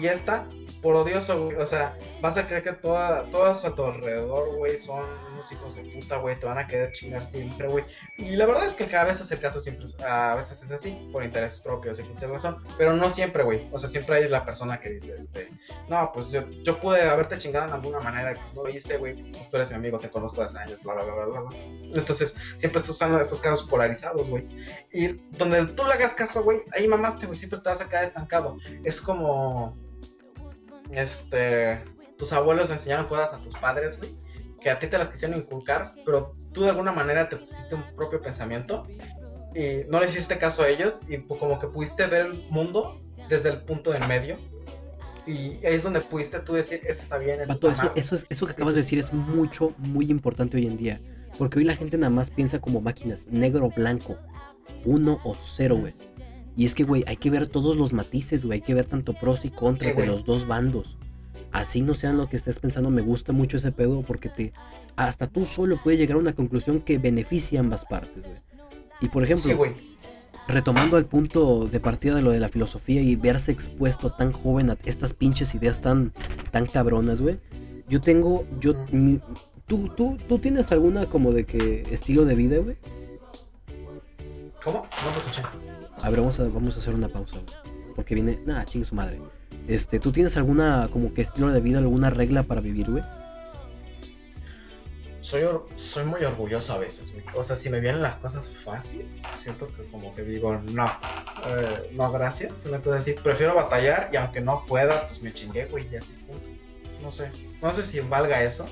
Y 0.00 0.06
esta 0.06 0.46
por 0.82 0.94
odioso. 0.96 1.50
O 1.58 1.66
sea, 1.66 1.96
vas 2.24 2.38
a 2.38 2.46
creer 2.46 2.62
que 2.62 2.72
toda, 2.72 3.24
todos 3.24 3.66
a 3.66 3.74
tu 3.74 3.84
alrededor, 3.84 4.56
güey, 4.56 4.80
son 4.80 5.04
unos 5.30 5.52
hijos 5.52 5.76
de 5.76 5.82
puta, 5.82 6.16
güey. 6.16 6.40
Te 6.40 6.46
van 6.46 6.56
a 6.56 6.66
querer 6.66 6.90
chingar 6.90 7.22
siempre, 7.22 7.68
güey. 7.68 7.84
Y 8.16 8.36
la 8.36 8.46
verdad 8.46 8.64
es 8.64 8.72
que 8.72 8.86
cada 8.86 9.04
vez 9.04 9.20
es 9.20 9.30
el 9.30 9.40
caso, 9.40 9.60
siempre 9.60 9.84
a 10.02 10.34
veces 10.34 10.62
es 10.62 10.70
así, 10.70 11.06
por 11.12 11.22
intereses 11.22 11.60
propios, 11.60 11.98
qué 11.98 12.26
razón. 12.26 12.64
Pero 12.78 12.94
no 12.94 13.10
siempre, 13.10 13.42
güey. 13.42 13.68
O 13.72 13.78
sea, 13.78 13.90
siempre 13.90 14.16
hay 14.16 14.28
la 14.28 14.42
persona 14.46 14.80
que 14.80 14.88
dice, 14.88 15.14
este, 15.18 15.50
no, 15.90 16.12
pues 16.14 16.30
yo, 16.30 16.48
yo 16.48 16.78
pude 16.78 17.02
haberte 17.02 17.36
chingado 17.36 17.66
en 17.66 17.74
alguna 17.74 18.00
manera, 18.00 18.34
no 18.54 18.62
lo 18.62 18.70
hice, 18.70 18.96
güey. 18.96 19.30
Pues 19.30 19.50
tú 19.50 19.56
eres 19.58 19.68
mi 19.68 19.76
amigo, 19.76 19.98
te 19.98 20.08
conozco 20.08 20.40
hace 20.40 20.58
años, 20.58 20.82
bla, 20.82 20.94
bla, 20.94 21.04
bla, 21.04 21.26
bla, 21.26 21.40
bla. 21.40 21.58
Entonces, 21.92 22.34
siempre 22.56 22.80
estás 22.80 22.96
usando 22.96 23.20
estos 23.20 23.40
casos 23.40 23.68
polarizados, 23.68 24.30
güey. 24.30 24.48
Y 24.94 25.08
donde 25.36 25.66
tú 25.66 25.84
le 25.84 25.92
hagas 25.92 26.14
caso, 26.14 26.42
güey, 26.42 26.62
ahí 26.72 26.88
mamaste, 26.88 27.26
güey, 27.26 27.36
siempre 27.36 27.60
te 27.60 27.68
vas 27.68 27.82
a 27.82 27.88
quedar 27.90 28.04
estancado. 28.04 28.56
Es 28.82 29.02
como 29.02 29.76
este, 30.90 31.82
tus 32.24 32.32
abuelos 32.32 32.68
le 32.68 32.76
enseñaron 32.76 33.06
cosas 33.06 33.34
a 33.34 33.38
tus 33.38 33.54
padres, 33.54 33.98
güey, 33.98 34.14
que 34.58 34.70
a 34.70 34.78
ti 34.78 34.86
te 34.86 34.96
las 34.96 35.10
quisieron 35.10 35.36
inculcar, 35.36 35.90
pero 36.06 36.30
tú 36.54 36.62
de 36.62 36.70
alguna 36.70 36.90
manera 36.90 37.28
te 37.28 37.36
pusiste 37.36 37.74
un 37.74 37.82
propio 37.94 38.22
pensamiento 38.22 38.86
y 39.54 39.84
no 39.90 40.00
le 40.00 40.06
hiciste 40.06 40.38
caso 40.38 40.62
a 40.62 40.70
ellos 40.70 41.02
y 41.06 41.18
como 41.18 41.60
que 41.60 41.66
pudiste 41.66 42.06
ver 42.06 42.24
el 42.26 42.32
mundo 42.48 42.96
desde 43.28 43.50
el 43.50 43.60
punto 43.60 43.90
del 43.90 44.08
medio 44.08 44.38
y 45.26 45.58
es 45.60 45.82
donde 45.82 46.00
pudiste 46.00 46.40
tú 46.40 46.54
decir, 46.54 46.80
eso 46.86 47.02
está 47.02 47.18
bien, 47.18 47.42
eso 47.42 47.52
está 47.52 47.70
mal. 47.72 47.92
Eso, 47.94 48.14
es, 48.14 48.26
eso 48.30 48.46
que 48.46 48.52
acabas 48.52 48.74
de 48.74 48.80
decir 48.80 48.98
es 48.98 49.12
mucho, 49.12 49.74
muy 49.76 50.06
importante 50.06 50.56
hoy 50.56 50.66
en 50.66 50.78
día. 50.78 50.98
Porque 51.36 51.58
hoy 51.58 51.66
la 51.66 51.76
gente 51.76 51.98
nada 51.98 52.10
más 52.10 52.30
piensa 52.30 52.58
como 52.58 52.80
máquinas, 52.80 53.26
negro 53.26 53.66
o 53.66 53.70
blanco, 53.70 54.16
uno 54.86 55.20
o 55.24 55.36
cero, 55.42 55.76
güey. 55.76 55.92
Y 56.56 56.64
es 56.64 56.74
que, 56.74 56.84
güey, 56.84 57.04
hay 57.06 57.16
que 57.16 57.28
ver 57.28 57.48
todos 57.48 57.76
los 57.76 57.92
matices, 57.92 58.46
güey. 58.46 58.60
Hay 58.60 58.64
que 58.64 58.72
ver 58.72 58.86
tanto 58.86 59.12
pros 59.12 59.44
y 59.44 59.50
contras 59.50 59.94
de 59.94 60.06
los 60.06 60.24
dos 60.24 60.46
bandos. 60.46 60.96
Así 61.54 61.82
no 61.82 61.94
sean 61.94 62.16
lo 62.16 62.28
que 62.28 62.36
estés 62.36 62.58
pensando. 62.58 62.90
Me 62.90 63.00
gusta 63.00 63.32
mucho 63.32 63.58
ese 63.58 63.70
pedo 63.70 64.02
porque 64.02 64.28
te. 64.28 64.52
Hasta 64.96 65.28
tú 65.28 65.46
solo 65.46 65.80
puedes 65.80 66.00
llegar 66.00 66.16
a 66.16 66.20
una 66.20 66.32
conclusión 66.32 66.80
que 66.80 66.98
beneficia 66.98 67.60
a 67.60 67.62
ambas 67.62 67.84
partes, 67.84 68.24
güey. 68.24 68.36
Y 69.00 69.08
por 69.08 69.22
ejemplo, 69.22 69.64
retomando 70.48 70.96
al 70.96 71.06
punto 71.06 71.68
de 71.68 71.78
partida 71.78 72.16
de 72.16 72.22
lo 72.22 72.32
de 72.32 72.40
la 72.40 72.48
filosofía 72.48 73.02
y 73.02 73.14
verse 73.14 73.52
expuesto 73.52 74.10
tan 74.10 74.32
joven 74.32 74.68
a 74.68 74.76
estas 74.84 75.12
pinches 75.12 75.54
ideas 75.54 75.80
tan, 75.80 76.12
tan 76.50 76.66
cabronas, 76.66 77.20
güey. 77.20 77.38
Yo 77.88 78.00
tengo. 78.00 78.44
Yo. 78.58 78.74
¿tú, 79.68 79.88
tú, 79.96 80.16
¿Tú 80.28 80.40
tienes 80.40 80.72
alguna 80.72 81.06
como 81.06 81.30
de 81.30 81.44
que 81.44 81.86
estilo 81.88 82.24
de 82.24 82.34
vida, 82.34 82.58
güey? 82.58 82.76
¿Cómo? 84.64 84.88
No 85.04 85.10
te 85.12 85.18
escuché. 85.18 85.42
A 86.02 86.10
ver, 86.10 86.18
vamos 86.18 86.40
a, 86.40 86.48
vamos 86.48 86.74
a 86.74 86.80
hacer 86.80 86.94
una 86.94 87.06
pausa. 87.06 87.36
Porque 87.94 88.16
viene. 88.16 88.40
Nada, 88.44 88.66
chingue 88.66 88.84
su 88.84 88.96
madre. 88.96 89.20
Este, 89.68 89.98
¿tú 89.98 90.12
tienes 90.12 90.36
alguna 90.36 90.88
como 90.92 91.14
que 91.14 91.22
estilo 91.22 91.48
de 91.48 91.60
vida, 91.60 91.78
alguna 91.78 92.10
regla 92.10 92.42
para 92.42 92.60
vivir, 92.60 92.90
güey? 92.90 93.04
Soy, 95.20 95.42
soy 95.76 96.04
muy 96.04 96.22
orgulloso 96.22 96.74
a 96.74 96.78
veces, 96.78 97.12
güey. 97.14 97.24
O 97.34 97.42
sea, 97.42 97.56
si 97.56 97.70
me 97.70 97.80
vienen 97.80 98.02
las 98.02 98.16
cosas 98.16 98.50
fácil, 98.62 99.08
siento 99.34 99.68
que 99.68 99.84
como 99.84 100.14
que 100.14 100.22
digo, 100.22 100.54
no, 100.54 100.84
eh, 100.84 101.90
no, 101.92 102.12
gracias. 102.12 102.66
Una 102.66 102.82
cosa 102.82 102.98
así, 102.98 103.14
prefiero 103.14 103.54
batallar 103.54 104.10
y 104.12 104.16
aunque 104.16 104.42
no 104.42 104.66
pueda, 104.66 105.06
pues 105.06 105.22
me 105.22 105.32
chingué, 105.32 105.64
güey, 105.64 105.88
ya 105.88 106.00
así. 106.00 106.14
No 107.02 107.10
sé, 107.10 107.32
no 107.62 107.72
sé 107.72 107.82
si 107.82 108.00
valga 108.00 108.42
eso, 108.42 108.68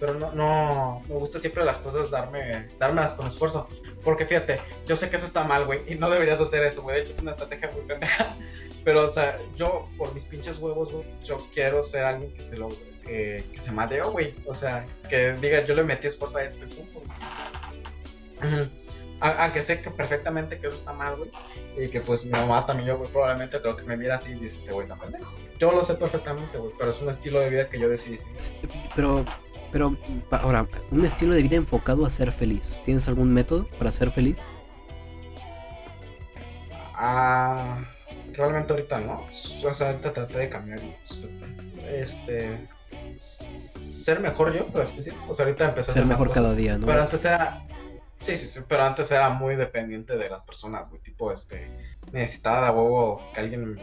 pero 0.00 0.14
no, 0.14 0.32
no, 0.32 1.02
me 1.08 1.14
gusta 1.14 1.38
siempre 1.38 1.64
las 1.64 1.78
cosas 1.78 2.10
darme, 2.10 2.68
dármelas 2.78 3.14
con 3.14 3.26
esfuerzo. 3.26 3.68
Porque 4.02 4.26
fíjate, 4.26 4.60
yo 4.86 4.96
sé 4.96 5.08
que 5.08 5.16
eso 5.16 5.26
está 5.26 5.44
mal, 5.44 5.64
güey, 5.64 5.80
y 5.86 5.94
no 5.94 6.10
deberías 6.10 6.40
hacer 6.40 6.62
eso, 6.64 6.82
güey. 6.82 6.96
De 6.96 7.02
hecho, 7.02 7.14
es 7.14 7.22
una 7.22 7.30
estrategia 7.30 7.70
muy 7.72 7.82
pendeja. 7.82 8.36
Pero, 8.84 9.06
o 9.06 9.10
sea, 9.10 9.36
yo, 9.56 9.88
por 9.96 10.12
mis 10.14 10.24
pinches 10.24 10.58
huevos, 10.58 10.92
güey, 10.92 11.04
yo 11.22 11.38
quiero 11.52 11.82
ser 11.82 12.04
alguien 12.04 12.32
que 12.34 12.42
se 12.42 12.56
lo, 12.56 12.68
que, 13.04 13.44
que 13.52 13.60
se 13.60 13.72
madeo, 13.72 14.12
güey. 14.12 14.34
O 14.46 14.54
sea, 14.54 14.86
que 15.08 15.32
diga, 15.34 15.64
yo 15.64 15.74
le 15.74 15.84
metí 15.84 16.06
esfuerzo 16.06 16.38
a 16.38 16.42
esto 16.42 16.64
y 16.64 16.74
punto. 16.74 17.02
Aunque 19.20 19.62
sé 19.62 19.80
que 19.80 19.90
perfectamente 19.90 20.58
que 20.58 20.66
eso 20.66 20.76
está 20.76 20.92
mal, 20.92 21.16
güey. 21.16 21.30
Y 21.78 21.88
que 21.88 22.00
pues 22.00 22.24
mi 22.24 22.32
mamá 22.32 22.66
también, 22.66 22.88
yo, 22.88 22.98
güey, 22.98 23.10
probablemente 23.10 23.60
creo 23.60 23.76
que 23.76 23.84
me 23.84 23.96
mira 23.96 24.16
así 24.16 24.32
y 24.32 24.34
dice, 24.34 24.58
este 24.58 24.72
güey 24.72 24.86
está 24.86 24.96
pendejo. 24.96 25.32
Yo 25.58 25.72
lo 25.72 25.82
sé 25.82 25.94
perfectamente, 25.94 26.58
güey, 26.58 26.72
pero 26.76 26.90
es 26.90 27.00
un 27.00 27.08
estilo 27.08 27.40
de 27.40 27.50
vida 27.50 27.68
que 27.70 27.78
yo 27.78 27.88
decidí. 27.88 28.18
Pero 28.94 29.24
pero 29.74 29.96
ahora, 30.30 30.68
un 30.92 31.04
estilo 31.04 31.34
de 31.34 31.42
vida 31.42 31.56
enfocado 31.56 32.06
a 32.06 32.10
ser 32.10 32.30
feliz. 32.30 32.80
¿Tienes 32.84 33.08
algún 33.08 33.34
método 33.34 33.66
para 33.76 33.90
ser 33.90 34.12
feliz? 34.12 34.38
Ah, 36.94 37.82
realmente 38.34 38.72
ahorita 38.72 39.00
no. 39.00 39.26
O 39.30 39.74
sea, 39.74 39.88
ahorita 39.88 40.12
traté 40.12 40.38
de 40.38 40.48
cambiar. 40.48 40.80
Este. 41.88 42.68
Ser 43.18 44.20
mejor 44.20 44.52
yo, 44.52 44.66
pues 44.66 44.94
sí. 44.98 45.10
O 45.28 45.32
sea, 45.32 45.46
ahorita 45.46 45.68
empecé 45.68 45.90
a 45.92 45.94
ser 45.94 46.06
mejor 46.06 46.30
cada 46.30 46.54
día, 46.54 46.76
¿no? 46.78 46.86
Pero 46.86 47.02
antes 47.02 47.24
era. 47.24 47.64
Sí, 48.18 48.36
sí, 48.36 48.46
sí, 48.46 48.60
pero 48.68 48.84
antes 48.84 49.10
era 49.10 49.30
muy 49.30 49.56
dependiente 49.56 50.16
de 50.16 50.28
las 50.30 50.44
personas, 50.44 50.88
güey. 50.88 51.00
Tipo, 51.02 51.32
este. 51.32 51.70
Necesitaba 52.12 52.66
de 52.66 52.70
huevo 52.76 53.20
que 53.34 53.40
alguien 53.40 53.78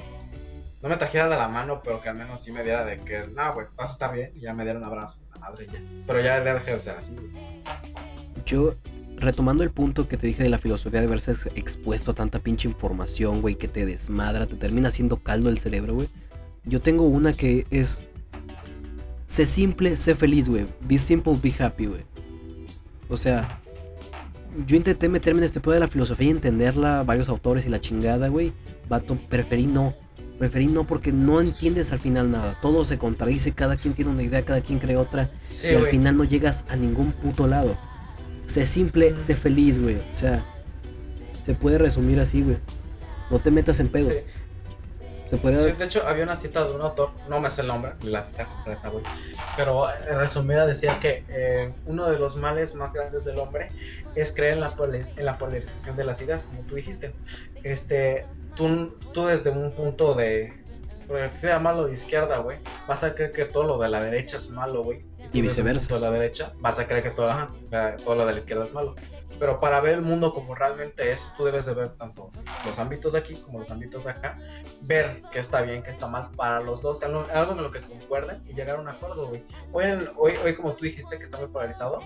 no 0.81 0.89
me 0.89 0.97
trajera 0.97 1.27
de 1.29 1.37
la 1.37 1.47
mano, 1.47 1.81
pero 1.83 2.01
que 2.01 2.09
al 2.09 2.15
menos 2.15 2.41
sí 2.41 2.51
me 2.51 2.63
diera 2.63 2.83
de 2.83 2.97
que, 2.97 3.27
no, 3.27 3.53
güey, 3.53 3.67
vas 3.75 3.89
a 3.89 3.93
estar 3.93 4.13
bien, 4.13 4.31
y 4.35 4.41
ya 4.41 4.53
me 4.53 4.63
diera 4.63 4.79
un 4.79 4.85
abrazo 4.85 5.19
madre 5.41 5.67
ya. 5.67 5.81
Pero 6.07 6.21
ya 6.21 6.41
dejé 6.41 6.73
de 6.73 6.79
ser 6.79 6.95
así, 6.95 7.15
Yo, 8.45 8.73
retomando 9.21 9.63
el 9.63 9.69
punto 9.69 10.07
que 10.07 10.17
te 10.17 10.27
dije 10.27 10.43
de 10.43 10.49
la 10.49 10.57
filosofía 10.57 11.01
de 11.01 11.07
verse 11.07 11.33
expuesto 11.55 12.11
a 12.11 12.13
tanta 12.13 12.39
pinche 12.39 12.67
información, 12.67 13.41
güey, 13.41 13.55
que 13.55 13.67
te 13.67 13.85
desmadra, 13.85 14.47
te 14.47 14.55
termina 14.55 14.89
haciendo 14.89 15.17
caldo 15.17 15.49
el 15.49 15.59
cerebro, 15.59 15.95
güey. 15.95 16.09
Yo 16.65 16.79
tengo 16.81 17.03
una 17.05 17.33
que 17.33 17.65
es. 17.71 18.01
Sé 19.27 19.45
simple, 19.45 19.95
sé 19.95 20.15
feliz, 20.15 20.49
güey. 20.49 20.65
Be 20.81 20.97
simple, 20.97 21.39
be 21.41 21.53
happy, 21.57 21.85
güey. 21.85 22.01
O 23.07 23.17
sea, 23.17 23.59
yo 24.67 24.75
intenté 24.75 25.07
meterme 25.07 25.39
en 25.39 25.45
este 25.45 25.59
pedo 25.59 25.73
de 25.73 25.79
la 25.79 25.87
filosofía 25.87 26.27
y 26.27 26.31
entenderla, 26.31 27.03
varios 27.03 27.29
autores 27.29 27.65
y 27.65 27.69
la 27.69 27.79
chingada, 27.79 28.27
güey. 28.27 28.51
Vato, 28.89 29.17
preferí 29.29 29.67
no 29.67 29.93
preferí 30.41 30.65
no 30.65 30.87
porque 30.87 31.11
no 31.11 31.39
entiendes 31.39 31.91
al 31.91 31.99
final 31.99 32.31
nada. 32.31 32.57
Todo 32.63 32.83
se 32.83 32.97
contradice, 32.97 33.51
cada 33.51 33.75
quien 33.75 33.93
tiene 33.93 34.09
una 34.09 34.23
idea, 34.23 34.43
cada 34.43 34.61
quien 34.61 34.79
cree 34.79 34.97
otra. 34.97 35.29
y 35.63 35.75
al 35.75 35.85
final 35.85 36.17
no 36.17 36.23
llegas 36.23 36.63
a 36.67 36.75
ningún 36.75 37.11
puto 37.11 37.45
lado. 37.45 37.77
Sé 38.51 38.65
simple, 38.65 39.17
sé 39.17 39.33
feliz, 39.33 39.79
güey. 39.79 39.95
O 39.95 40.15
sea, 40.15 40.43
se 41.45 41.53
puede 41.53 41.77
resumir 41.77 42.19
así, 42.19 42.41
güey. 42.41 42.57
No 43.29 43.39
te 43.39 43.49
metas 43.49 43.79
en 43.79 43.87
pedos. 43.87 44.13
Sí, 45.29 45.71
de 45.71 45.85
hecho, 45.85 46.05
había 46.05 46.25
una 46.25 46.35
cita 46.35 46.65
de 46.65 46.75
un 46.75 46.81
autor, 46.81 47.11
no 47.29 47.39
me 47.39 47.49
sé 47.49 47.61
el 47.61 47.67
nombre, 47.67 47.93
la 48.01 48.25
cita 48.25 48.43
completa, 48.43 48.89
güey. 48.89 49.05
Pero 49.55 49.89
en 49.89 50.15
eh, 50.15 50.17
resumida 50.17 50.65
decía 50.65 50.99
que 50.99 51.23
eh, 51.29 51.73
uno 51.85 52.09
de 52.09 52.19
los 52.19 52.35
males 52.35 52.75
más 52.75 52.91
grandes 52.91 53.23
del 53.23 53.39
hombre 53.39 53.71
es 54.15 54.33
creer 54.33 54.55
en 54.55 54.59
la, 54.59 54.75
en 55.15 55.25
la 55.25 55.37
polarización 55.37 55.95
de 55.95 56.03
las 56.03 56.21
ideas, 56.21 56.43
como 56.43 56.63
tú 56.63 56.75
dijiste. 56.75 57.13
Este, 57.63 58.25
tú, 58.57 58.93
tú 59.13 59.27
desde 59.27 59.51
un 59.51 59.71
punto 59.71 60.13
de 60.13 60.51
sea 61.31 61.59
malo 61.59 61.85
de 61.85 61.93
izquierda, 61.93 62.37
güey, 62.39 62.57
vas 62.87 63.03
a 63.03 63.13
creer 63.15 63.31
que 63.31 63.45
todo 63.45 63.63
lo 63.63 63.77
de 63.77 63.89
la 63.89 64.01
derecha 64.01 64.37
es 64.37 64.49
malo, 64.49 64.83
güey. 64.83 64.99
Y, 65.33 65.41
viceversa. 65.41 65.93
De 65.93 65.99
la 65.99 66.11
derecha, 66.11 66.51
vas 66.59 66.79
a 66.79 66.87
creer 66.87 67.03
que 67.03 67.09
todo, 67.11 67.29
todo 68.03 68.15
lo 68.15 68.25
de 68.25 68.33
la 68.33 68.37
izquierda 68.37 68.65
es 68.65 68.73
malo. 68.73 68.93
Pero 69.39 69.59
para 69.59 69.81
ver 69.81 69.95
el 69.95 70.01
mundo 70.01 70.33
como 70.33 70.53
realmente 70.53 71.11
es, 71.11 71.31
tú 71.35 71.45
debes 71.45 71.65
de 71.65 71.73
ver 71.73 71.89
tanto 71.95 72.31
los 72.65 72.77
ámbitos 72.77 73.13
de 73.13 73.19
aquí 73.19 73.35
como 73.35 73.57
los 73.59 73.71
ámbitos 73.71 74.03
de 74.03 74.11
acá, 74.11 74.37
ver 74.81 75.21
qué 75.31 75.39
está 75.39 75.61
bien, 75.61 75.81
qué 75.81 75.89
está 75.89 76.07
mal 76.07 76.29
para 76.35 76.59
los 76.59 76.81
dos, 76.81 77.01
algo, 77.01 77.25
en 77.33 77.63
lo 77.63 77.71
que 77.71 77.79
concuerden 77.79 78.43
y 78.47 78.53
llegar 78.53 78.77
a 78.77 78.81
un 78.81 78.89
acuerdo, 78.89 79.29
güey. 79.29 79.43
Hoy, 79.71 80.09
hoy, 80.17 80.33
hoy, 80.43 80.55
como 80.55 80.73
tú 80.73 80.85
dijiste 80.85 81.17
que 81.17 81.23
está 81.23 81.39
muy 81.39 81.47
polarizado, 81.47 82.01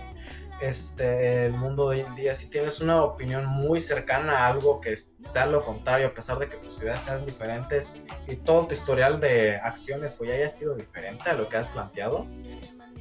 este, 0.61 1.47
el 1.47 1.51
mundo 1.51 1.89
de 1.89 1.97
hoy 1.97 2.05
en 2.07 2.15
día, 2.15 2.35
si 2.35 2.47
tienes 2.47 2.79
una 2.79 3.03
opinión 3.03 3.45
muy 3.45 3.81
cercana 3.81 4.39
a 4.39 4.47
algo 4.47 4.79
que 4.79 4.95
sea 4.95 5.45
lo 5.45 5.63
contrario, 5.63 6.07
a 6.07 6.13
pesar 6.13 6.39
de 6.39 6.47
que 6.47 6.55
tus 6.57 6.81
ideas 6.81 7.03
sean 7.03 7.25
diferentes 7.25 8.01
y 8.27 8.37
todo 8.37 8.67
tu 8.67 8.73
historial 8.73 9.19
de 9.19 9.57
acciones, 9.57 10.17
güey, 10.17 10.31
haya 10.31 10.49
sido 10.49 10.75
diferente 10.75 11.29
a 11.29 11.33
lo 11.33 11.49
que 11.49 11.57
has 11.57 11.67
planteado, 11.69 12.25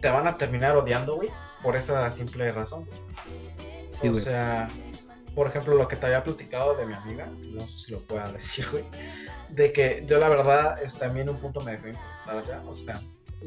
te 0.05 0.11
van 0.11 0.27
a 0.27 0.37
terminar 0.37 0.77
odiando, 0.77 1.17
güey, 1.17 1.31
por 1.63 1.77
esa 1.77 2.11
simple 2.11 2.53
razón, 2.53 2.87
o 4.03 4.13
sea, 4.13 4.69
por 5.35 5.47
ejemplo, 5.47 5.77
lo 5.77 5.89
que 5.89 5.97
te 5.97 6.05
había 6.05 6.23
platicado 6.23 6.77
de 6.77 6.85
mi 6.85 6.93
amiga, 6.93 7.27
no 7.41 7.67
sé 7.67 7.79
si 7.79 7.93
lo 7.93 8.01
pueda 8.01 8.31
decir, 8.33 8.69
güey, 8.71 8.85
de 9.49 9.73
que 9.73 10.05
yo 10.07 10.19
la 10.19 10.29
verdad, 10.29 10.77
a 11.01 11.09
mí 11.09 11.21
en 11.23 11.31
un 11.31 11.39
punto 11.39 11.63
me 11.63 11.73
dejó 11.73 11.89
importar 11.89 12.47
ya, 12.47 12.61
o 12.69 12.75
sea, 12.75 13.01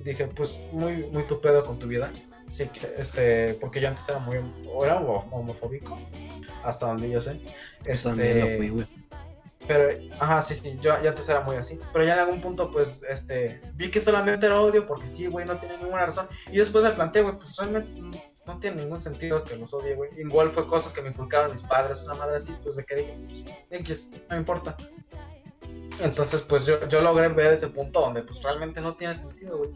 dije, 0.04 0.26
pues 0.26 0.60
muy, 0.72 1.06
muy 1.12 1.28
tu 1.28 1.40
pedo 1.40 1.64
con 1.64 1.78
tu 1.78 1.86
vida, 1.86 2.10
sí, 2.48 2.68
este, 2.98 3.54
porque 3.62 3.80
yo 3.80 3.90
antes 3.90 4.10
era 4.10 4.18
muy, 4.18 4.38
era 4.84 4.96
homofóbico, 4.96 6.00
hasta 6.64 6.88
donde 6.88 7.12
yo 7.12 7.22
sé, 7.22 7.40
este, 7.86 8.74
pero, 9.68 10.00
ajá, 10.20 10.42
sí, 10.42 10.56
sí, 10.56 10.78
yo 10.82 10.96
ya 11.02 11.10
antes 11.10 11.28
era 11.30 11.42
muy 11.42 11.56
así. 11.56 11.80
Pero 11.94 12.06
ya 12.06 12.14
en 12.14 12.20
algún 12.22 12.42
punto, 12.42 12.72
pues, 12.72 13.04
este, 13.10 13.62
vi 13.76 13.92
que 13.92 14.00
solamente 14.00 14.46
era 14.46 14.62
odio 14.62 14.86
porque 14.88 15.08
sí, 15.08 15.28
güey, 15.28 15.46
no 15.46 15.58
tiene 15.58 15.78
ninguna 15.78 16.06
razón. 16.06 16.28
Y 16.52 16.58
después 16.58 16.84
me 16.84 16.92
planteé, 16.92 17.22
güey, 17.24 17.36
pues 17.36 17.56
realmente 17.58 18.02
no 18.46 18.60
tiene 18.60 18.84
ningún 18.84 19.02
sentido 19.02 19.44
que 19.44 19.58
los 19.58 19.74
odie, 19.74 19.96
güey. 19.96 20.10
Igual 20.18 20.52
fue 20.52 20.68
cosas 20.68 20.94
que 20.94 21.02
me 21.02 21.10
inculcaron 21.10 21.52
mis 21.52 21.64
padres, 21.64 22.04
una 22.04 22.16
madre 22.16 22.38
así, 22.38 22.54
pues 22.64 22.78
de 22.78 22.84
que 22.86 22.96
dije, 22.96 23.66
X, 23.70 24.12
no 24.14 24.36
me 24.36 24.38
importa. 24.38 24.78
Entonces, 26.00 26.42
pues 26.42 26.66
yo, 26.66 26.88
yo 26.88 27.02
logré 27.02 27.28
ver 27.30 27.54
ese 27.54 27.68
punto 27.68 28.02
donde, 28.02 28.24
pues 28.24 28.42
realmente 28.42 28.82
no 28.82 28.96
tiene 28.96 29.16
sentido, 29.16 29.58
güey. 29.58 29.72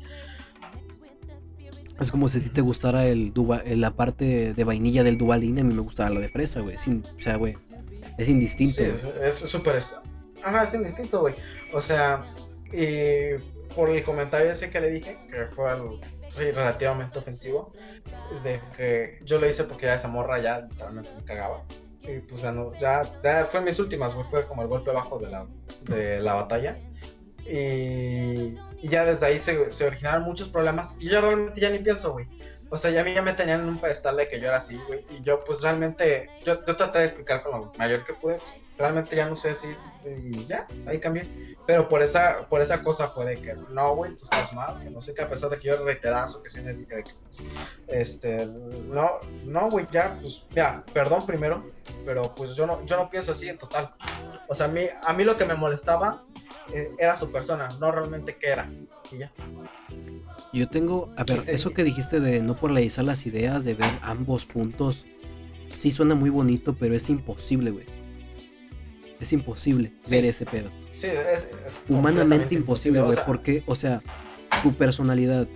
Es 2.00 2.10
como 2.10 2.28
si 2.30 2.40
a 2.40 2.42
ti 2.42 2.50
te 2.50 2.62
gustara 2.62 3.06
el 3.06 3.32
la 3.76 3.92
parte 3.92 4.54
de 4.54 4.64
vainilla 4.64 5.04
del 5.04 5.20
Duvalín, 5.20 5.60
a 5.60 5.64
mí 5.64 5.74
me 5.74 5.82
gustaba 5.82 6.10
la 6.10 6.20
de 6.20 6.30
fresa, 6.30 6.62
güey. 6.62 6.76
o 6.76 7.22
sea, 7.22 7.36
güey, 7.36 7.58
es 8.22 8.30
indistinto. 8.30 8.76
Sí, 8.76 9.10
es 9.22 9.36
súper. 9.36 9.80
Ajá, 10.44 10.64
es 10.64 10.74
indistinto, 10.74 11.22
güey. 11.22 11.36
O 11.74 11.82
sea, 11.82 12.26
y 12.72 13.38
por 13.76 13.90
el 13.90 14.04
comentario 14.04 14.52
ese 14.52 14.70
que 14.70 14.80
le 14.80 14.90
dije, 14.90 15.18
que 15.30 15.46
fue 15.48 15.70
algo 15.70 16.00
relativamente 16.36 17.20
ofensivo, 17.20 17.74
de 18.44 18.60
que 18.76 19.20
yo 19.24 19.40
lo 19.40 19.50
hice 19.50 19.66
porque 19.66 19.88
ya 19.88 19.96
esa 19.96 20.08
morra 20.08 20.40
ya 20.40 20.62
literalmente 20.62 21.10
me 21.16 21.24
cagaba. 21.24 21.64
Y 22.04 22.20
pues 22.20 22.42
ya, 22.42 22.52
no, 22.52 22.74
ya, 22.80 23.04
ya 23.24 23.46
fue 23.46 23.62
mis 23.62 23.78
últimas, 23.80 24.16
fue 24.30 24.48
como 24.48 24.64
el 24.64 24.68
golpe 24.68 24.92
bajo 24.92 25.20
de 25.20 25.30
la, 25.30 25.46
de 25.84 26.20
la 26.20 26.34
batalla. 26.34 26.78
Y, 27.46 28.54
y 28.82 28.88
ya 28.90 29.06
desde 29.06 29.26
ahí 29.26 29.40
se, 29.40 29.70
se, 29.72 29.86
originaron 29.86 30.24
muchos 30.24 30.50
problemas. 30.50 30.96
Y 31.00 31.10
yo 31.10 31.22
realmente 31.22 31.62
ya 31.62 31.70
ni 31.70 31.80
pienso, 31.80 32.14
güey. 32.14 32.26
O 32.72 32.78
sea, 32.78 32.90
ya 32.90 33.02
a 33.02 33.04
mí 33.04 33.14
ya 33.14 33.22
me 33.22 33.34
tenían 33.34 33.60
en 33.60 33.68
un 33.68 33.80
pedestal 33.80 34.16
de 34.16 34.30
que 34.30 34.40
yo 34.40 34.48
era 34.48 34.58
así, 34.58 34.80
güey. 34.88 35.04
Y 35.12 35.22
yo, 35.24 35.42
pues 35.42 35.62
realmente, 35.62 36.30
yo, 36.46 36.66
yo 36.66 36.76
traté 36.78 37.00
de 37.00 37.06
explicar 37.06 37.44
con 37.44 37.52
lo 37.52 37.74
mayor 37.78 38.06
que 38.06 38.14
pude. 38.14 38.38
realmente 38.78 39.14
ya 39.14 39.28
no 39.28 39.36
sé 39.36 39.50
así. 39.50 39.68
Y 40.06 40.46
ya, 40.48 40.66
ahí 40.88 40.98
cambié. 40.98 41.28
Pero 41.68 41.90
por 41.90 42.02
esa, 42.02 42.48
por 42.50 42.62
esa 42.62 42.82
cosa 42.82 43.10
fue 43.10 43.26
de 43.26 43.42
que 43.42 43.56
no, 43.70 43.96
güey, 43.96 44.16
tú 44.16 44.24
estás 44.24 44.54
mal, 44.54 44.82
que 44.82 44.90
no 44.90 45.02
sé 45.02 45.14
qué, 45.14 45.22
a 45.22 45.28
pesar 45.28 45.50
de 45.50 45.60
que 45.60 45.68
yo 45.68 45.84
reiteradas 45.84 46.38
que 46.38 46.62
dije 46.62 46.96
de 46.96 47.04
que, 47.04 47.12
pues, 47.24 47.42
este, 47.88 48.46
no, 48.46 49.20
no, 49.44 49.70
güey, 49.70 49.86
ya, 49.92 50.18
pues, 50.20 50.46
ya, 50.52 50.84
perdón 50.94 51.26
primero, 51.26 51.70
pero 52.06 52.34
pues 52.34 52.56
yo 52.56 52.66
no, 52.66 52.84
yo 52.86 52.98
no 52.98 53.10
pienso 53.10 53.34
así 53.34 53.50
en 53.50 53.58
total. 53.58 53.94
O 54.48 54.56
sea, 54.56 54.68
a 54.68 54.70
mí, 54.70 54.88
a 55.04 55.14
mí 55.14 55.24
lo 55.24 55.36
que 55.36 55.46
me 55.46 55.56
molestaba 55.56 56.24
eh, 56.74 56.90
era 56.98 57.16
su 57.16 57.32
persona, 57.32 57.70
no 57.80 57.92
realmente 57.92 58.38
qué 58.38 58.48
era, 58.48 58.68
y 59.12 59.20
ya. 59.20 59.32
Yo 60.54 60.68
tengo, 60.68 61.14
a 61.18 61.24
ver, 61.24 61.44
eso 61.48 61.72
que 61.72 61.84
dijiste 61.84 62.20
de 62.20 62.42
no 62.42 62.56
polarizar 62.56 63.06
las 63.06 63.26
ideas, 63.26 63.64
de 63.64 63.74
ver 63.74 64.00
ambos 64.02 64.46
puntos, 64.46 65.06
sí 65.78 65.92
suena 65.92 66.16
muy 66.16 66.30
bonito, 66.30 66.76
pero 66.78 66.96
es 66.96 67.10
imposible, 67.10 67.72
güey. 67.72 67.86
Es 69.20 69.34
imposible 69.34 69.94
ver 70.10 70.26
ese 70.26 70.46
pedo. 70.46 70.70
Sí, 70.92 71.08
es, 71.08 71.50
humanamente 71.88 72.56
imposible, 72.56 73.02
güey, 73.02 73.18
porque, 73.26 73.64
o 73.68 73.76
sea, 73.76 74.02
tu 74.64 74.74
personalidad, 74.74 75.48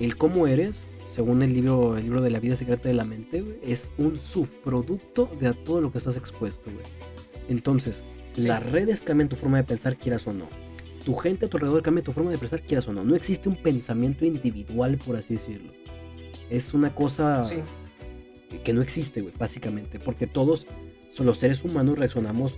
el 0.00 0.16
cómo 0.16 0.46
eres, 0.46 0.88
según 1.12 1.42
el 1.42 1.52
libro, 1.52 1.96
el 1.96 2.04
libro 2.04 2.20
de 2.20 2.30
la 2.30 2.38
vida 2.38 2.56
secreta 2.56 2.88
de 2.88 2.94
la 2.94 3.04
mente, 3.04 3.42
güey, 3.42 3.58
es 3.62 3.90
un 3.98 4.18
subproducto 4.18 5.28
de 5.40 5.52
todo 5.52 5.80
lo 5.80 5.90
que 5.90 5.98
estás 5.98 6.16
expuesto, 6.16 6.70
güey. 6.70 6.86
Entonces, 7.48 8.04
las 8.36 8.64
redes 8.70 9.00
cambian 9.00 9.28
tu 9.28 9.36
forma 9.36 9.58
de 9.58 9.64
pensar, 9.64 9.96
quieras 9.96 10.26
o 10.26 10.32
no. 10.32 10.48
Tu 11.04 11.14
gente 11.16 11.46
a 11.46 11.48
tu 11.48 11.56
alrededor 11.56 11.82
cambia 11.82 12.04
tu 12.04 12.12
forma 12.12 12.30
de 12.30 12.38
pensar, 12.38 12.62
quieras 12.62 12.88
o 12.88 12.92
no. 12.92 13.04
No 13.04 13.14
existe 13.14 13.48
un 13.48 13.56
pensamiento 13.56 14.24
individual, 14.24 14.98
por 14.98 15.16
así 15.16 15.34
decirlo. 15.34 15.72
Es 16.50 16.74
una 16.74 16.94
cosa 16.94 17.42
que 18.64 18.72
no 18.72 18.82
existe, 18.82 19.20
güey, 19.20 19.34
básicamente. 19.38 19.98
Porque 19.98 20.26
todos, 20.26 20.66
los 21.18 21.38
seres 21.38 21.64
humanos, 21.64 21.98
reaccionamos 21.98 22.54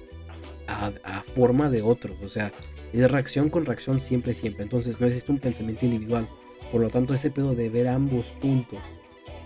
a, 0.67 1.23
forma 1.35 1.71
de 1.71 1.83
otros. 1.83 2.17
O 2.23 2.29
sea, 2.29 2.53
es 2.93 3.11
reacción 3.11 3.51
con 3.51 3.67
reacción 3.67 4.01
siempre, 4.01 4.35
siempre. 4.35 4.63
Entonces 4.63 5.01
no 5.01 5.07
existe 5.07 5.33
un 5.33 5.39
pensamiento 5.39 5.85
individual. 5.85 6.29
Por 6.73 6.81
lo 6.81 6.89
tanto, 6.89 7.15
ese 7.15 7.31
pedo 7.31 7.55
de 7.55 7.69
ver 7.69 7.89
ambos 7.89 8.27
puntos 8.41 8.79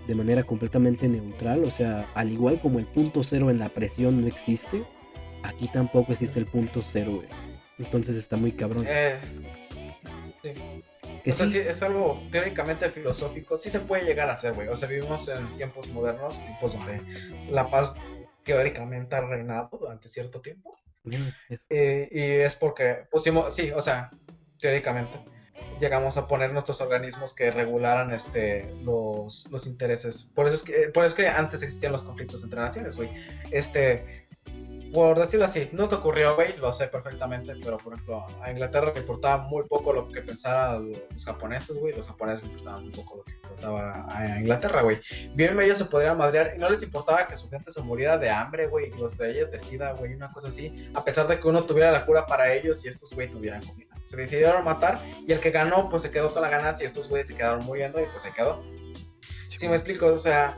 de 0.07 0.15
manera 0.15 0.43
completamente 0.43 1.09
neutral, 1.09 1.65
o 1.65 1.71
sea, 1.71 2.07
al 2.15 2.31
igual 2.31 2.61
como 2.61 2.79
el 2.79 2.87
punto 2.87 3.23
cero 3.23 3.51
en 3.51 3.59
la 3.59 3.71
presión 3.71 4.21
no 4.21 4.27
existe, 4.27 4.85
aquí 5.43 5.69
tampoco 5.69 6.13
existe 6.13 6.39
el 6.39 6.47
punto 6.47 6.83
cero, 6.93 7.23
Entonces 7.79 8.17
está 8.17 8.37
muy 8.37 8.53
cabrón. 8.53 8.85
Eh, 8.89 9.21
sí. 10.43 10.55
o 11.31 11.45
es 11.45 11.83
algo 11.83 12.23
teóricamente 12.31 12.91
filosófico, 12.91 13.57
sí 13.57 13.71
se 13.71 13.81
puede 13.81 14.05
llegar 14.05 14.29
a 14.29 14.35
hacer, 14.35 14.53
güey. 14.53 14.69
O 14.69 14.77
sea, 14.77 14.89
vivimos 14.89 15.29
en 15.29 15.57
tiempos 15.57 15.89
modernos, 15.89 16.41
tiempos 16.41 16.75
donde 16.75 17.01
la 17.51 17.69
paz 17.69 17.95
teóricamente 18.45 19.17
ha 19.17 19.23
reinado 19.23 19.71
durante 19.79 20.09
cierto 20.09 20.41
tiempo. 20.41 20.77
Eh, 21.69 22.09
y 22.11 22.21
es 22.21 22.55
porque 22.55 23.07
pusimos, 23.11 23.55
sí, 23.55 23.71
o 23.73 23.83
sea, 23.83 24.11
teóricamente 24.59 25.19
llegamos 25.81 26.17
a 26.17 26.27
poner 26.27 26.53
nuestros 26.53 26.81
organismos 26.81 27.35
que 27.35 27.51
regularan 27.51 28.13
este 28.13 28.71
los, 28.85 29.51
los 29.51 29.67
intereses. 29.67 30.23
Por 30.23 30.47
eso 30.47 30.57
es 30.57 30.63
que 30.63 30.89
por 30.89 31.05
eso 31.05 31.15
es 31.15 31.23
que 31.23 31.29
antes 31.29 31.63
existían 31.63 31.93
los 31.93 32.03
conflictos 32.03 32.43
entre 32.43 32.61
naciones, 32.61 32.97
güey. 32.97 33.11
Este 33.51 34.24
por 34.95 35.19
decirlo 35.19 35.47
así, 35.47 35.69
nunca 35.73 35.97
ocurrió, 35.97 36.37
güey, 36.37 36.57
lo 36.57 36.73
sé 36.73 36.87
perfectamente, 36.87 37.53
pero 37.63 37.79
por 37.79 37.95
ejemplo, 37.95 38.25
a 38.41 38.51
Inglaterra 38.51 38.93
le 38.95 39.01
importaba 39.01 39.43
muy 39.49 39.65
poco 39.67 39.93
lo 39.93 40.09
que 40.09 40.23
pensaran 40.23 40.93
los 41.11 41.25
japoneses, 41.25 41.77
güey, 41.77 41.95
los 41.95 42.07
japoneses 42.07 42.45
le 42.45 42.51
importaban 42.51 42.85
muy 42.85 42.93
poco 42.93 43.17
lo 43.17 43.25
que 43.25 43.33
importaba 43.33 44.07
a 44.09 44.39
Inglaterra, 44.39 44.83
güey. 44.83 45.01
Bien 45.35 45.61
ellos 45.61 45.79
se 45.79 45.87
podrían 45.87 46.17
madrear 46.17 46.53
y 46.55 46.61
no 46.61 46.71
les 46.71 46.83
importaba 46.85 47.27
que 47.27 47.37
su 47.37 47.51
gente 47.51 47.73
se 47.73 47.83
muriera 47.83 48.19
de 48.19 48.31
hambre, 48.31 48.69
güey, 48.69 48.93
los 48.93 49.19
de 49.19 49.33
ellos 49.33 49.51
de 49.51 49.59
sida, 49.59 49.93
güey, 49.95 50.15
una 50.15 50.29
cosa 50.29 50.47
así, 50.47 50.89
a 50.95 51.05
pesar 51.05 51.27
de 51.27 51.41
que 51.41 51.49
uno 51.49 51.65
tuviera 51.65 51.91
la 51.91 52.07
cura 52.07 52.27
para 52.27 52.55
ellos 52.55 52.85
y 52.85 52.89
estos, 52.89 53.13
güey, 53.13 53.29
tuvieran 53.29 53.67
comida. 53.67 53.93
Se 54.05 54.17
decidieron 54.17 54.65
matar 54.65 55.01
y 55.27 55.33
el 55.33 55.41
que 55.41 55.51
ganó, 55.51 55.89
pues 55.89 56.03
se 56.03 56.13
quedó 56.13 56.33
con 56.33 56.43
la 56.43 56.49
ganancia 56.49 56.85
y 56.85 56.87
estos 56.87 57.09
güeyes 57.09 57.27
se 57.27 57.35
quedaron 57.35 57.65
muriendo 57.65 58.01
y 58.01 58.05
pues 58.07 58.23
se 58.23 58.31
quedó. 58.33 58.63
Sí, 59.49 59.69
me 59.69 59.75
explico, 59.75 60.07
o 60.07 60.19
sea, 60.19 60.57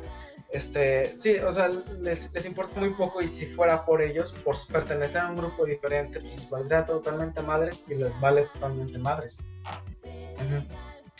este, 0.56 1.16
sí, 1.18 1.36
o 1.36 1.52
sea, 1.52 1.68
les, 2.00 2.32
les, 2.32 2.46
importa 2.46 2.80
muy 2.80 2.94
poco 2.94 3.20
y 3.20 3.28
si 3.28 3.46
fuera 3.46 3.84
por 3.84 4.00
ellos, 4.00 4.32
por 4.44 4.56
pertenecer 4.66 5.20
a 5.20 5.28
un 5.28 5.36
grupo 5.36 5.66
diferente, 5.66 6.18
pues 6.20 6.36
les 6.36 6.50
valdría 6.50 6.84
totalmente 6.84 7.42
madres 7.42 7.78
y 7.88 7.94
les 7.94 8.18
vale 8.20 8.44
totalmente 8.54 8.98
madres. 8.98 9.42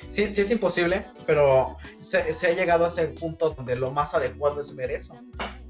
Sí, 0.08 0.32
sí 0.32 0.40
es 0.40 0.50
imposible, 0.50 1.04
pero 1.26 1.76
se, 1.98 2.32
se, 2.32 2.46
ha 2.46 2.52
llegado 2.52 2.86
a 2.86 2.88
ese 2.88 3.08
punto 3.08 3.50
donde 3.50 3.76
lo 3.76 3.90
más 3.90 4.14
adecuado 4.14 4.60
es 4.60 4.74
ver 4.74 4.90
eso 4.90 5.18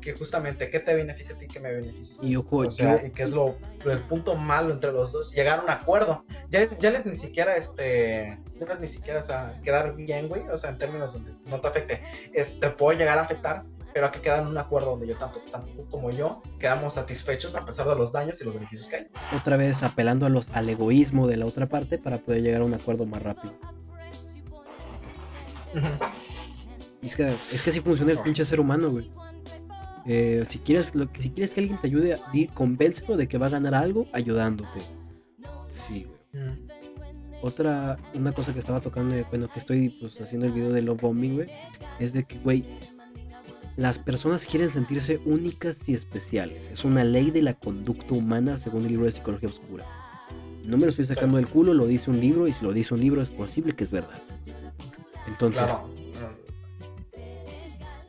que 0.06 0.16
justamente 0.16 0.70
qué 0.70 0.78
te 0.78 0.94
beneficia 0.94 1.34
a 1.34 1.38
ti, 1.38 1.48
qué 1.48 1.58
me 1.58 1.72
beneficia. 1.72 2.16
Y 2.22 2.36
ojo, 2.36 2.58
o 2.58 2.70
sea, 2.70 3.04
y 3.04 3.10
que 3.10 3.24
es 3.24 3.30
lo 3.30 3.56
el 3.84 4.02
punto 4.04 4.36
malo 4.36 4.72
entre 4.72 4.92
los 4.92 5.10
dos, 5.10 5.32
llegar 5.32 5.58
a 5.58 5.62
un 5.62 5.70
acuerdo. 5.70 6.24
Ya, 6.48 6.78
ya 6.78 6.92
les 6.92 7.04
ni 7.06 7.16
siquiera 7.16 7.56
este, 7.56 8.38
ya 8.60 8.66
les 8.66 8.80
ni 8.80 8.88
siquiera 8.88 9.18
o 9.18 9.22
sea, 9.22 9.60
quedar 9.64 9.96
bien, 9.96 10.28
güey, 10.28 10.42
o 10.46 10.56
sea, 10.56 10.70
en 10.70 10.78
términos 10.78 11.14
donde 11.14 11.32
no 11.46 11.60
te 11.60 11.66
afecte, 11.66 12.02
este 12.32 12.70
puede 12.70 12.98
llegar 12.98 13.18
a 13.18 13.22
afectar, 13.22 13.64
pero 13.92 14.06
hay 14.06 14.12
que 14.12 14.20
quedar 14.20 14.42
en 14.42 14.46
un 14.46 14.58
acuerdo 14.58 14.90
donde 14.90 15.08
yo, 15.08 15.16
tanto, 15.16 15.40
tanto 15.50 15.72
tú 15.72 15.90
como 15.90 16.12
yo, 16.12 16.40
quedamos 16.60 16.94
satisfechos 16.94 17.56
a 17.56 17.66
pesar 17.66 17.88
de 17.88 17.96
los 17.96 18.12
daños 18.12 18.40
y 18.40 18.44
los 18.44 18.54
beneficios 18.54 18.86
que 18.86 18.96
hay. 18.96 19.08
Otra 19.36 19.56
vez 19.56 19.82
apelando 19.82 20.24
a 20.24 20.28
los, 20.28 20.46
al 20.52 20.68
egoísmo 20.68 21.26
de 21.26 21.36
la 21.36 21.46
otra 21.46 21.66
parte 21.66 21.98
para 21.98 22.18
poder 22.18 22.42
llegar 22.42 22.60
a 22.60 22.64
un 22.64 22.74
acuerdo 22.74 23.06
más 23.06 23.24
rápido. 23.24 23.54
Es, 27.02 27.16
que, 27.16 27.36
es 27.52 27.60
que 27.60 27.70
así 27.70 27.80
funciona 27.80 28.12
el 28.12 28.20
pinche 28.20 28.44
ser 28.44 28.60
humano, 28.60 28.90
güey. 28.90 29.10
Eh, 30.08 30.44
si, 30.48 30.58
quieres, 30.58 30.94
lo, 30.94 31.08
si 31.18 31.30
quieres 31.30 31.52
que 31.52 31.60
alguien 31.60 31.80
te 31.80 31.88
ayude, 31.88 32.16
di, 32.32 32.46
convéncelo 32.48 33.16
de 33.16 33.26
que 33.26 33.38
va 33.38 33.46
a 33.46 33.50
ganar 33.50 33.74
algo 33.74 34.06
ayudándote. 34.12 34.80
Sí, 35.68 36.06
güey. 36.32 36.44
Mm. 36.44 36.66
Otra, 37.42 37.98
una 38.14 38.32
cosa 38.32 38.52
que 38.52 38.60
estaba 38.60 38.80
tocando, 38.80 39.14
eh, 39.14 39.26
bueno, 39.28 39.48
que 39.48 39.58
estoy 39.58 39.90
pues, 39.90 40.20
haciendo 40.20 40.46
el 40.46 40.52
video 40.52 40.72
de 40.72 40.82
Love 40.82 41.00
Bombing, 41.00 41.34
güey, 41.34 41.48
es 42.00 42.12
de 42.12 42.24
que, 42.24 42.38
güey, 42.38 42.64
las 43.76 43.98
personas 43.98 44.46
quieren 44.46 44.70
sentirse 44.70 45.20
únicas 45.26 45.86
y 45.88 45.94
especiales. 45.94 46.70
Es 46.72 46.84
una 46.84 47.04
ley 47.04 47.30
de 47.30 47.42
la 47.42 47.54
conducta 47.54 48.14
humana 48.14 48.58
según 48.58 48.82
el 48.82 48.92
libro 48.92 49.04
de 49.04 49.12
Psicología 49.12 49.48
Oscura. 49.50 49.84
No 50.64 50.76
me 50.78 50.84
lo 50.84 50.90
estoy 50.90 51.06
sacando 51.06 51.36
del 51.36 51.48
culo, 51.48 51.74
lo 51.74 51.86
dice 51.86 52.10
un 52.10 52.20
libro, 52.20 52.48
y 52.48 52.52
si 52.52 52.64
lo 52.64 52.72
dice 52.72 52.94
un 52.94 53.00
libro 53.00 53.20
es 53.22 53.28
posible 53.28 53.74
que 53.74 53.84
es 53.84 53.90
verdad. 53.90 54.20
Entonces, 55.28 55.64
Claro. 55.64 55.90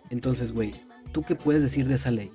entonces, 0.09 0.51
güey, 0.53 0.73
¿tú 1.11 1.23
qué 1.23 1.35
puedes 1.35 1.61
decir 1.63 1.87
de 1.87 1.95
esa 1.95 2.11
ley? 2.11 2.31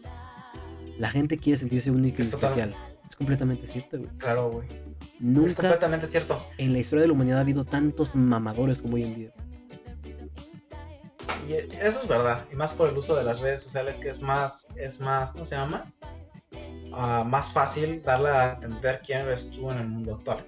La 0.99 1.11
gente 1.11 1.39
quiere 1.39 1.57
sentirse 1.57 1.91
única 1.91 2.18
y 2.18 2.23
Es 2.23 2.33
especial. 2.33 2.75
Es 3.09 3.16
completamente 3.16 3.66
cierto, 3.66 3.99
güey. 3.99 4.11
Claro, 4.18 4.51
güey. 4.51 4.68
Es 4.68 5.20
Nunca 5.20 5.55
completamente 5.55 6.07
cierto. 6.07 6.45
en 6.59 6.73
la 6.73 6.79
historia 6.79 7.03
de 7.03 7.09
la 7.09 7.14
humanidad 7.14 7.39
ha 7.39 7.43
habido 7.43 7.64
tantos 7.64 8.14
mamadores 8.14 8.83
como 8.83 8.95
hoy 8.95 9.05
en 9.05 9.14
día. 9.14 9.33
Y 11.49 11.55
eso 11.55 12.01
es 12.01 12.09
verdad. 12.09 12.47
Y 12.53 12.57
más 12.57 12.73
por 12.73 12.89
el 12.89 12.97
uso 12.97 13.16
de 13.16 13.25
las 13.25 13.41
redes 13.41 13.62
sociales, 13.62 13.99
que 13.99 14.09
es 14.09 14.20
más, 14.23 14.68
es 14.77 15.01
más, 15.01 15.33
¿cómo 15.33 15.45
se 15.45 15.57
llama? 15.57 15.93
Ah, 16.93 17.25
más 17.27 17.53
fácil 17.53 18.03
darle 18.03 18.29
a 18.29 18.53
entender 18.55 19.01
quién 19.05 19.23
eres 19.23 19.51
tú 19.51 19.70
en 19.70 19.79
el 19.79 19.89
mundo 19.89 20.14
actual. 20.14 20.45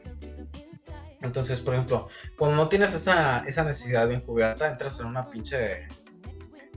Entonces, 1.22 1.60
por 1.60 1.74
ejemplo, 1.74 2.08
cuando 2.38 2.56
no 2.56 2.68
tienes 2.68 2.92
esa, 2.94 3.40
esa 3.40 3.64
necesidad 3.64 4.08
de 4.08 4.14
encubierta, 4.14 4.70
entras 4.70 5.00
en 5.00 5.06
una 5.06 5.24
pinche 5.24 5.88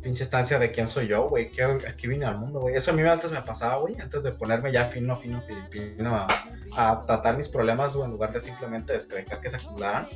pinche 0.01 0.23
estancia 0.23 0.59
de 0.59 0.71
quién 0.71 0.87
soy 0.87 1.07
yo, 1.07 1.27
güey, 1.29 1.51
aquí 1.87 2.07
vine 2.07 2.25
al 2.25 2.37
mundo, 2.37 2.61
güey. 2.61 2.75
Eso 2.75 2.91
a 2.91 2.93
mí 2.93 3.01
antes 3.03 3.31
me 3.31 3.41
pasaba, 3.41 3.77
güey, 3.77 3.99
antes 3.99 4.23
de 4.23 4.31
ponerme 4.31 4.71
ya 4.71 4.85
fino, 4.85 5.17
fino, 5.17 5.41
filipino 5.41 6.15
a, 6.15 6.27
a 6.75 7.05
tratar 7.05 7.35
mis 7.35 7.47
problemas, 7.47 7.95
güey, 7.95 8.05
en 8.05 8.11
lugar 8.11 8.31
de 8.31 8.39
simplemente 8.39 8.95
este, 8.95 9.17
dejar 9.17 9.41
que 9.41 9.49
se 9.49 9.57
acumularan. 9.57 10.07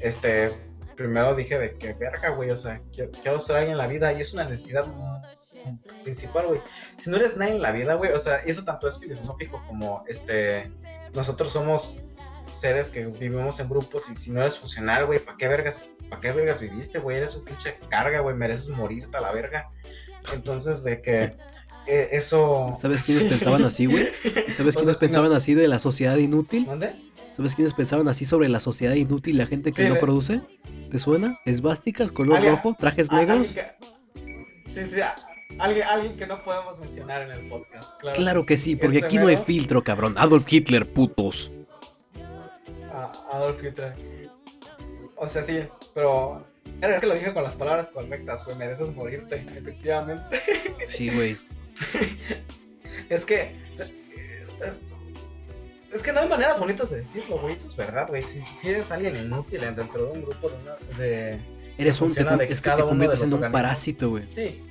Este, 0.00 0.50
primero 0.96 1.34
dije 1.34 1.58
de 1.58 1.76
que 1.76 1.92
verga, 1.92 2.30
güey, 2.30 2.50
o 2.50 2.56
sea, 2.56 2.78
quiero, 2.92 3.10
quiero 3.22 3.40
ser 3.40 3.56
alguien 3.56 3.72
en 3.72 3.78
la 3.78 3.86
vida 3.86 4.12
y 4.12 4.20
es 4.20 4.34
una 4.34 4.44
necesidad 4.44 4.86
principal, 6.02 6.46
güey. 6.46 6.60
Si 6.98 7.10
no 7.10 7.16
eres 7.16 7.36
nadie 7.36 7.54
en 7.54 7.62
la 7.62 7.72
vida, 7.72 7.94
güey, 7.94 8.12
o 8.12 8.18
sea, 8.18 8.36
eso 8.38 8.64
tanto 8.64 8.88
es 8.88 8.98
filosófico 8.98 9.62
como, 9.66 10.04
este, 10.06 10.70
nosotros 11.14 11.52
somos 11.52 12.00
seres 12.48 12.88
que 12.90 13.06
vivimos 13.06 13.58
en 13.60 13.68
grupos 13.68 14.08
y 14.10 14.16
si 14.16 14.30
no 14.30 14.40
eres 14.40 14.58
funcional, 14.58 15.06
güey, 15.06 15.18
¿para 15.18 15.36
qué 15.36 15.48
vergas, 15.48 15.82
para 16.08 16.20
qué 16.20 16.32
vergas 16.32 16.60
viviste, 16.60 16.98
güey? 16.98 17.16
Eres 17.18 17.34
un 17.36 17.44
pinche 17.44 17.76
carga, 17.88 18.20
güey, 18.20 18.34
mereces 18.36 18.68
morirte 18.70 19.16
a 19.16 19.20
la 19.20 19.32
verga. 19.32 19.70
Entonces, 20.32 20.82
de 20.84 21.00
que 21.02 21.36
eh, 21.86 22.08
eso... 22.12 22.76
¿Sabes 22.80 23.02
quiénes 23.04 23.24
pensaban 23.30 23.64
así, 23.64 23.86
güey? 23.86 24.08
¿Y 24.48 24.52
¿Sabes 24.52 24.74
quiénes 24.76 24.96
no- 24.96 25.00
pensaban 25.00 25.32
así 25.32 25.54
de 25.54 25.68
la 25.68 25.78
sociedad 25.78 26.16
inútil? 26.16 26.66
¿Mande? 26.66 26.92
¿Sabes 27.36 27.54
quiénes 27.54 27.74
pensaban 27.74 28.06
así 28.08 28.24
sobre 28.24 28.48
la 28.48 28.60
sociedad 28.60 28.94
inútil 28.94 29.38
la 29.38 29.46
gente 29.46 29.70
que 29.70 29.82
Sí, 29.82 29.88
no 29.88 29.94
de- 29.94 30.00
produce? 30.00 30.40
¿Te 30.90 30.98
suena? 30.98 31.38
¿Esvásticas, 31.44 32.12
color 32.12 32.36
Alguien- 32.36 32.54
rojo, 32.56 32.76
trajes 32.78 33.10
negros? 33.10 33.48
alguien 33.56 33.66
que- 33.66 34.70
Sí, 34.70 34.84
sí, 34.84 35.00
alguien, 35.58 35.86
alguien 35.86 36.16
que 36.16 36.26
no 36.26 36.42
podemos 36.42 36.78
mencionar 36.80 37.22
en 37.22 37.32
el 37.32 37.48
podcast. 37.48 37.98
Claro, 38.00 38.16
Claro 38.16 38.46
que 38.46 38.56
sí, 38.56 38.76
porque 38.76 38.98
Ese 38.98 39.06
aquí 39.06 39.18
no 39.18 39.26
hay 39.28 39.36
filtro, 39.36 39.82
cabrón. 39.84 40.14
Adolf 40.16 40.50
Hitler, 40.50 40.86
putos. 40.88 41.50
A- 42.94 43.12
Adolf 43.32 43.62
Hitler. 43.62 43.92
O 45.16 45.28
sea, 45.28 45.42
sí, 45.44 45.60
pero... 45.94 46.44
Es 46.80 47.00
que 47.00 47.06
lo 47.06 47.14
dije 47.14 47.32
con 47.32 47.42
las 47.44 47.56
palabras 47.56 47.88
correctas, 47.90 48.44
güey, 48.44 48.56
mereces 48.56 48.94
morirte, 48.94 49.36
efectivamente. 49.56 50.40
Sí, 50.86 51.10
güey. 51.14 51.36
Es 53.08 53.24
que. 53.24 53.54
Es, 54.60 54.80
es 55.92 56.02
que 56.02 56.12
no 56.12 56.20
hay 56.20 56.28
maneras 56.28 56.58
bonitas 56.58 56.90
de 56.90 56.98
decirlo, 56.98 57.38
güey. 57.38 57.54
Eso 57.56 57.68
es 57.68 57.76
verdad, 57.76 58.08
güey. 58.08 58.24
Si, 58.24 58.42
si 58.46 58.70
eres 58.70 58.90
alguien 58.90 59.16
inútil 59.16 59.60
dentro 59.60 60.06
de 60.06 60.10
un 60.12 60.22
grupo 60.22 60.48
de. 60.48 60.56
una- 60.56 60.98
de 60.98 61.40
Eres 61.78 62.00
un. 62.00 62.12
te 62.12 62.24
de 62.24 62.44
es 62.46 62.60
que 62.60 62.64
cada 62.64 62.78
te 62.78 62.82
uno 62.82 62.90
de 62.90 62.90
conviertes 62.90 63.20
los 63.30 63.32
en 63.40 63.44
un 63.46 63.52
parásito, 63.52 64.10
güey. 64.10 64.24
sí, 64.28 64.62